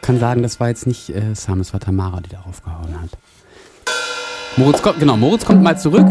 kann 0.00 0.18
sagen, 0.18 0.42
das 0.42 0.58
war 0.60 0.68
jetzt 0.68 0.86
nicht 0.86 1.10
äh, 1.10 1.34
Sam, 1.34 1.60
es 1.60 1.72
war 1.72 1.80
Tamara, 1.80 2.20
die 2.20 2.30
darauf 2.30 2.62
gehauen 2.62 3.00
hat. 3.00 3.10
Moritz 4.56 4.80
kommt, 4.80 4.98
genau, 5.00 5.16
Moritz 5.16 5.44
kommt 5.44 5.62
mal 5.62 5.78
zurück. 5.78 6.06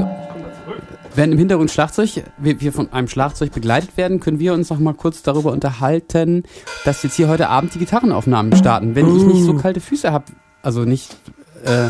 Während 1.16 1.34
im 1.34 1.40
Hintergrund 1.40 1.72
Schlagzeug, 1.72 2.24
wir, 2.38 2.60
wir 2.60 2.74
von 2.74 2.92
einem 2.92 3.08
Schlagzeug 3.08 3.54
begleitet 3.54 3.96
werden, 3.96 4.20
können 4.20 4.40
wir 4.40 4.54
uns 4.54 4.70
noch 4.70 4.80
mal 4.80 4.94
kurz 4.94 5.24
darüber 5.24 5.52
unterhalten, 5.54 6.44
dass 6.84 7.04
jetzt 7.04 7.16
hier 7.16 7.30
heute 7.30 7.48
Abend 7.48 7.74
die 7.74 7.80
Gitarrenaufnahmen 7.80 8.56
starten. 8.56 8.96
Wenn 8.96 9.16
ich 9.16 9.24
nicht 9.24 9.44
so 9.44 9.54
kalte 9.54 9.80
Füße 9.80 10.12
habe, 10.12 10.26
also 10.62 10.82
nicht, 10.82 11.16
äh, 11.64 11.90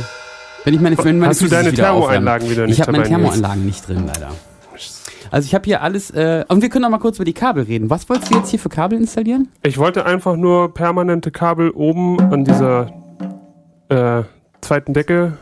wenn 0.63 0.73
ich 0.75 0.81
meine, 0.81 0.97
wenn 0.99 1.17
meine 1.17 1.31
Hast 1.31 1.41
du 1.41 1.45
Füße 1.45 1.55
deine 1.55 1.69
sich 1.69 1.79
wieder 1.79 1.87
Thermoeinlagen 1.87 2.45
aufwärmen. 2.45 2.51
wieder 2.51 2.65
nicht 2.67 2.79
Ich 2.79 2.81
habe 2.81 2.91
meine? 2.91 3.03
Thermoanlagen 3.05 3.65
nicht 3.65 3.87
drin, 3.87 4.03
leider. 4.05 4.31
Also 5.31 5.47
ich 5.47 5.55
habe 5.55 5.65
hier 5.65 5.81
alles, 5.81 6.11
äh, 6.11 6.45
und 6.47 6.61
wir 6.61 6.69
können 6.69 6.83
noch 6.83 6.91
mal 6.91 6.99
kurz 6.99 7.17
über 7.17 7.25
die 7.25 7.33
Kabel 7.33 7.63
reden. 7.63 7.89
Was 7.89 8.07
wolltest 8.09 8.31
du 8.31 8.37
jetzt 8.37 8.49
hier 8.49 8.59
für 8.59 8.69
Kabel 8.69 8.99
installieren? 8.99 9.49
Ich 9.63 9.77
wollte 9.77 10.05
einfach 10.05 10.35
nur 10.35 10.73
permanente 10.73 11.31
Kabel 11.31 11.71
oben 11.71 12.19
an 12.31 12.45
dieser 12.45 12.93
äh, 13.89 14.23
zweiten 14.61 14.93
Decke 14.93 15.37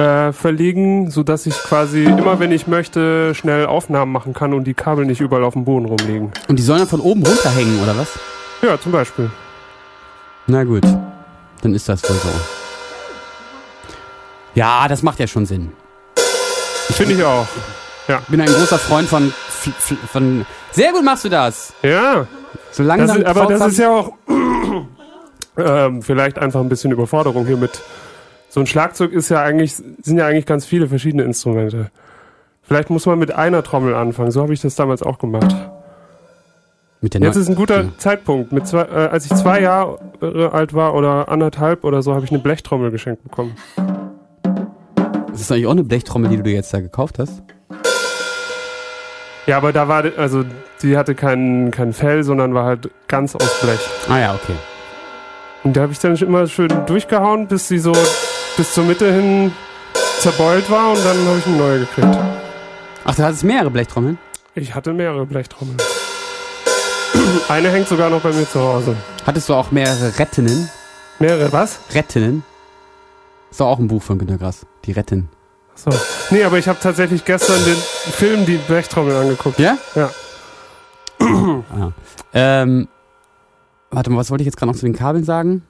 äh, 0.00 0.32
verlegen, 0.32 1.10
sodass 1.10 1.44
ich 1.46 1.54
quasi 1.54 2.04
immer, 2.04 2.40
wenn 2.40 2.52
ich 2.52 2.66
möchte, 2.66 3.34
schnell 3.34 3.66
Aufnahmen 3.66 4.12
machen 4.12 4.32
kann 4.32 4.54
und 4.54 4.64
die 4.64 4.72
Kabel 4.74 5.04
nicht 5.04 5.20
überall 5.20 5.44
auf 5.44 5.52
dem 5.52 5.64
Boden 5.66 5.84
rumliegen. 5.84 6.32
Und 6.48 6.58
die 6.58 6.62
sollen 6.62 6.78
dann 6.78 6.88
von 6.88 7.00
oben 7.00 7.22
runterhängen, 7.24 7.82
oder 7.82 7.96
was? 7.98 8.18
Ja, 8.62 8.80
zum 8.80 8.92
Beispiel. 8.92 9.30
Na 10.46 10.64
gut, 10.64 10.84
dann 11.62 11.74
ist 11.74 11.88
das 11.88 12.02
wohl 12.08 12.16
so. 12.16 12.28
Ja, 14.54 14.88
das 14.88 15.02
macht 15.02 15.18
ja 15.20 15.26
schon 15.26 15.44
Sinn. 15.46 15.72
Finde 16.90 17.14
ich 17.14 17.22
auch. 17.22 17.46
Ich 18.08 18.16
bin 18.28 18.40
ein 18.40 18.48
großer 18.48 18.78
Freund 18.78 19.08
von, 19.08 19.32
von 20.10 20.44
sehr 20.72 20.92
gut 20.92 21.04
machst 21.04 21.24
du 21.24 21.28
das. 21.28 21.72
Ja, 21.82 22.26
So 22.72 22.82
das 22.82 22.86
langsam. 22.86 23.18
ist, 23.18 23.26
aber 23.26 23.46
das 23.46 23.66
ist 23.68 23.78
ja 23.78 23.90
auch 23.90 24.12
ähm, 25.56 26.02
vielleicht 26.02 26.38
einfach 26.38 26.60
ein 26.60 26.68
bisschen 26.68 26.90
Überforderung 26.90 27.46
hier 27.46 27.56
mit. 27.56 27.80
So 28.52 28.58
ein 28.58 28.66
Schlagzeug 28.66 29.12
ist 29.12 29.28
ja 29.28 29.40
eigentlich, 29.42 29.76
sind 29.76 30.18
ja 30.18 30.26
eigentlich 30.26 30.44
ganz 30.44 30.66
viele 30.66 30.88
verschiedene 30.88 31.22
Instrumente. 31.22 31.92
Vielleicht 32.62 32.90
muss 32.90 33.06
man 33.06 33.16
mit 33.16 33.32
einer 33.32 33.62
Trommel 33.62 33.94
anfangen. 33.94 34.32
So 34.32 34.42
habe 34.42 34.52
ich 34.52 34.60
das 34.60 34.74
damals 34.74 35.04
auch 35.04 35.18
gemacht. 35.18 35.54
Mit 37.00 37.14
der 37.14 37.20
Jetzt 37.22 37.36
ist 37.36 37.48
ein 37.48 37.54
guter 37.54 37.82
Ja. 37.82 37.88
Zeitpunkt. 37.98 38.50
Mit 38.50 38.66
zwei, 38.66 38.82
äh, 38.82 39.08
als 39.08 39.26
ich 39.26 39.34
zwei 39.36 39.60
Jahre 39.60 40.00
alt 40.52 40.74
war 40.74 40.94
oder 40.94 41.28
anderthalb 41.28 41.84
oder 41.84 42.02
so, 42.02 42.12
habe 42.12 42.24
ich 42.24 42.32
eine 42.32 42.40
Blechtrommel 42.40 42.90
geschenkt 42.90 43.22
bekommen. 43.22 43.56
Das 45.30 45.40
ist 45.40 45.52
eigentlich 45.52 45.66
auch 45.68 45.70
eine 45.70 45.84
Blechtrommel, 45.84 46.28
die 46.28 46.36
du 46.36 46.42
dir 46.42 46.54
jetzt 46.54 46.74
da 46.74 46.80
gekauft 46.80 47.20
hast. 47.20 47.44
Ja, 49.46 49.58
aber 49.58 49.72
da 49.72 49.86
war, 49.86 50.04
also 50.16 50.44
die 50.82 50.96
hatte 50.96 51.14
kein, 51.14 51.70
kein 51.70 51.92
Fell, 51.92 52.24
sondern 52.24 52.52
war 52.52 52.64
halt 52.64 52.90
ganz 53.06 53.36
aus 53.36 53.60
Blech. 53.60 53.80
Ah 54.08 54.18
ja, 54.18 54.34
okay. 54.34 54.54
Und 55.62 55.76
da 55.76 55.82
habe 55.82 55.92
ich 55.92 56.00
dann 56.00 56.16
immer 56.16 56.48
schön 56.48 56.68
durchgehauen, 56.86 57.46
bis 57.46 57.68
sie 57.68 57.78
so 57.78 57.92
bis 58.60 58.74
zur 58.74 58.84
Mitte 58.84 59.10
hin 59.10 59.52
zerbeult 60.18 60.70
war 60.70 60.90
und 60.90 60.98
dann 61.02 61.16
habe 61.26 61.38
ich 61.38 61.46
eine 61.46 61.56
neue 61.56 61.78
gekriegt. 61.78 62.18
Ach, 63.04 63.14
du 63.14 63.22
hattest 63.22 63.42
mehrere 63.42 63.70
Blechtrommeln? 63.70 64.18
Ich 64.54 64.74
hatte 64.74 64.92
mehrere 64.92 65.24
Blechtrommeln. 65.24 65.78
Eine 67.48 67.70
hängt 67.70 67.88
sogar 67.88 68.10
noch 68.10 68.20
bei 68.20 68.30
mir 68.34 68.46
zu 68.46 68.60
Hause. 68.60 68.96
Hattest 69.24 69.48
du 69.48 69.54
auch 69.54 69.70
mehrere 69.70 70.18
Rettinnen? 70.18 70.68
Mehrere, 71.20 71.50
was? 71.54 71.80
Rettinnen? 71.94 72.42
Ist 73.50 73.60
doch 73.60 73.68
auch 73.68 73.78
ein 73.78 73.88
Buch 73.88 74.02
von 74.02 74.18
Günter 74.18 74.36
Grass. 74.36 74.66
Die 74.84 74.92
Retten. 74.92 75.30
So. 75.74 75.90
Nee, 76.28 76.44
aber 76.44 76.58
ich 76.58 76.68
habe 76.68 76.78
tatsächlich 76.82 77.24
gestern 77.24 77.64
den 77.64 77.76
Film 77.76 78.44
Die 78.44 78.58
Blechtrommel 78.58 79.16
angeguckt. 79.16 79.58
Ja? 79.58 79.78
Ja. 79.94 80.10
ah. 81.18 81.92
ähm, 82.34 82.88
warte 83.90 84.10
mal, 84.10 84.18
was 84.18 84.30
wollte 84.30 84.42
ich 84.42 84.46
jetzt 84.46 84.58
gerade 84.58 84.70
noch 84.70 84.78
zu 84.78 84.84
den 84.84 84.94
Kabeln 84.94 85.24
sagen? 85.24 85.62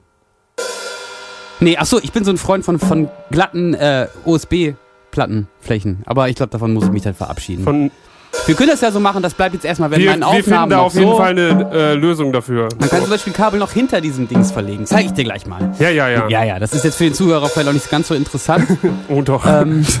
Nee, 1.61 1.77
ach 1.79 1.85
so, 1.85 1.99
ich 2.01 2.11
bin 2.11 2.23
so 2.23 2.31
ein 2.31 2.37
Freund 2.37 2.65
von, 2.65 2.79
von 2.79 3.07
glatten 3.29 3.75
äh, 3.75 4.07
USB-Plattenflächen. 4.25 6.01
Aber 6.07 6.27
ich 6.27 6.35
glaube, 6.35 6.49
davon 6.49 6.73
muss 6.73 6.85
ich 6.85 6.91
mich 6.91 7.03
dann 7.03 7.13
verabschieden. 7.13 7.63
Von, 7.63 7.91
wir 8.47 8.55
können 8.55 8.69
das 8.69 8.81
ja 8.81 8.91
so 8.91 8.99
machen, 8.99 9.21
das 9.21 9.35
bleibt 9.35 9.53
jetzt 9.53 9.63
erstmal, 9.65 9.91
wenn 9.91 9.99
wir, 9.99 10.09
meinen 10.09 10.21
wir 10.21 10.27
Aufnahmen 10.27 10.43
finden 10.43 10.69
da 10.71 10.79
auf 10.79 10.95
jeden 10.95 11.11
so, 11.11 11.17
Fall 11.17 11.29
eine 11.29 11.69
äh, 11.71 11.93
Lösung 11.93 12.33
dafür. 12.33 12.67
Man 12.79 12.89
kann 12.89 13.01
zum 13.01 13.11
Beispiel 13.11 13.31
Kabel 13.31 13.59
noch 13.59 13.71
hinter 13.73 14.01
diesem 14.01 14.27
Dings 14.27 14.51
verlegen. 14.51 14.87
Zeige 14.87 15.09
ich 15.09 15.13
dir 15.13 15.23
gleich 15.23 15.45
mal. 15.45 15.71
Ja, 15.77 15.89
ja, 15.89 16.09
ja. 16.09 16.27
Ja, 16.29 16.43
ja, 16.43 16.57
das 16.57 16.73
ist 16.73 16.83
jetzt 16.83 16.95
für 16.97 17.03
den 17.03 17.13
Zuhörer 17.13 17.47
vielleicht 17.47 17.69
auch 17.69 17.73
nicht 17.73 17.89
ganz 17.91 18.07
so 18.07 18.15
interessant. 18.15 18.67
Oh 19.07 19.21
doch. 19.21 19.45
ähm, 19.45 19.85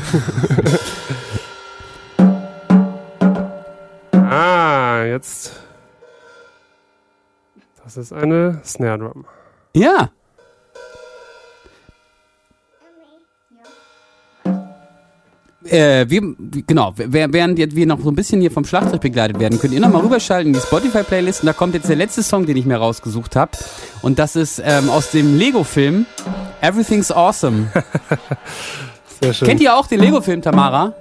Ah, 4.13 5.03
jetzt. 5.05 5.51
Das 7.83 7.97
ist 7.97 8.13
eine 8.13 8.61
Snare 8.63 8.97
Drum. 8.99 9.25
ja. 9.75 10.09
Äh, 15.65 16.05
wir, 16.09 16.21
genau, 16.65 16.93
während 16.97 17.59
jetzt 17.59 17.75
wir 17.75 17.85
noch 17.85 17.99
so 18.01 18.09
ein 18.09 18.15
bisschen 18.15 18.41
hier 18.41 18.49
vom 18.49 18.65
Schlagzeug 18.65 18.99
begleitet 19.01 19.39
werden, 19.39 19.59
könnt 19.59 19.73
ihr 19.73 19.79
nochmal 19.79 20.01
rüberschalten 20.01 20.47
in 20.47 20.59
die 20.59 20.65
Spotify-Playlist 20.65 21.41
und 21.41 21.45
da 21.47 21.53
kommt 21.53 21.75
jetzt 21.75 21.87
der 21.87 21.95
letzte 21.97 22.23
Song, 22.23 22.47
den 22.47 22.57
ich 22.57 22.65
mir 22.65 22.77
rausgesucht 22.77 23.35
habe. 23.35 23.51
Und 24.01 24.17
das 24.17 24.35
ist 24.35 24.59
ähm, 24.65 24.89
aus 24.89 25.11
dem 25.11 25.37
Lego-Film 25.37 26.07
Everything's 26.61 27.11
Awesome. 27.11 27.67
Sehr 29.21 29.33
schön. 29.33 29.47
Kennt 29.47 29.61
ihr 29.61 29.75
auch 29.75 29.85
den 29.85 29.99
Lego-Film, 29.99 30.41
Tamara? 30.41 30.93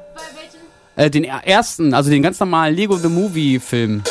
Äh, 0.96 1.08
den 1.08 1.24
er- 1.24 1.46
ersten, 1.46 1.94
also 1.94 2.10
den 2.10 2.22
ganz 2.22 2.38
normalen 2.38 2.74
Lego 2.74 2.96
The 2.96 3.08
Movie-Film. 3.08 4.02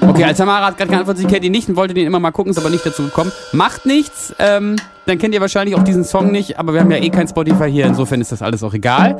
Okay, 0.00 0.24
als 0.24 0.38
Tamara 0.38 0.66
hat 0.66 0.76
gerade 0.78 0.90
geantwortet, 0.90 1.22
sie 1.22 1.26
kennt 1.28 1.44
ihn 1.44 1.52
nicht 1.52 1.68
und 1.68 1.76
wollte 1.76 1.94
den 1.94 2.06
immer 2.06 2.20
mal 2.20 2.30
gucken, 2.30 2.50
ist 2.50 2.58
aber 2.58 2.70
nicht 2.70 2.84
dazu 2.86 3.02
gekommen. 3.04 3.32
Macht 3.52 3.84
nichts, 3.86 4.34
ähm, 4.38 4.76
dann 5.06 5.18
kennt 5.18 5.34
ihr 5.34 5.40
wahrscheinlich 5.40 5.76
auch 5.76 5.82
diesen 5.82 6.04
Song 6.04 6.30
nicht, 6.30 6.58
aber 6.58 6.72
wir 6.72 6.80
haben 6.80 6.90
ja 6.90 6.98
eh 6.98 7.10
kein 7.10 7.26
Spotify 7.28 7.70
hier, 7.70 7.86
insofern 7.86 8.20
ist 8.20 8.32
das 8.32 8.42
alles 8.42 8.62
auch 8.62 8.74
egal. 8.74 9.18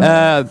Äh, 0.00 0.44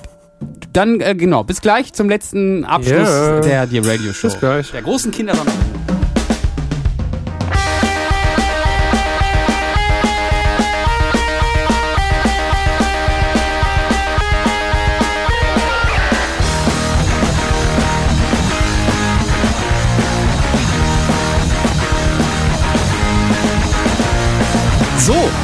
dann, 0.74 1.00
äh, 1.02 1.16
genau, 1.16 1.44
bis 1.44 1.62
gleich 1.62 1.94
zum 1.94 2.10
letzten 2.10 2.64
Abschluss 2.66 3.08
Ja. 3.10 3.40
der, 3.42 3.68
der 3.68 3.86
Radio 3.88 4.14
Show. 4.14 4.28
Bis 4.28 4.40
gleich. 4.40 4.72
Der 4.72 4.82
großen 4.82 5.12
Kindersonne. 5.12 5.52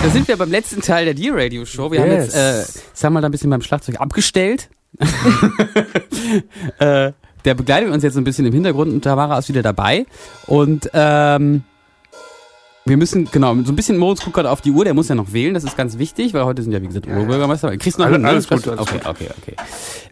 Da 0.06 0.12
sind 0.12 0.28
wir 0.28 0.38
beim 0.38 0.52
letzten 0.52 0.82
Teil 0.82 1.06
der 1.06 1.16
D-Radio 1.16 1.66
Show. 1.66 1.92
Wir 1.92 2.02
haben 2.02 2.12
Yes. 2.12 2.26
jetzt, 2.28 2.36
äh, 2.36 2.82
sagen 2.94 3.16
wir 3.16 3.22
mal, 3.22 3.26
ein 3.26 3.32
bisschen 3.32 3.50
beim 3.50 3.62
Schlagzeug 3.64 4.00
abgestellt. 4.00 4.70
äh, 6.80 7.12
der 7.44 7.54
begleitet 7.56 7.90
uns 7.92 8.04
jetzt 8.04 8.14
so 8.14 8.22
ein 8.22 8.24
bisschen 8.24 8.46
im 8.46 8.54
Hintergrund 8.54 8.94
und 8.94 9.02
Tamara 9.02 9.40
ist 9.40 9.50
wieder 9.50 9.64
dabei. 9.64 10.06
Und 10.46 10.92
ähm, 10.94 11.64
wir 12.88 12.98
müssen, 12.98 13.26
genau, 13.32 13.56
so 13.64 13.72
ein 13.72 13.76
bisschen 13.76 13.98
Moritz 13.98 14.22
guckt 14.24 14.36
gerade 14.36 14.52
auf 14.52 14.62
die 14.62 14.70
Uhr, 14.70 14.86
der 14.86 14.94
muss 14.94 15.08
ja 15.10 15.16
noch 15.16 15.34
wählen, 15.34 15.56
das 15.56 15.64
ist 15.64 15.76
ganz 15.76 15.98
wichtig, 15.98 16.36
weil 16.36 16.46
heute 16.46 16.62
sind 16.62 16.72
ja, 16.72 16.80
wie 16.80 16.86
gesagt, 16.86 17.08
Urbürgermeister. 17.08 17.76
Kriegst 17.78 17.98
du 17.98 18.04
noch 18.04 18.08
Alle- 18.10 18.18
hin, 18.18 18.26
alles 18.28 18.48
gut, 18.48 18.68
alles 18.68 18.80
okay, 18.80 18.98
gut. 19.00 19.08
okay, 19.08 19.30
okay. 19.42 19.56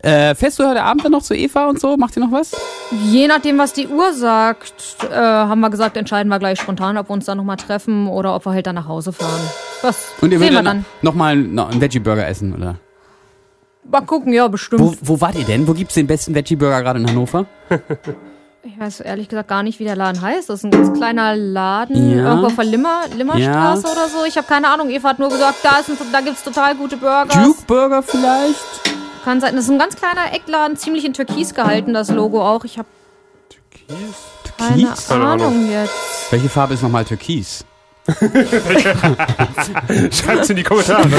Äh, 0.01 0.33
fährst 0.33 0.57
du 0.57 0.67
heute 0.67 0.81
Abend 0.81 1.05
dann 1.05 1.11
noch 1.11 1.21
zu 1.21 1.35
Eva 1.35 1.69
und 1.69 1.79
so? 1.79 1.95
Macht 1.97 2.17
ihr 2.17 2.21
noch 2.25 2.31
was? 2.31 2.51
Je 3.11 3.27
nachdem, 3.27 3.59
was 3.59 3.73
die 3.73 3.87
Uhr 3.87 4.11
sagt, 4.13 4.73
äh, 5.07 5.13
haben 5.15 5.59
wir 5.61 5.69
gesagt, 5.69 5.97
entscheiden 5.97 6.29
wir 6.29 6.39
gleich 6.39 6.59
spontan, 6.59 6.97
ob 6.97 7.09
wir 7.09 7.13
uns 7.13 7.25
dann 7.25 7.37
nochmal 7.37 7.57
treffen 7.57 8.07
oder 8.07 8.33
ob 8.35 8.43
wir 8.47 8.53
halt 8.53 8.65
dann 8.65 8.73
nach 8.75 8.87
Hause 8.87 9.13
fahren. 9.13 9.41
Was 9.83 10.07
Und 10.21 10.31
ihr 10.31 10.39
sehen 10.39 10.47
würdet 10.47 10.53
wir 10.53 10.63
dann 10.63 10.65
dann. 10.77 10.85
nochmal 11.03 11.35
noch 11.37 11.69
einen 11.69 11.79
Veggie-Burger 11.79 12.27
essen, 12.27 12.55
oder? 12.55 12.77
Mal 13.87 14.01
gucken, 14.01 14.33
ja, 14.33 14.47
bestimmt. 14.47 14.81
Wo, 14.81 14.95
wo 15.01 15.21
wart 15.21 15.35
ihr 15.35 15.45
denn? 15.45 15.67
Wo 15.67 15.73
gibt's 15.73 15.93
den 15.93 16.07
besten 16.07 16.33
Veggie-Burger 16.33 16.81
gerade 16.81 16.99
in 16.99 17.07
Hannover? 17.07 17.45
Ich 18.65 18.79
weiß 18.79 19.01
ehrlich 19.01 19.27
gesagt 19.27 19.49
gar 19.49 19.61
nicht, 19.61 19.79
wie 19.79 19.83
der 19.83 19.97
Laden 19.97 20.21
heißt. 20.21 20.49
Das 20.49 20.59
ist 20.59 20.63
ein 20.65 20.71
ganz 20.71 20.97
kleiner 20.97 21.35
Laden, 21.35 22.11
Ja. 22.17 22.27
irgendwo 22.29 22.47
auf 22.47 22.55
der 22.55 22.63
Limmer, 22.63 23.01
Limmerstraße 23.15 23.87
oder 23.87 24.07
so. 24.07 24.23
Ich 24.25 24.37
habe 24.37 24.47
keine 24.47 24.69
Ahnung. 24.69 24.89
Eva 24.89 25.09
hat 25.09 25.19
nur 25.19 25.27
gesagt, 25.29 25.57
da, 25.63 25.79
ist 25.79 25.89
ein, 25.89 25.97
da 26.13 26.21
gibt's 26.21 26.43
total 26.43 26.73
gute 26.75 26.95
Burger. 26.95 27.43
Duke 27.43 27.61
Burger 27.67 28.01
vielleicht? 28.01 28.55
Kann 29.25 29.41
sein. 29.41 29.55
Das 29.57 29.65
ist 29.65 29.71
ein 29.71 29.79
ganz 29.79 29.97
kleiner 29.97 30.31
Eckladen, 30.33 30.77
ziemlich 30.77 31.03
in 31.03 31.11
Türkis 31.13 31.53
gehalten, 31.53 31.93
das 31.93 32.09
Logo 32.09 32.41
auch. 32.41 32.63
Ich 32.63 32.77
habe 32.77 32.87
keine 33.89 33.99
Türkis? 34.79 35.07
Keine 35.09 35.25
Ahnung. 35.25 35.47
Ahnung 35.47 35.69
jetzt. 35.69 35.93
Welche 36.31 36.47
Farbe 36.49 36.73
ist 36.75 36.83
nochmal 36.83 37.03
Türkis? 37.03 37.65
Schreibt's 40.11 40.49
in 40.49 40.55
die 40.55 40.63
Kommentare. 40.63 41.03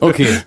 Okay. 0.00 0.38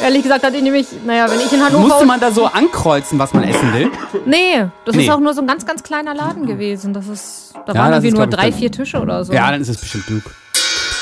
Ehrlich 0.00 0.22
gesagt 0.22 0.44
hatte 0.44 0.56
ich 0.56 0.62
nämlich, 0.62 0.86
naja, 1.04 1.30
wenn 1.30 1.38
ich 1.40 1.52
in 1.52 1.62
Hannover... 1.64 1.86
Musste 1.86 2.06
man 2.06 2.18
da 2.18 2.30
so 2.32 2.46
ankreuzen, 2.46 3.18
was 3.18 3.34
man 3.34 3.44
essen 3.44 3.72
will? 3.72 3.90
nee, 4.26 4.66
das 4.84 4.96
Nee. 4.96 5.04
ist 5.04 5.10
auch 5.10 5.20
nur 5.20 5.34
so 5.34 5.40
ein 5.42 5.46
ganz, 5.46 5.66
ganz 5.66 5.82
kleiner 5.82 6.14
Laden 6.14 6.46
gewesen. 6.46 6.92
Das 6.94 7.08
ist, 7.08 7.52
da 7.66 7.72
Ja, 7.74 7.80
waren 7.80 7.92
irgendwie 7.92 8.08
ist, 8.08 8.14
nur 8.16 8.26
drei, 8.26 8.52
vier 8.52 8.72
Tische 8.72 9.00
oder 9.00 9.24
so. 9.24 9.32
Ja, 9.32 9.50
dann 9.50 9.60
ist 9.60 9.68
es 9.68 9.76
bestimmt 9.78 10.08
Duke. 10.08 10.30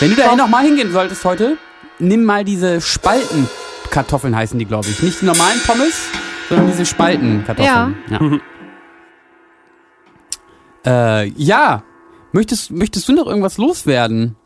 Wenn 0.00 0.10
du 0.10 0.16
da 0.16 0.34
nochmal 0.34 0.64
hingehen 0.64 0.92
solltest 0.92 1.24
heute, 1.24 1.56
nimm 1.98 2.24
mal 2.24 2.44
diese 2.44 2.80
Spaltenkartoffeln 2.80 4.34
heißen 4.34 4.58
die, 4.58 4.64
glaube 4.66 4.88
ich. 4.88 5.02
Nicht 5.02 5.20
die 5.22 5.26
normalen 5.26 5.60
Pommes, 5.66 5.94
sondern 6.48 6.66
diese 6.66 6.84
Spaltenkartoffeln. 6.84 7.96
Ja. 10.84 11.20
äh, 11.22 11.26
ja. 11.36 11.82
Möchtest, 12.32 12.70
möchtest 12.70 13.08
du 13.08 13.12
noch 13.12 13.26
irgendwas 13.26 13.56
loswerden? 13.58 14.36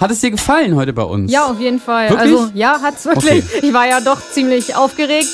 Hat 0.00 0.10
es 0.10 0.20
dir 0.20 0.30
gefallen 0.30 0.76
heute 0.76 0.92
bei 0.92 1.02
uns? 1.02 1.30
Ja, 1.30 1.46
auf 1.46 1.60
jeden 1.60 1.78
Fall. 1.80 2.10
Wirklich? 2.10 2.32
Also, 2.38 2.50
ja, 2.54 2.80
hat's 2.82 3.04
wirklich. 3.04 3.44
Ich 3.62 3.72
war 3.72 3.88
ja 3.88 4.00
doch 4.00 4.18
ziemlich 4.32 4.74
aufgeregt. 4.76 5.28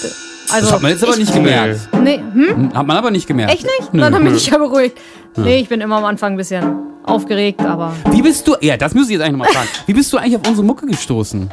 Also, 0.51 0.67
Das 0.67 0.73
hat 0.73 0.83
man 0.83 0.91
jetzt 0.93 1.03
aber 1.03 1.13
ich, 1.13 1.19
nicht 1.21 1.35
gemerkt. 1.35 1.81
Nee, 2.03 2.19
hm? 2.19 2.75
Hat 2.75 2.87
man 2.87 2.97
aber 2.97 3.11
nicht 3.11 3.27
gemerkt. 3.27 3.53
Echt 3.53 3.65
nicht? 3.65 3.93
Nö. 3.93 4.01
Dann 4.01 4.25
bin 4.25 4.35
ich 4.35 4.47
ja 4.47 4.59
beruhigt. 4.59 4.99
Nee, 5.37 5.61
ich 5.61 5.69
bin 5.69 5.81
immer 5.81 5.97
am 5.97 6.05
Anfang 6.05 6.33
ein 6.33 6.37
bisschen 6.37 6.65
aufgeregt, 7.05 7.61
aber 7.61 7.93
Wie 8.11 8.23
bist 8.23 8.47
du, 8.49 8.57
ja, 8.61 8.77
das 8.77 8.95
muss 8.95 9.07
ich 9.07 9.13
jetzt 9.13 9.23
eigentlich 9.23 9.33
nochmal 9.33 9.53
fragen. 9.53 9.69
Wie 9.87 9.95
bist 9.95 10.13
du 10.13 10.17
eigentlich 10.17 10.37
auf 10.37 10.47
unsere 10.47 10.67
Mucke 10.67 10.87
gestoßen? 10.87 11.51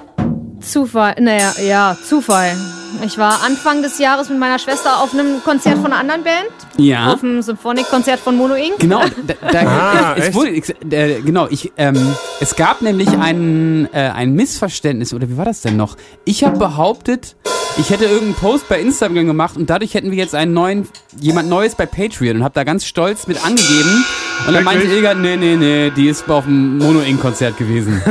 Zufall. 0.62 1.16
Naja, 1.20 1.54
ja, 1.66 1.98
Zufall. 2.08 2.56
Ich 3.04 3.18
war 3.18 3.44
Anfang 3.44 3.82
des 3.82 4.00
Jahres 4.00 4.30
mit 4.30 4.40
meiner 4.40 4.60
Schwester 4.60 5.02
auf 5.02 5.14
einem 5.14 5.44
Konzert 5.44 5.76
von 5.78 5.88
einer 5.88 5.98
anderen 5.98 6.24
Band. 6.24 6.50
Ja. 6.78 7.14
Auf 7.14 7.24
einem 7.24 7.42
Symphonik-Konzert 7.42 8.20
von 8.20 8.36
Mono 8.38 8.56
Inc. 8.56 8.80
Genau, 8.80 9.02
da, 9.28 9.52
da, 9.52 9.60
Ah, 9.68 10.16
es, 10.18 10.34
wurde, 10.34 10.50
ich, 10.52 10.70
äh, 10.92 11.22
genau, 11.22 11.48
ich, 11.50 11.72
ähm, 11.78 12.16
es 12.40 12.56
gab 12.56 12.82
nämlich 12.82 13.10
ein, 13.10 13.88
äh, 13.94 14.00
ein 14.10 14.34
Missverständnis, 14.34 15.14
oder 15.14 15.30
wie 15.30 15.38
war 15.38 15.46
das 15.46 15.62
denn 15.62 15.78
noch? 15.78 15.96
Ich 16.26 16.44
habe 16.44 16.58
behauptet, 16.58 17.36
ich 17.78 17.90
hätte 17.90 18.06
irgendeinen 18.06 18.36
Post 18.36 18.70
bei 18.70 18.80
Instagram 18.80 19.26
gemacht 19.28 19.58
und 19.58 19.70
dadurch 19.70 19.94
hätten 19.94 20.10
wir 20.12 20.18
jetzt 20.18 20.34
einen 20.36 20.54
neuen, 20.54 20.88
jemand 21.20 21.50
Neues 21.50 21.76
bei 21.76 21.86
Patreon 21.86 22.38
und 22.38 22.44
habe 22.44 22.54
da 22.54 22.64
ganz 22.64 22.86
stolz 22.86 23.28
mit 23.28 23.44
angegeben. 23.46 24.06
Und 24.48 24.54
dann 24.54 24.64
meinte? 24.66 24.86
Ilga, 24.86 25.14
nee, 25.14 25.38
nee, 25.38 25.56
nee, 25.56 25.92
die 25.92 26.08
ist 26.10 26.30
auf 26.30 26.44
dem 26.44 26.78
Mono 26.78 27.00
Inc. 27.02 27.22
Konzert 27.22 27.58
gewesen. 27.58 28.02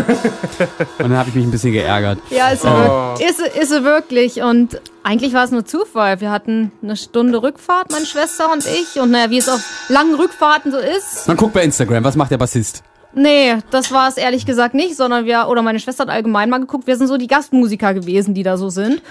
und 0.98 1.10
dann 1.10 1.16
habe 1.16 1.28
ich 1.28 1.34
mich 1.34 1.44
ein 1.44 1.50
bisschen 1.50 1.72
geärgert. 1.72 2.18
Ja, 2.30 2.48
ist, 2.48 2.62
sie 2.62 2.68
Oh. 2.68 3.14
ist, 3.18 3.40
ist 3.40 3.70
wirklich. 3.84 4.42
Und 4.42 4.73
eigentlich 5.02 5.32
war 5.34 5.44
es 5.44 5.50
nur 5.50 5.64
Zufall. 5.64 6.20
Wir 6.20 6.30
hatten 6.30 6.72
eine 6.82 6.96
Stunde 6.96 7.42
Rückfahrt, 7.42 7.90
meine 7.90 8.06
Schwester 8.06 8.52
und 8.52 8.66
ich. 8.66 9.00
Und 9.00 9.10
naja, 9.10 9.30
wie 9.30 9.38
es 9.38 9.48
auf 9.48 9.62
langen 9.88 10.14
Rückfahrten 10.14 10.72
so 10.72 10.78
ist. 10.78 11.26
Man 11.26 11.36
guckt 11.36 11.52
bei 11.52 11.62
Instagram, 11.62 12.04
was 12.04 12.16
macht 12.16 12.30
der 12.30 12.38
Bassist? 12.38 12.82
Nee, 13.14 13.58
das 13.70 13.92
war 13.92 14.08
es 14.08 14.16
ehrlich 14.16 14.44
gesagt 14.44 14.74
nicht, 14.74 14.96
sondern 14.96 15.24
wir, 15.24 15.46
oder 15.48 15.62
meine 15.62 15.78
Schwester 15.78 16.02
hat 16.02 16.10
allgemein 16.10 16.50
mal 16.50 16.58
geguckt, 16.58 16.86
wir 16.86 16.96
sind 16.96 17.06
so 17.06 17.16
die 17.16 17.28
Gastmusiker 17.28 17.94
gewesen, 17.94 18.34
die 18.34 18.42
da 18.42 18.56
so 18.56 18.70
sind. 18.70 19.02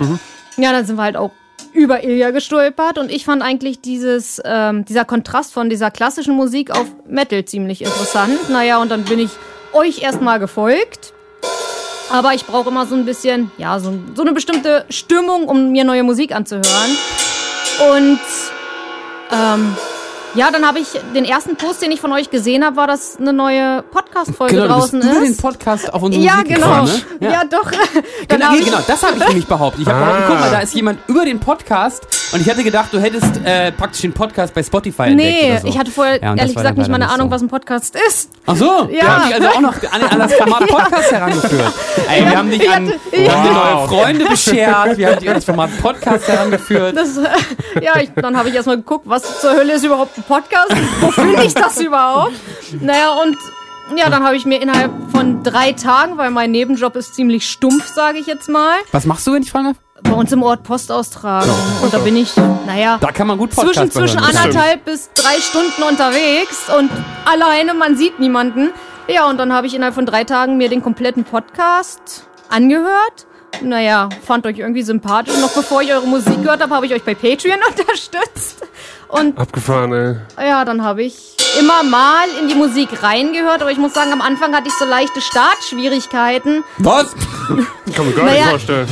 Ja, 0.57 0.73
dann 0.73 0.85
sind 0.85 0.97
wir 0.97 1.03
halt 1.03 1.15
auch 1.15 1.31
über 1.71 2.03
Ilja 2.03 2.31
gestolpert 2.31 2.97
und 2.97 3.09
ich 3.09 3.25
fand 3.25 3.41
eigentlich 3.41 3.81
dieses, 3.81 4.41
ähm, 4.43 4.85
dieser 4.85 5.05
Kontrast 5.05 5.53
von 5.53 5.69
dieser 5.69 5.89
klassischen 5.89 6.35
Musik 6.35 6.71
auf 6.71 6.85
Metal 7.07 7.45
ziemlich 7.45 7.81
interessant. 7.81 8.49
Naja, 8.49 8.81
und 8.81 8.89
dann 8.89 9.03
bin 9.05 9.19
ich 9.19 9.31
euch 9.71 10.03
erstmal 10.03 10.39
gefolgt. 10.39 11.12
Aber 12.09 12.33
ich 12.33 12.45
brauche 12.45 12.69
immer 12.69 12.85
so 12.85 12.95
ein 12.95 13.05
bisschen, 13.05 13.51
ja, 13.57 13.79
so, 13.79 13.93
so 14.15 14.21
eine 14.21 14.33
bestimmte 14.33 14.85
Stimmung, 14.89 15.47
um 15.47 15.71
mir 15.71 15.83
neue 15.83 16.03
Musik 16.03 16.35
anzuhören. 16.35 16.97
Und 17.91 18.19
ähm, 19.31 19.75
ja, 20.35 20.49
dann 20.51 20.65
habe 20.67 20.79
ich 20.79 20.87
den 21.15 21.25
ersten 21.25 21.55
Post, 21.55 21.81
den 21.81 21.91
ich 21.91 22.01
von 22.01 22.11
euch 22.11 22.29
gesehen 22.29 22.63
habe, 22.65 22.75
war, 22.75 22.87
dass 22.87 23.17
eine 23.19 23.33
neue 23.33 23.83
Podcast-Folge 23.91 24.55
Genau, 24.55 24.67
du 24.67 24.73
bist 24.81 24.93
draußen 24.93 25.01
über 25.01 25.19
den 25.21 25.31
ist. 25.31 25.41
Podcast 25.41 25.93
auf 25.93 26.01
unsere 26.01 26.23
Ja, 26.23 26.35
Musik 26.37 26.55
genau. 26.55 26.83
ne? 26.83 26.91
Ja. 27.19 27.43
doch. 27.49 27.69
Dann 28.27 28.39
Genau, 28.39 28.51
nee, 28.51 28.59
genau, 28.61 28.79
das 28.85 29.03
habe 29.03 29.17
ich 29.17 29.27
nämlich 29.27 29.47
behauptet. 29.47 29.81
Ich 29.81 29.87
habe 29.87 29.99
Ah. 29.99 30.05
behauptet, 30.05 30.25
guck 30.29 30.39
mal, 30.39 30.51
da 30.51 30.59
ist 30.59 30.73
jemand 30.73 30.99
über 31.07 31.25
den 31.25 31.39
Podcast 31.39 32.07
und 32.31 32.41
ich 32.41 32.47
hätte 32.47 32.63
gedacht, 32.63 32.89
du 32.91 32.99
hättest 32.99 33.39
äh, 33.45 33.71
praktisch 33.71 34.01
den 34.01 34.13
Podcast 34.13 34.53
bei 34.53 34.63
Spotify 34.63 35.03
entdeckt 35.03 35.41
Nee, 35.41 35.51
oder 35.51 35.61
so. 35.61 35.67
ich 35.67 35.77
hatte 35.77 35.91
vorher 35.91 36.21
Ja, 36.21 36.35
ehrlich 36.35 36.55
gesagt 36.55 36.77
nicht 36.77 36.89
mal 36.89 36.95
eine 36.95 37.09
Ahnung, 37.09 37.27
so. 37.29 37.35
was 37.35 37.41
ein 37.41 37.47
Podcast 37.49 37.95
ist. 38.07 38.29
Ach 38.45 38.55
so, 38.55 38.65
wir 38.89 38.97
Ja. 38.97 39.03
haben 39.07 39.25
dich 39.27 39.35
also 39.35 39.47
auch 39.49 39.61
noch 39.61 39.75
an, 39.91 40.01
an 40.09 40.19
das 40.19 40.33
Format 40.33 40.67
Podcast 40.67 41.11
herangeführt. 41.11 41.73
Ey, 42.09 42.25
wir 42.25 42.37
haben 42.37 42.49
dich 42.49 42.69
an, 42.69 42.93
wir 43.11 43.31
haben 43.31 43.43
dir 43.43 43.51
neue 43.53 43.73
Wow. 43.75 43.89
Freunde 43.89 44.25
beschert, 44.25 44.97
wir 44.97 45.07
haben 45.09 45.19
dich 45.19 45.29
an 45.29 45.35
das 45.35 45.45
Format 45.45 45.69
Podcast 45.81 46.27
herangeführt. 46.27 46.95
Das, 46.97 47.09
ja, 47.81 47.99
ich, 48.01 48.09
dann 48.15 48.37
habe 48.37 48.49
ich 48.49 48.55
erstmal 48.55 48.77
geguckt, 48.77 49.05
was 49.07 49.41
zur 49.41 49.51
Hölle 49.53 49.73
ist 49.73 49.83
überhaupt 49.83 50.17
ein 50.17 50.22
Podcast? 50.27 50.71
Wo 51.01 51.11
finde 51.11 51.43
ich 51.43 51.53
das 51.53 51.77
überhaupt? 51.79 52.33
Naja, 52.81 53.11
und 53.21 53.37
ja, 53.97 54.09
dann 54.09 54.23
habe 54.23 54.35
ich 54.35 54.45
mir 54.45 54.61
innerhalb 54.61 54.91
von 55.11 55.43
drei 55.43 55.73
Tagen, 55.73 56.17
weil 56.17 56.31
mein 56.31 56.51
Nebenjob 56.51 56.95
ist 56.95 57.15
ziemlich 57.15 57.49
stumpf, 57.49 57.87
sage 57.93 58.17
ich 58.19 58.27
jetzt 58.27 58.49
mal, 58.49 58.77
Was 58.91 59.05
machst 59.05 59.27
du, 59.27 59.33
wenn 59.33 59.43
ich 59.43 59.51
frage? 59.51 59.73
bei 60.03 60.11
uns 60.11 60.33
im 60.33 60.43
Ort 60.43 60.63
Post 60.63 60.91
austragen. 60.91 61.49
Und 61.81 61.93
da 61.93 61.97
bin 61.99 62.17
ich, 62.17 62.33
naja, 62.67 62.97
Da 62.99 63.11
kann 63.13 63.25
man 63.25 63.37
gut 63.37 63.53
zwischen, 63.53 63.67
Podcast 63.67 63.93
zwischen 63.93 64.19
hören. 64.19 64.35
anderthalb 64.35 64.83
bis 64.83 65.09
drei 65.13 65.39
Stunden 65.39 65.81
unterwegs 65.83 66.69
und 66.77 66.89
alleine, 67.23 67.73
man 67.73 67.95
sieht 67.95 68.19
niemanden. 68.19 68.71
Ja, 69.07 69.29
und 69.29 69.37
dann 69.37 69.53
habe 69.53 69.65
ich 69.67 69.73
innerhalb 69.75 69.95
von 69.95 70.05
drei 70.05 70.25
Tagen 70.25 70.57
mir 70.57 70.67
den 70.67 70.83
kompletten 70.83 71.23
Podcast 71.23 72.27
angehört. 72.49 73.27
Naja, 73.61 74.09
fand 74.25 74.45
euch 74.45 74.57
irgendwie 74.59 74.81
sympathisch. 74.81 75.33
Und 75.35 75.41
noch 75.41 75.53
bevor 75.53 75.81
ich 75.81 75.93
eure 75.93 76.05
Musik 76.07 76.41
gehört 76.41 76.61
habe, 76.61 76.75
habe 76.75 76.85
ich 76.85 76.93
euch 76.93 77.03
bei 77.03 77.15
Patreon 77.15 77.59
unterstützt. 77.69 78.61
Und 79.19 79.37
Abgefahren, 79.37 79.93
ey. 80.37 80.47
ja, 80.47 80.65
dann 80.65 80.83
habe 80.83 81.03
ich 81.03 81.15
immer 81.59 81.83
mal 81.83 82.25
in 82.41 82.47
die 82.47 82.55
Musik 82.55 83.03
reingehört. 83.03 83.61
Aber 83.61 83.71
ich 83.71 83.77
muss 83.77 83.93
sagen, 83.93 84.11
am 84.11 84.21
Anfang 84.21 84.55
hatte 84.55 84.67
ich 84.67 84.73
so 84.73 84.85
leichte 84.85 85.21
Startschwierigkeiten. 85.21 86.63
Was? 86.79 87.13
Kann 87.95 88.05
mir 88.07 88.13
gar 88.13 88.25
Naja. 88.25 88.35
nicht 88.41 88.49
vorstellen. 88.49 88.87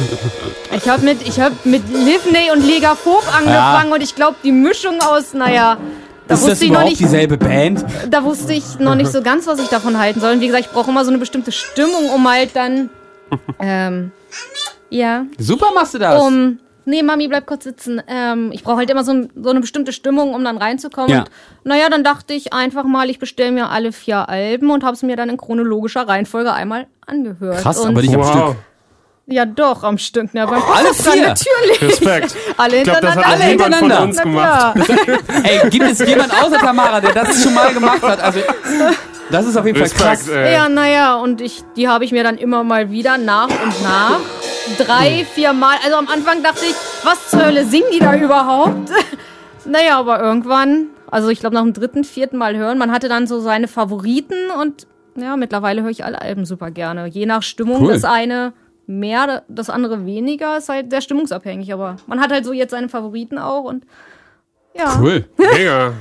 Ich 0.75 0.87
habe 0.89 1.03
mit, 1.03 1.27
ich 1.27 1.39
hab 1.39 1.65
mit 1.65 1.81
Livney 1.89 2.51
und 2.53 2.65
Lega 2.65 2.95
Phob 2.95 3.23
angefangen 3.35 3.91
und 3.91 4.01
ich 4.01 4.15
glaube, 4.15 4.35
die 4.43 4.51
Mischung 4.51 4.99
aus, 5.01 5.33
naja, 5.33 5.77
da 6.27 6.35
Ist 6.35 6.43
das 6.43 6.51
wusste 6.51 6.65
ich 6.65 6.71
noch 6.71 6.75
überhaupt 6.77 6.89
nicht, 6.91 7.01
dieselbe 7.01 7.37
Band? 7.37 7.85
da 8.09 8.23
wusste 8.23 8.53
ich 8.53 8.77
noch 8.79 8.95
nicht 8.95 9.11
so 9.11 9.21
ganz, 9.23 9.47
was 9.47 9.59
ich 9.59 9.69
davon 9.69 9.97
halten 9.97 10.19
soll. 10.21 10.33
Und 10.33 10.41
wie 10.41 10.47
gesagt, 10.47 10.65
ich 10.67 10.71
brauche 10.71 10.91
immer 10.91 11.03
so 11.03 11.09
eine 11.09 11.17
bestimmte 11.17 11.51
Stimmung, 11.51 12.09
um 12.13 12.29
halt 12.29 12.55
dann, 12.55 12.89
ähm, 13.59 14.11
ja, 14.89 15.25
Super 15.39 15.71
machst 15.73 15.93
du 15.95 15.97
das. 15.99 16.21
um, 16.21 16.59
nee, 16.85 17.03
Mami, 17.03 17.27
bleib 17.27 17.45
kurz 17.45 17.63
sitzen. 17.63 18.01
Ähm, 18.07 18.51
ich 18.51 18.63
brauche 18.63 18.77
halt 18.77 18.89
immer 18.89 19.03
so, 19.03 19.11
ein- 19.13 19.29
so 19.35 19.49
eine 19.49 19.59
bestimmte 19.61 19.91
Stimmung, 19.93 20.33
um 20.33 20.43
dann 20.43 20.57
reinzukommen. 20.57 21.09
Ja. 21.11 21.19
Und, 21.19 21.29
naja, 21.63 21.89
dann 21.89 22.03
dachte 22.03 22.33
ich 22.33 22.53
einfach 22.53 22.83
mal, 22.83 23.09
ich 23.09 23.19
bestelle 23.19 23.51
mir 23.51 23.69
alle 23.69 23.91
vier 23.91 24.27
Alben 24.29 24.71
und 24.71 24.83
habe 24.83 24.93
es 24.95 25.03
mir 25.03 25.15
dann 25.15 25.29
in 25.29 25.37
chronologischer 25.37 26.07
Reihenfolge 26.07 26.51
einmal 26.53 26.87
angehört. 27.05 27.61
Krass, 27.61 27.79
und, 27.79 27.89
aber 27.89 28.01
nicht 28.01 28.13
am 28.13 28.21
Wow. 28.21 28.31
Stück. 28.51 28.55
Ja, 29.27 29.45
doch, 29.45 29.83
am 29.83 29.97
Stück. 29.97 30.33
Ne, 30.33 30.45
beim 30.45 30.61
Alle 30.61 30.93
vier? 30.93 31.27
Natürlich. 31.27 31.81
Respekt. 31.81 32.35
Alle 32.57 32.77
Ich 32.79 32.83
glaube, 32.83 32.99
das 33.01 33.13
hintereinander. 33.13 33.43
Alle 33.45 33.51
niemand 33.51 33.75
von 33.75 33.89
hintereinander. 33.91 34.73
uns 34.73 34.87
gemacht. 34.97 35.43
Ey, 35.63 35.69
gibt 35.69 35.85
es 35.85 35.99
jemand 35.99 36.33
außer 36.43 36.57
Tamara, 36.57 36.99
der 36.99 37.13
das 37.13 37.41
schon 37.43 37.53
mal 37.53 37.73
gemacht 37.73 38.01
hat? 38.01 38.19
Also, 38.19 38.39
das 39.31 39.45
ist 39.47 39.57
auf 39.57 39.65
jeden 39.65 39.77
Fall 39.77 39.89
krass. 39.89 40.27
Respekt, 40.27 40.37
ey. 40.37 40.53
Ja, 40.53 40.69
naja, 40.69 41.15
und 41.15 41.41
ich, 41.41 41.63
die 41.75 41.87
habe 41.87 42.05
ich 42.05 42.11
mir 42.11 42.23
dann 42.23 42.37
immer 42.37 42.63
mal 42.63 42.91
wieder 42.91 43.17
nach 43.17 43.47
und 43.49 43.83
nach. 43.83 44.19
Drei, 44.77 45.25
vier 45.25 45.53
Mal. 45.53 45.75
Also 45.83 45.97
am 45.97 46.07
Anfang 46.07 46.43
dachte 46.43 46.65
ich, 46.65 46.75
was 47.03 47.29
zur 47.29 47.45
Hölle 47.45 47.65
singen 47.65 47.87
die 47.93 47.99
da 47.99 48.15
überhaupt? 48.15 48.91
naja, 49.65 49.97
aber 49.97 50.21
irgendwann, 50.21 50.87
also 51.09 51.29
ich 51.29 51.39
glaube 51.39 51.55
nach 51.55 51.63
dem 51.63 51.73
dritten, 51.73 52.03
vierten 52.03 52.37
Mal 52.37 52.55
hören, 52.55 52.77
man 52.77 52.91
hatte 52.91 53.09
dann 53.09 53.27
so 53.27 53.39
seine 53.39 53.67
Favoriten 53.67 54.51
und 54.61 54.87
ja, 55.15 55.35
mittlerweile 55.35 55.81
höre 55.81 55.89
ich 55.89 56.05
alle 56.05 56.21
Alben 56.21 56.45
super 56.45 56.71
gerne. 56.71 57.07
Je 57.07 57.25
nach 57.25 57.43
Stimmung, 57.43 57.83
Cool. 57.83 57.93
das 57.93 58.05
eine 58.05 58.53
mehr, 58.87 59.43
das 59.47 59.69
andere 59.69 60.05
weniger, 60.05 60.57
ist 60.57 60.69
halt 60.69 60.89
sehr 60.91 61.01
stimmungsabhängig, 61.01 61.73
aber 61.73 61.97
man 62.07 62.19
hat 62.21 62.31
halt 62.31 62.45
so 62.45 62.53
jetzt 62.53 62.71
seine 62.71 62.89
Favoriten 62.89 63.37
auch 63.37 63.63
und 63.63 63.85
ja. 64.77 64.97
Cool. 65.01 65.25
Mega. 65.37 65.93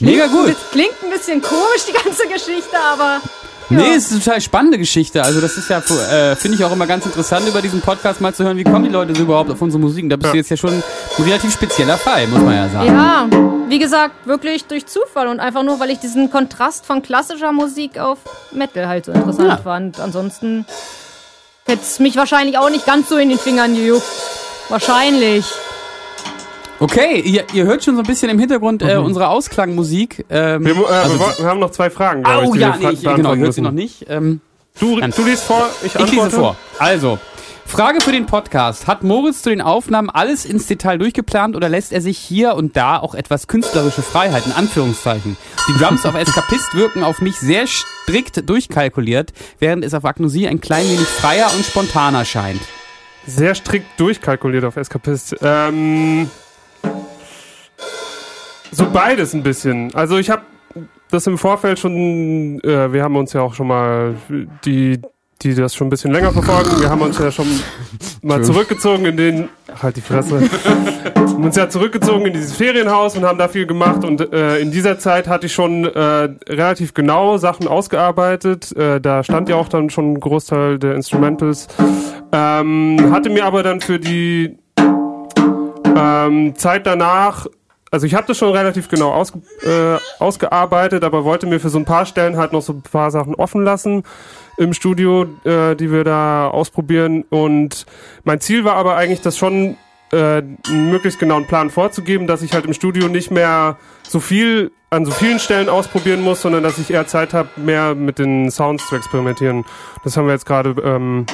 Mega 0.00 0.26
gut. 0.26 0.54
Klingt 0.72 0.94
ein 1.02 1.10
bisschen 1.10 1.42
komisch, 1.42 1.84
die 1.88 1.92
ganze 1.92 2.26
Geschichte, 2.28 2.76
aber. 2.92 3.20
Nee, 3.70 3.94
es 3.94 4.06
ist 4.06 4.12
eine 4.12 4.20
total 4.22 4.40
spannende 4.40 4.78
Geschichte. 4.78 5.22
Also 5.22 5.42
das 5.42 5.58
ist 5.58 5.68
ja, 5.68 5.78
äh, 5.78 6.34
finde 6.36 6.56
ich 6.56 6.64
auch 6.64 6.72
immer 6.72 6.86
ganz 6.86 7.04
interessant, 7.04 7.46
über 7.46 7.60
diesen 7.60 7.82
Podcast 7.82 8.18
mal 8.20 8.32
zu 8.32 8.42
hören, 8.44 8.56
wie 8.56 8.64
kommen 8.64 8.84
die 8.84 8.90
Leute 8.90 9.14
so 9.14 9.22
überhaupt 9.22 9.50
auf 9.50 9.60
unsere 9.60 9.78
Musik. 9.78 10.04
Und 10.04 10.08
Da 10.10 10.16
bist 10.16 10.26
Ja. 10.28 10.32
du 10.32 10.36
jetzt 10.38 10.48
ja 10.50 10.56
schon 10.56 10.72
ein 10.72 10.82
relativ 11.22 11.52
spezieller 11.52 11.98
Fall, 11.98 12.26
muss 12.28 12.40
man 12.40 12.54
ja 12.56 12.68
sagen. 12.70 12.86
Ja, 12.86 13.26
wie 13.68 13.78
gesagt, 13.78 14.26
wirklich 14.26 14.64
durch 14.64 14.86
Zufall 14.86 15.28
und 15.28 15.38
einfach 15.38 15.64
nur, 15.64 15.78
weil 15.80 15.90
ich 15.90 15.98
diesen 15.98 16.30
Kontrast 16.30 16.86
von 16.86 17.02
klassischer 17.02 17.52
Musik 17.52 17.98
auf 17.98 18.16
Metal 18.52 18.88
halt 18.88 19.04
so 19.04 19.12
interessant 19.12 19.48
Ja. 19.50 19.56
fand. 19.58 20.00
Ansonsten 20.00 20.64
hätte 21.66 21.82
es 21.82 21.98
mich 21.98 22.16
wahrscheinlich 22.16 22.56
auch 22.56 22.70
nicht 22.70 22.86
ganz 22.86 23.10
so 23.10 23.18
in 23.18 23.28
den 23.28 23.38
Fingern 23.38 23.74
gejuckt. 23.74 24.02
Wahrscheinlich. 24.70 25.44
Okay, 26.80 27.20
ihr, 27.20 27.44
ihr 27.52 27.64
hört 27.64 27.82
schon 27.84 27.96
so 27.96 28.02
ein 28.02 28.06
bisschen 28.06 28.30
im 28.30 28.38
Hintergrund 28.38 28.82
äh, 28.82 28.96
unsere 28.96 29.28
Ausklangmusik. 29.28 30.24
Ähm, 30.30 30.64
Wir, 30.64 30.76
äh, 30.76 30.84
also- 30.86 31.18
wir, 31.18 31.44
haben 31.44 31.60
noch 31.60 31.70
zwei 31.70 31.90
Fragen, 31.90 32.22
glaube 32.22 32.44
ich, 32.44 32.48
oh 32.50 32.54
die 32.54 32.60
ja, 32.60 32.76
nee, 32.78 32.90
ich, 32.90 33.02
genau, 33.02 33.34
ich 33.34 33.40
hört 33.40 33.54
sie 33.54 33.60
noch 33.62 33.72
nicht. 33.72 34.06
Ähm, 34.08 34.40
Du, 34.80 35.00
du 35.00 35.24
liest 35.24 35.42
vor, 35.42 35.68
ich 35.82 35.94
Ich 35.96 36.00
antworte. 36.00 36.24
lese 36.26 36.30
vor. 36.36 36.56
Also, 36.78 37.18
Frage 37.66 38.00
für 38.00 38.12
den 38.12 38.26
Podcast. 38.26 38.86
Hat 38.86 39.02
Moritz 39.02 39.42
zu 39.42 39.50
den 39.50 39.60
Aufnahmen 39.60 40.08
alles 40.08 40.44
ins 40.44 40.68
Detail 40.68 40.98
durchgeplant 40.98 41.56
oder 41.56 41.68
lässt 41.68 41.92
er 41.92 42.00
sich 42.00 42.16
hier 42.16 42.54
und 42.54 42.76
da 42.76 42.96
auch 42.98 43.16
etwas 43.16 43.48
künstlerische 43.48 44.02
Freiheit, 44.02 44.46
in 44.46 44.52
Anführungszeichen? 44.52 45.36
Die 45.68 45.78
Drums 45.82 46.06
auf 46.06 46.14
Eskapist 46.14 46.74
wirken 46.76 47.02
auf 47.02 47.20
mich 47.20 47.36
sehr 47.40 47.66
strikt 47.66 48.48
durchkalkuliert, 48.48 49.32
während 49.58 49.84
es 49.84 49.94
auf 49.94 50.04
Agnosie 50.04 50.46
ein 50.46 50.60
klein 50.60 50.86
wenig 50.86 51.08
freier 51.08 51.50
und 51.56 51.64
spontaner 51.64 52.24
scheint. 52.24 52.60
Sehr 53.26 53.56
strikt 53.56 53.98
durchkalkuliert 54.00 54.64
auf 54.64 54.76
Escapist. 54.76 55.34
Ähm, 55.42 56.30
so 58.70 58.86
beides 58.90 59.34
ein 59.34 59.42
bisschen. 59.42 59.94
Also 59.94 60.18
ich 60.18 60.30
habe 60.30 60.42
das 61.10 61.26
im 61.26 61.38
Vorfeld 61.38 61.78
schon, 61.78 62.60
äh, 62.60 62.92
wir 62.92 63.02
haben 63.02 63.16
uns 63.16 63.32
ja 63.32 63.40
auch 63.40 63.54
schon 63.54 63.68
mal, 63.68 64.14
die, 64.64 65.00
die 65.42 65.54
das 65.54 65.74
schon 65.74 65.86
ein 65.86 65.90
bisschen 65.90 66.12
länger 66.12 66.32
verfolgen, 66.32 66.80
wir 66.80 66.90
haben 66.90 67.00
uns 67.00 67.18
ja 67.18 67.30
schon 67.30 67.46
mal 68.22 68.42
zurückgezogen 68.42 69.06
in 69.06 69.16
den, 69.16 69.48
halt 69.80 69.96
die 69.96 70.00
Fresse, 70.00 70.42
haben 71.16 71.44
uns 71.44 71.56
ja 71.56 71.68
zurückgezogen 71.68 72.26
in 72.26 72.32
dieses 72.32 72.56
Ferienhaus 72.56 73.16
und 73.16 73.24
haben 73.24 73.38
da 73.38 73.48
viel 73.48 73.66
gemacht 73.66 74.04
und 74.04 74.32
äh, 74.32 74.58
in 74.58 74.70
dieser 74.70 74.98
Zeit 74.98 75.28
hatte 75.28 75.46
ich 75.46 75.52
schon 75.52 75.84
äh, 75.84 76.28
relativ 76.48 76.94
genau 76.94 77.38
Sachen 77.38 77.68
ausgearbeitet. 77.68 78.76
Äh, 78.76 79.00
da 79.00 79.22
stand 79.22 79.48
ja 79.48 79.56
auch 79.56 79.68
dann 79.68 79.88
schon 79.88 80.14
ein 80.14 80.20
Großteil 80.20 80.78
der 80.78 80.94
Instrumentals. 80.94 81.68
Ähm, 82.32 83.10
hatte 83.12 83.30
mir 83.30 83.46
aber 83.46 83.62
dann 83.62 83.80
für 83.80 83.98
die 83.98 84.58
ähm, 85.96 86.54
Zeit 86.56 86.86
danach, 86.86 87.46
also 87.90 88.06
ich 88.06 88.14
habe 88.14 88.26
das 88.26 88.36
schon 88.38 88.52
relativ 88.52 88.88
genau 88.88 89.12
ausge, 89.12 89.40
äh, 89.62 89.98
ausgearbeitet, 90.22 91.04
aber 91.04 91.24
wollte 91.24 91.46
mir 91.46 91.60
für 91.60 91.70
so 91.70 91.78
ein 91.78 91.84
paar 91.84 92.06
Stellen 92.06 92.36
halt 92.36 92.52
noch 92.52 92.62
so 92.62 92.74
ein 92.74 92.82
paar 92.82 93.10
Sachen 93.10 93.34
offen 93.34 93.64
lassen 93.64 94.02
im 94.56 94.74
Studio, 94.74 95.26
äh, 95.44 95.74
die 95.74 95.90
wir 95.90 96.04
da 96.04 96.48
ausprobieren. 96.48 97.24
Und 97.30 97.86
mein 98.24 98.40
Ziel 98.40 98.64
war 98.64 98.76
aber 98.76 98.96
eigentlich, 98.96 99.20
das 99.20 99.38
schon 99.38 99.76
äh, 100.12 100.42
möglichst 100.70 101.18
genauen 101.18 101.46
Plan 101.46 101.70
vorzugeben, 101.70 102.26
dass 102.26 102.42
ich 102.42 102.52
halt 102.52 102.66
im 102.66 102.74
Studio 102.74 103.08
nicht 103.08 103.30
mehr 103.30 103.78
so 104.02 104.20
viel 104.20 104.72
an 104.90 105.04
so 105.04 105.10
vielen 105.10 105.38
Stellen 105.38 105.68
ausprobieren 105.68 106.22
muss, 106.22 106.40
sondern 106.40 106.62
dass 106.62 106.78
ich 106.78 106.90
eher 106.90 107.06
Zeit 107.06 107.34
habe, 107.34 107.48
mehr 107.56 107.94
mit 107.94 108.18
den 108.18 108.50
Sounds 108.50 108.88
zu 108.88 108.96
experimentieren. 108.96 109.66
Das 110.02 110.16
haben 110.16 110.26
wir 110.26 110.32
jetzt 110.32 110.46
gerade 110.46 110.70
ähm, 110.82 111.26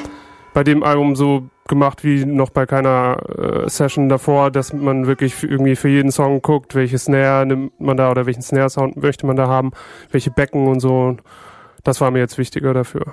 bei 0.54 0.64
dem 0.64 0.82
Album 0.82 1.14
so 1.14 1.48
gemacht 1.68 2.04
wie 2.04 2.24
noch 2.24 2.50
bei 2.50 2.66
keiner 2.66 3.16
äh, 3.64 3.68
Session 3.70 4.08
davor, 4.08 4.50
dass 4.50 4.72
man 4.72 5.06
wirklich 5.06 5.42
irgendwie 5.42 5.76
für 5.76 5.88
jeden 5.88 6.10
Song 6.12 6.42
guckt, 6.42 6.74
welche 6.74 6.98
Snare 6.98 7.46
nimmt 7.46 7.80
man 7.80 7.96
da 7.96 8.10
oder 8.10 8.26
welchen 8.26 8.42
Snare-Sound 8.42 8.96
möchte 8.96 9.26
man 9.26 9.36
da 9.36 9.48
haben, 9.48 9.72
welche 10.10 10.30
Becken 10.30 10.66
und 10.68 10.80
so. 10.80 11.16
Das 11.82 12.00
war 12.00 12.10
mir 12.10 12.18
jetzt 12.18 12.38
wichtiger 12.38 12.74
dafür. 12.74 13.12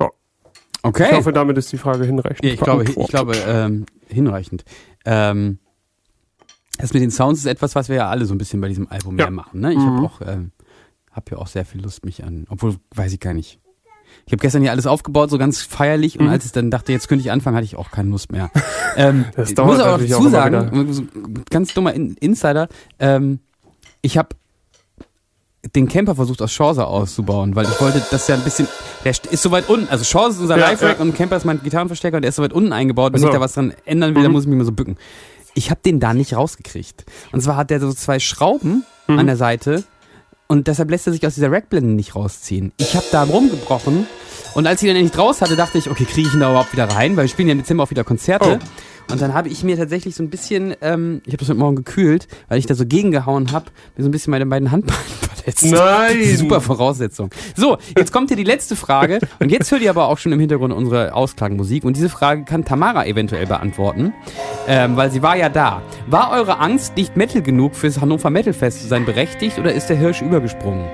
Ich 0.00 0.06
Okay. 0.84 1.12
hoffe, 1.12 1.32
damit 1.32 1.58
ist 1.58 1.72
die 1.72 1.76
Frage 1.76 2.04
hinreichend. 2.04 2.44
Ja, 2.44 2.52
ich 2.52 2.60
glaube, 2.60 2.84
ich 2.84 3.08
glaube 3.08 3.34
ähm, 3.36 3.84
hinreichend. 4.06 4.64
Ähm, 5.04 5.58
das 6.78 6.92
mit 6.94 7.02
den 7.02 7.10
Sounds 7.10 7.40
ist 7.40 7.46
etwas, 7.46 7.74
was 7.74 7.88
wir 7.88 7.96
ja 7.96 8.08
alle 8.08 8.24
so 8.26 8.34
ein 8.34 8.38
bisschen 8.38 8.60
bei 8.60 8.68
diesem 8.68 8.86
Album 8.88 9.18
Ja. 9.18 9.24
mehr 9.24 9.32
machen. 9.32 9.60
Ne? 9.60 9.72
Ich 9.72 9.80
habe 9.80 10.00
auch, 10.00 10.20
ähm, 10.24 10.52
habe 11.10 11.32
ja 11.32 11.38
auch 11.38 11.48
sehr 11.48 11.64
viel 11.64 11.82
Lust, 11.82 12.04
mich 12.04 12.22
an. 12.22 12.46
Obwohl, 12.48 12.76
weiß 12.94 13.12
ich 13.12 13.18
gar 13.18 13.34
nicht. 13.34 13.58
Ich 14.28 14.32
habe 14.32 14.42
gestern 14.42 14.60
hier 14.60 14.72
alles 14.72 14.86
aufgebaut, 14.86 15.30
so 15.30 15.38
ganz 15.38 15.62
feierlich, 15.62 16.18
und 16.18 16.26
Mhm. 16.26 16.32
als 16.32 16.44
ich 16.44 16.52
dann 16.52 16.70
dachte, 16.70 16.92
jetzt 16.92 17.08
könnte 17.08 17.22
ich 17.24 17.30
anfangen, 17.30 17.56
hatte 17.56 17.64
ich 17.64 17.76
auch 17.76 17.90
keine 17.90 18.10
Lust 18.10 18.30
mehr. 18.30 18.50
ähm, 18.96 19.24
Das 19.34 19.48
ich 19.48 19.54
dauert 19.54 19.70
muss 19.70 19.80
aber 19.80 19.96
dazu 19.96 20.14
auch 20.16 20.20
immer 20.20 20.30
sagen, 20.30 20.92
so 20.92 21.02
ganz 21.50 21.72
dummer 21.72 21.94
In 21.94 22.12
Insider, 22.20 22.68
ähm, 22.98 23.38
ich 24.02 24.18
habe 24.18 24.28
den 25.74 25.88
Camper 25.88 26.14
versucht 26.14 26.40
aus 26.40 26.52
Chance 26.52 26.86
auszubauen, 26.86 27.56
weil 27.56 27.64
ich 27.66 27.80
wollte, 27.80 28.02
dass 28.10 28.28
er 28.28 28.36
ein 28.36 28.42
bisschen, 28.44 28.68
der 29.04 29.14
st- 29.14 29.28
ist 29.30 29.42
so 29.42 29.50
weit 29.50 29.68
unten, 29.68 29.88
also 29.88 30.04
Chance 30.04 30.36
ist 30.36 30.42
unser 30.42 30.56
Ja, 30.58 30.68
Live-Rack 30.70 30.96
ja. 30.98 31.02
und 31.02 31.14
Camper 31.14 31.36
ist 31.36 31.44
mein 31.44 31.60
Gitarrenverstärker 31.62 32.16
und 32.18 32.22
der 32.22 32.28
ist 32.28 32.36
so 32.36 32.42
weit 32.42 32.52
unten 32.52 32.72
eingebaut, 32.72 33.12
wenn 33.14 33.20
so. 33.20 33.28
ich 33.28 33.32
da 33.34 33.40
was 33.40 33.54
dran 33.54 33.72
ändern 33.84 34.14
will, 34.14 34.22
dann 34.22 34.30
Mhm. 34.30 34.36
muss 34.36 34.44
ich 34.44 34.48
mich 34.50 34.58
mal 34.58 34.64
so 34.64 34.72
bücken. 34.72 34.96
Ich 35.54 35.70
habe 35.70 35.80
den 35.84 36.00
da 36.00 36.14
nicht 36.14 36.34
rausgekriegt. 36.36 37.04
Und 37.32 37.40
zwar 37.40 37.56
hat 37.56 37.70
der 37.70 37.80
so 37.80 37.92
zwei 37.92 38.18
Schrauben 38.20 38.84
Mhm. 39.08 39.18
an 39.18 39.26
der 39.26 39.36
Seite 39.36 39.84
und 40.48 40.66
deshalb 40.66 40.90
lässt 40.90 41.06
er 41.06 41.12
sich 41.12 41.26
aus 41.26 41.34
dieser 41.34 41.52
Rackblende 41.52 41.90
nicht 41.90 42.16
rausziehen. 42.16 42.72
Ich 42.78 42.96
habe 42.96 43.06
da 43.12 43.22
rumgebrochen 43.22 44.06
und 44.54 44.66
als 44.66 44.82
ich 44.82 44.88
ihn 44.88 44.94
dann 44.94 45.02
endlich 45.02 45.18
raus 45.18 45.40
hatte, 45.42 45.56
dachte 45.56 45.78
ich, 45.78 45.90
okay, 45.90 46.04
kriege 46.04 46.26
ich 46.28 46.34
ihn 46.34 46.40
da 46.40 46.50
überhaupt 46.50 46.72
wieder 46.72 46.86
rein, 46.86 47.16
weil 47.16 47.24
wir 47.24 47.28
spielen 47.28 47.48
ja 47.48 47.52
im 47.52 47.58
Dezember 47.58 47.84
auch 47.84 47.90
wieder 47.90 48.04
Konzerte. 48.04 48.58
Und 49.10 49.22
dann 49.22 49.32
habe 49.34 49.48
ich 49.48 49.62
mir 49.62 49.76
tatsächlich 49.76 50.14
so 50.14 50.22
ein 50.22 50.30
bisschen, 50.30 50.74
ähm, 50.82 51.22
ich 51.24 51.32
habe 51.32 51.38
das 51.38 51.48
heute 51.48 51.58
Morgen 51.58 51.76
gekühlt, 51.76 52.28
weil 52.48 52.58
ich 52.58 52.66
da 52.66 52.74
so 52.74 52.84
gegengehauen 52.84 53.52
habe, 53.52 53.66
mir 53.96 54.02
so 54.02 54.08
ein 54.08 54.12
bisschen 54.12 54.30
meine 54.30 54.46
beiden 54.46 54.70
Handballen 54.70 55.27
verletzt. 55.56 55.64
Nein! 55.64 56.36
Super 56.36 56.60
Voraussetzung. 56.60 57.30
So, 57.56 57.78
jetzt 57.96 58.12
kommt 58.12 58.28
hier 58.28 58.36
die 58.36 58.44
letzte 58.44 58.76
Frage 58.76 59.18
und 59.38 59.50
jetzt 59.50 59.70
hört 59.70 59.82
ihr 59.82 59.90
aber 59.90 60.08
auch 60.08 60.18
schon 60.18 60.32
im 60.32 60.40
Hintergrund 60.40 60.72
unsere 60.72 61.14
Ausklagenmusik 61.14 61.84
und 61.84 61.96
diese 61.96 62.08
Frage 62.08 62.44
kann 62.44 62.64
Tamara 62.64 63.06
eventuell 63.06 63.46
beantworten, 63.46 64.12
ähm, 64.66 64.96
weil 64.96 65.10
sie 65.10 65.22
war 65.22 65.36
ja 65.36 65.48
da. 65.48 65.82
War 66.06 66.32
eure 66.32 66.58
Angst 66.58 66.96
nicht 66.96 67.16
Metal 67.16 67.42
genug 67.42 67.74
fürs 67.74 68.00
Hannover 68.00 68.30
Metal 68.30 68.52
Fest 68.52 68.82
zu 68.82 68.88
sein 68.88 69.04
berechtigt 69.04 69.58
oder 69.58 69.72
ist 69.72 69.86
der 69.88 69.96
Hirsch 69.96 70.22
übergesprungen? 70.22 70.86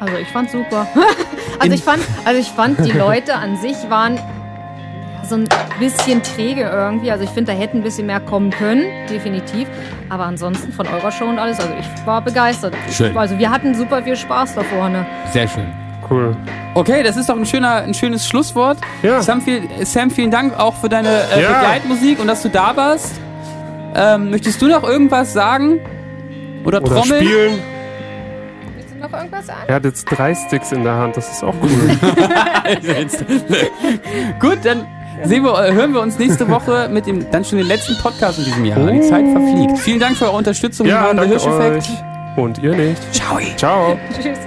Also 0.00 0.16
ich 0.16 0.28
fand 0.28 0.50
super. 0.50 0.86
also 1.58 1.74
ich 1.74 1.82
fand, 1.82 2.02
also 2.24 2.40
ich 2.40 2.48
fand 2.48 2.84
die 2.84 2.92
Leute 2.92 3.34
an 3.34 3.56
sich 3.56 3.76
waren 3.88 4.18
so 5.28 5.36
ein 5.36 5.48
bisschen 5.78 6.22
träge 6.22 6.62
irgendwie. 6.62 7.10
Also 7.10 7.24
ich 7.24 7.30
finde, 7.30 7.52
da 7.52 7.58
hätten 7.58 7.78
ein 7.78 7.82
bisschen 7.82 8.06
mehr 8.06 8.20
kommen 8.20 8.50
können, 8.50 8.84
definitiv. 9.08 9.68
Aber 10.08 10.24
ansonsten 10.24 10.72
von 10.72 10.86
eurer 10.86 11.12
Show 11.12 11.26
und 11.26 11.38
alles, 11.38 11.60
also 11.60 11.72
ich 11.78 12.06
war 12.06 12.22
begeistert. 12.22 12.74
Schön. 12.90 13.16
Also 13.16 13.38
wir 13.38 13.50
hatten 13.50 13.74
super 13.74 14.02
viel 14.02 14.16
Spaß 14.16 14.54
da 14.54 14.62
vorne. 14.62 15.06
Sehr 15.32 15.46
schön. 15.48 15.66
Cool. 16.10 16.34
Okay, 16.74 17.02
das 17.02 17.16
ist 17.16 17.28
doch 17.28 17.36
ein, 17.36 17.44
schöner, 17.44 17.82
ein 17.82 17.92
schönes 17.92 18.26
Schlusswort. 18.26 18.78
Ja. 19.02 19.20
Sam, 19.20 19.42
viel, 19.42 19.68
Sam, 19.84 20.10
vielen 20.10 20.30
Dank 20.30 20.58
auch 20.58 20.74
für 20.74 20.88
deine 20.88 21.08
äh, 21.08 21.42
Ja. 21.42 21.52
Begleitmusik 21.60 22.18
und 22.20 22.26
dass 22.28 22.42
du 22.42 22.48
da 22.48 22.74
warst. 22.76 23.12
Ähm, 23.94 24.30
möchtest 24.30 24.62
du 24.62 24.68
noch 24.68 24.84
irgendwas 24.84 25.32
sagen? 25.32 25.80
Oder, 26.64 26.80
Oder 26.82 26.94
trommeln? 26.94 27.24
spielen. 27.24 27.58
Willst 28.76 28.94
du 28.94 28.98
noch 28.98 29.12
irgendwas 29.12 29.46
sagen? 29.46 29.60
Er 29.66 29.74
hat 29.74 29.84
jetzt 29.84 30.04
drei 30.04 30.34
Sticks 30.34 30.72
in 30.72 30.84
der 30.84 30.94
Hand, 30.94 31.16
das 31.16 31.30
ist 31.30 31.42
auch 31.44 31.54
cool. 31.62 31.70
Gut, 34.40 34.58
dann 34.62 34.86
sehen 35.24 35.44
wir, 35.44 35.58
äh, 35.64 35.72
hören 35.72 35.92
wir 35.92 36.00
uns 36.00 36.18
nächste 36.18 36.48
Woche 36.48 36.88
mit 36.90 37.06
dem 37.06 37.30
dann 37.30 37.44
schon 37.44 37.58
den 37.58 37.66
letzten 37.66 37.96
Podcast 37.98 38.38
in 38.38 38.44
diesem 38.44 38.64
Jahr. 38.64 38.90
Die 38.90 39.00
Zeit 39.00 39.26
verfliegt. 39.26 39.78
Vielen 39.78 40.00
Dank 40.00 40.16
für 40.16 40.26
eure 40.26 40.36
Unterstützung. 40.36 40.86
Wir 40.86 40.94
ja, 40.94 41.04
waren 41.04 41.16
der 41.16 41.26
danke 41.26 41.40
Hirscheffekt. 41.40 41.88
euch. 41.88 42.42
Und 42.42 42.58
ihr 42.58 42.74
nicht. 42.74 43.14
Ciao. 43.14 43.38
Ciao. 43.56 43.98
Tschüss. 44.20 44.38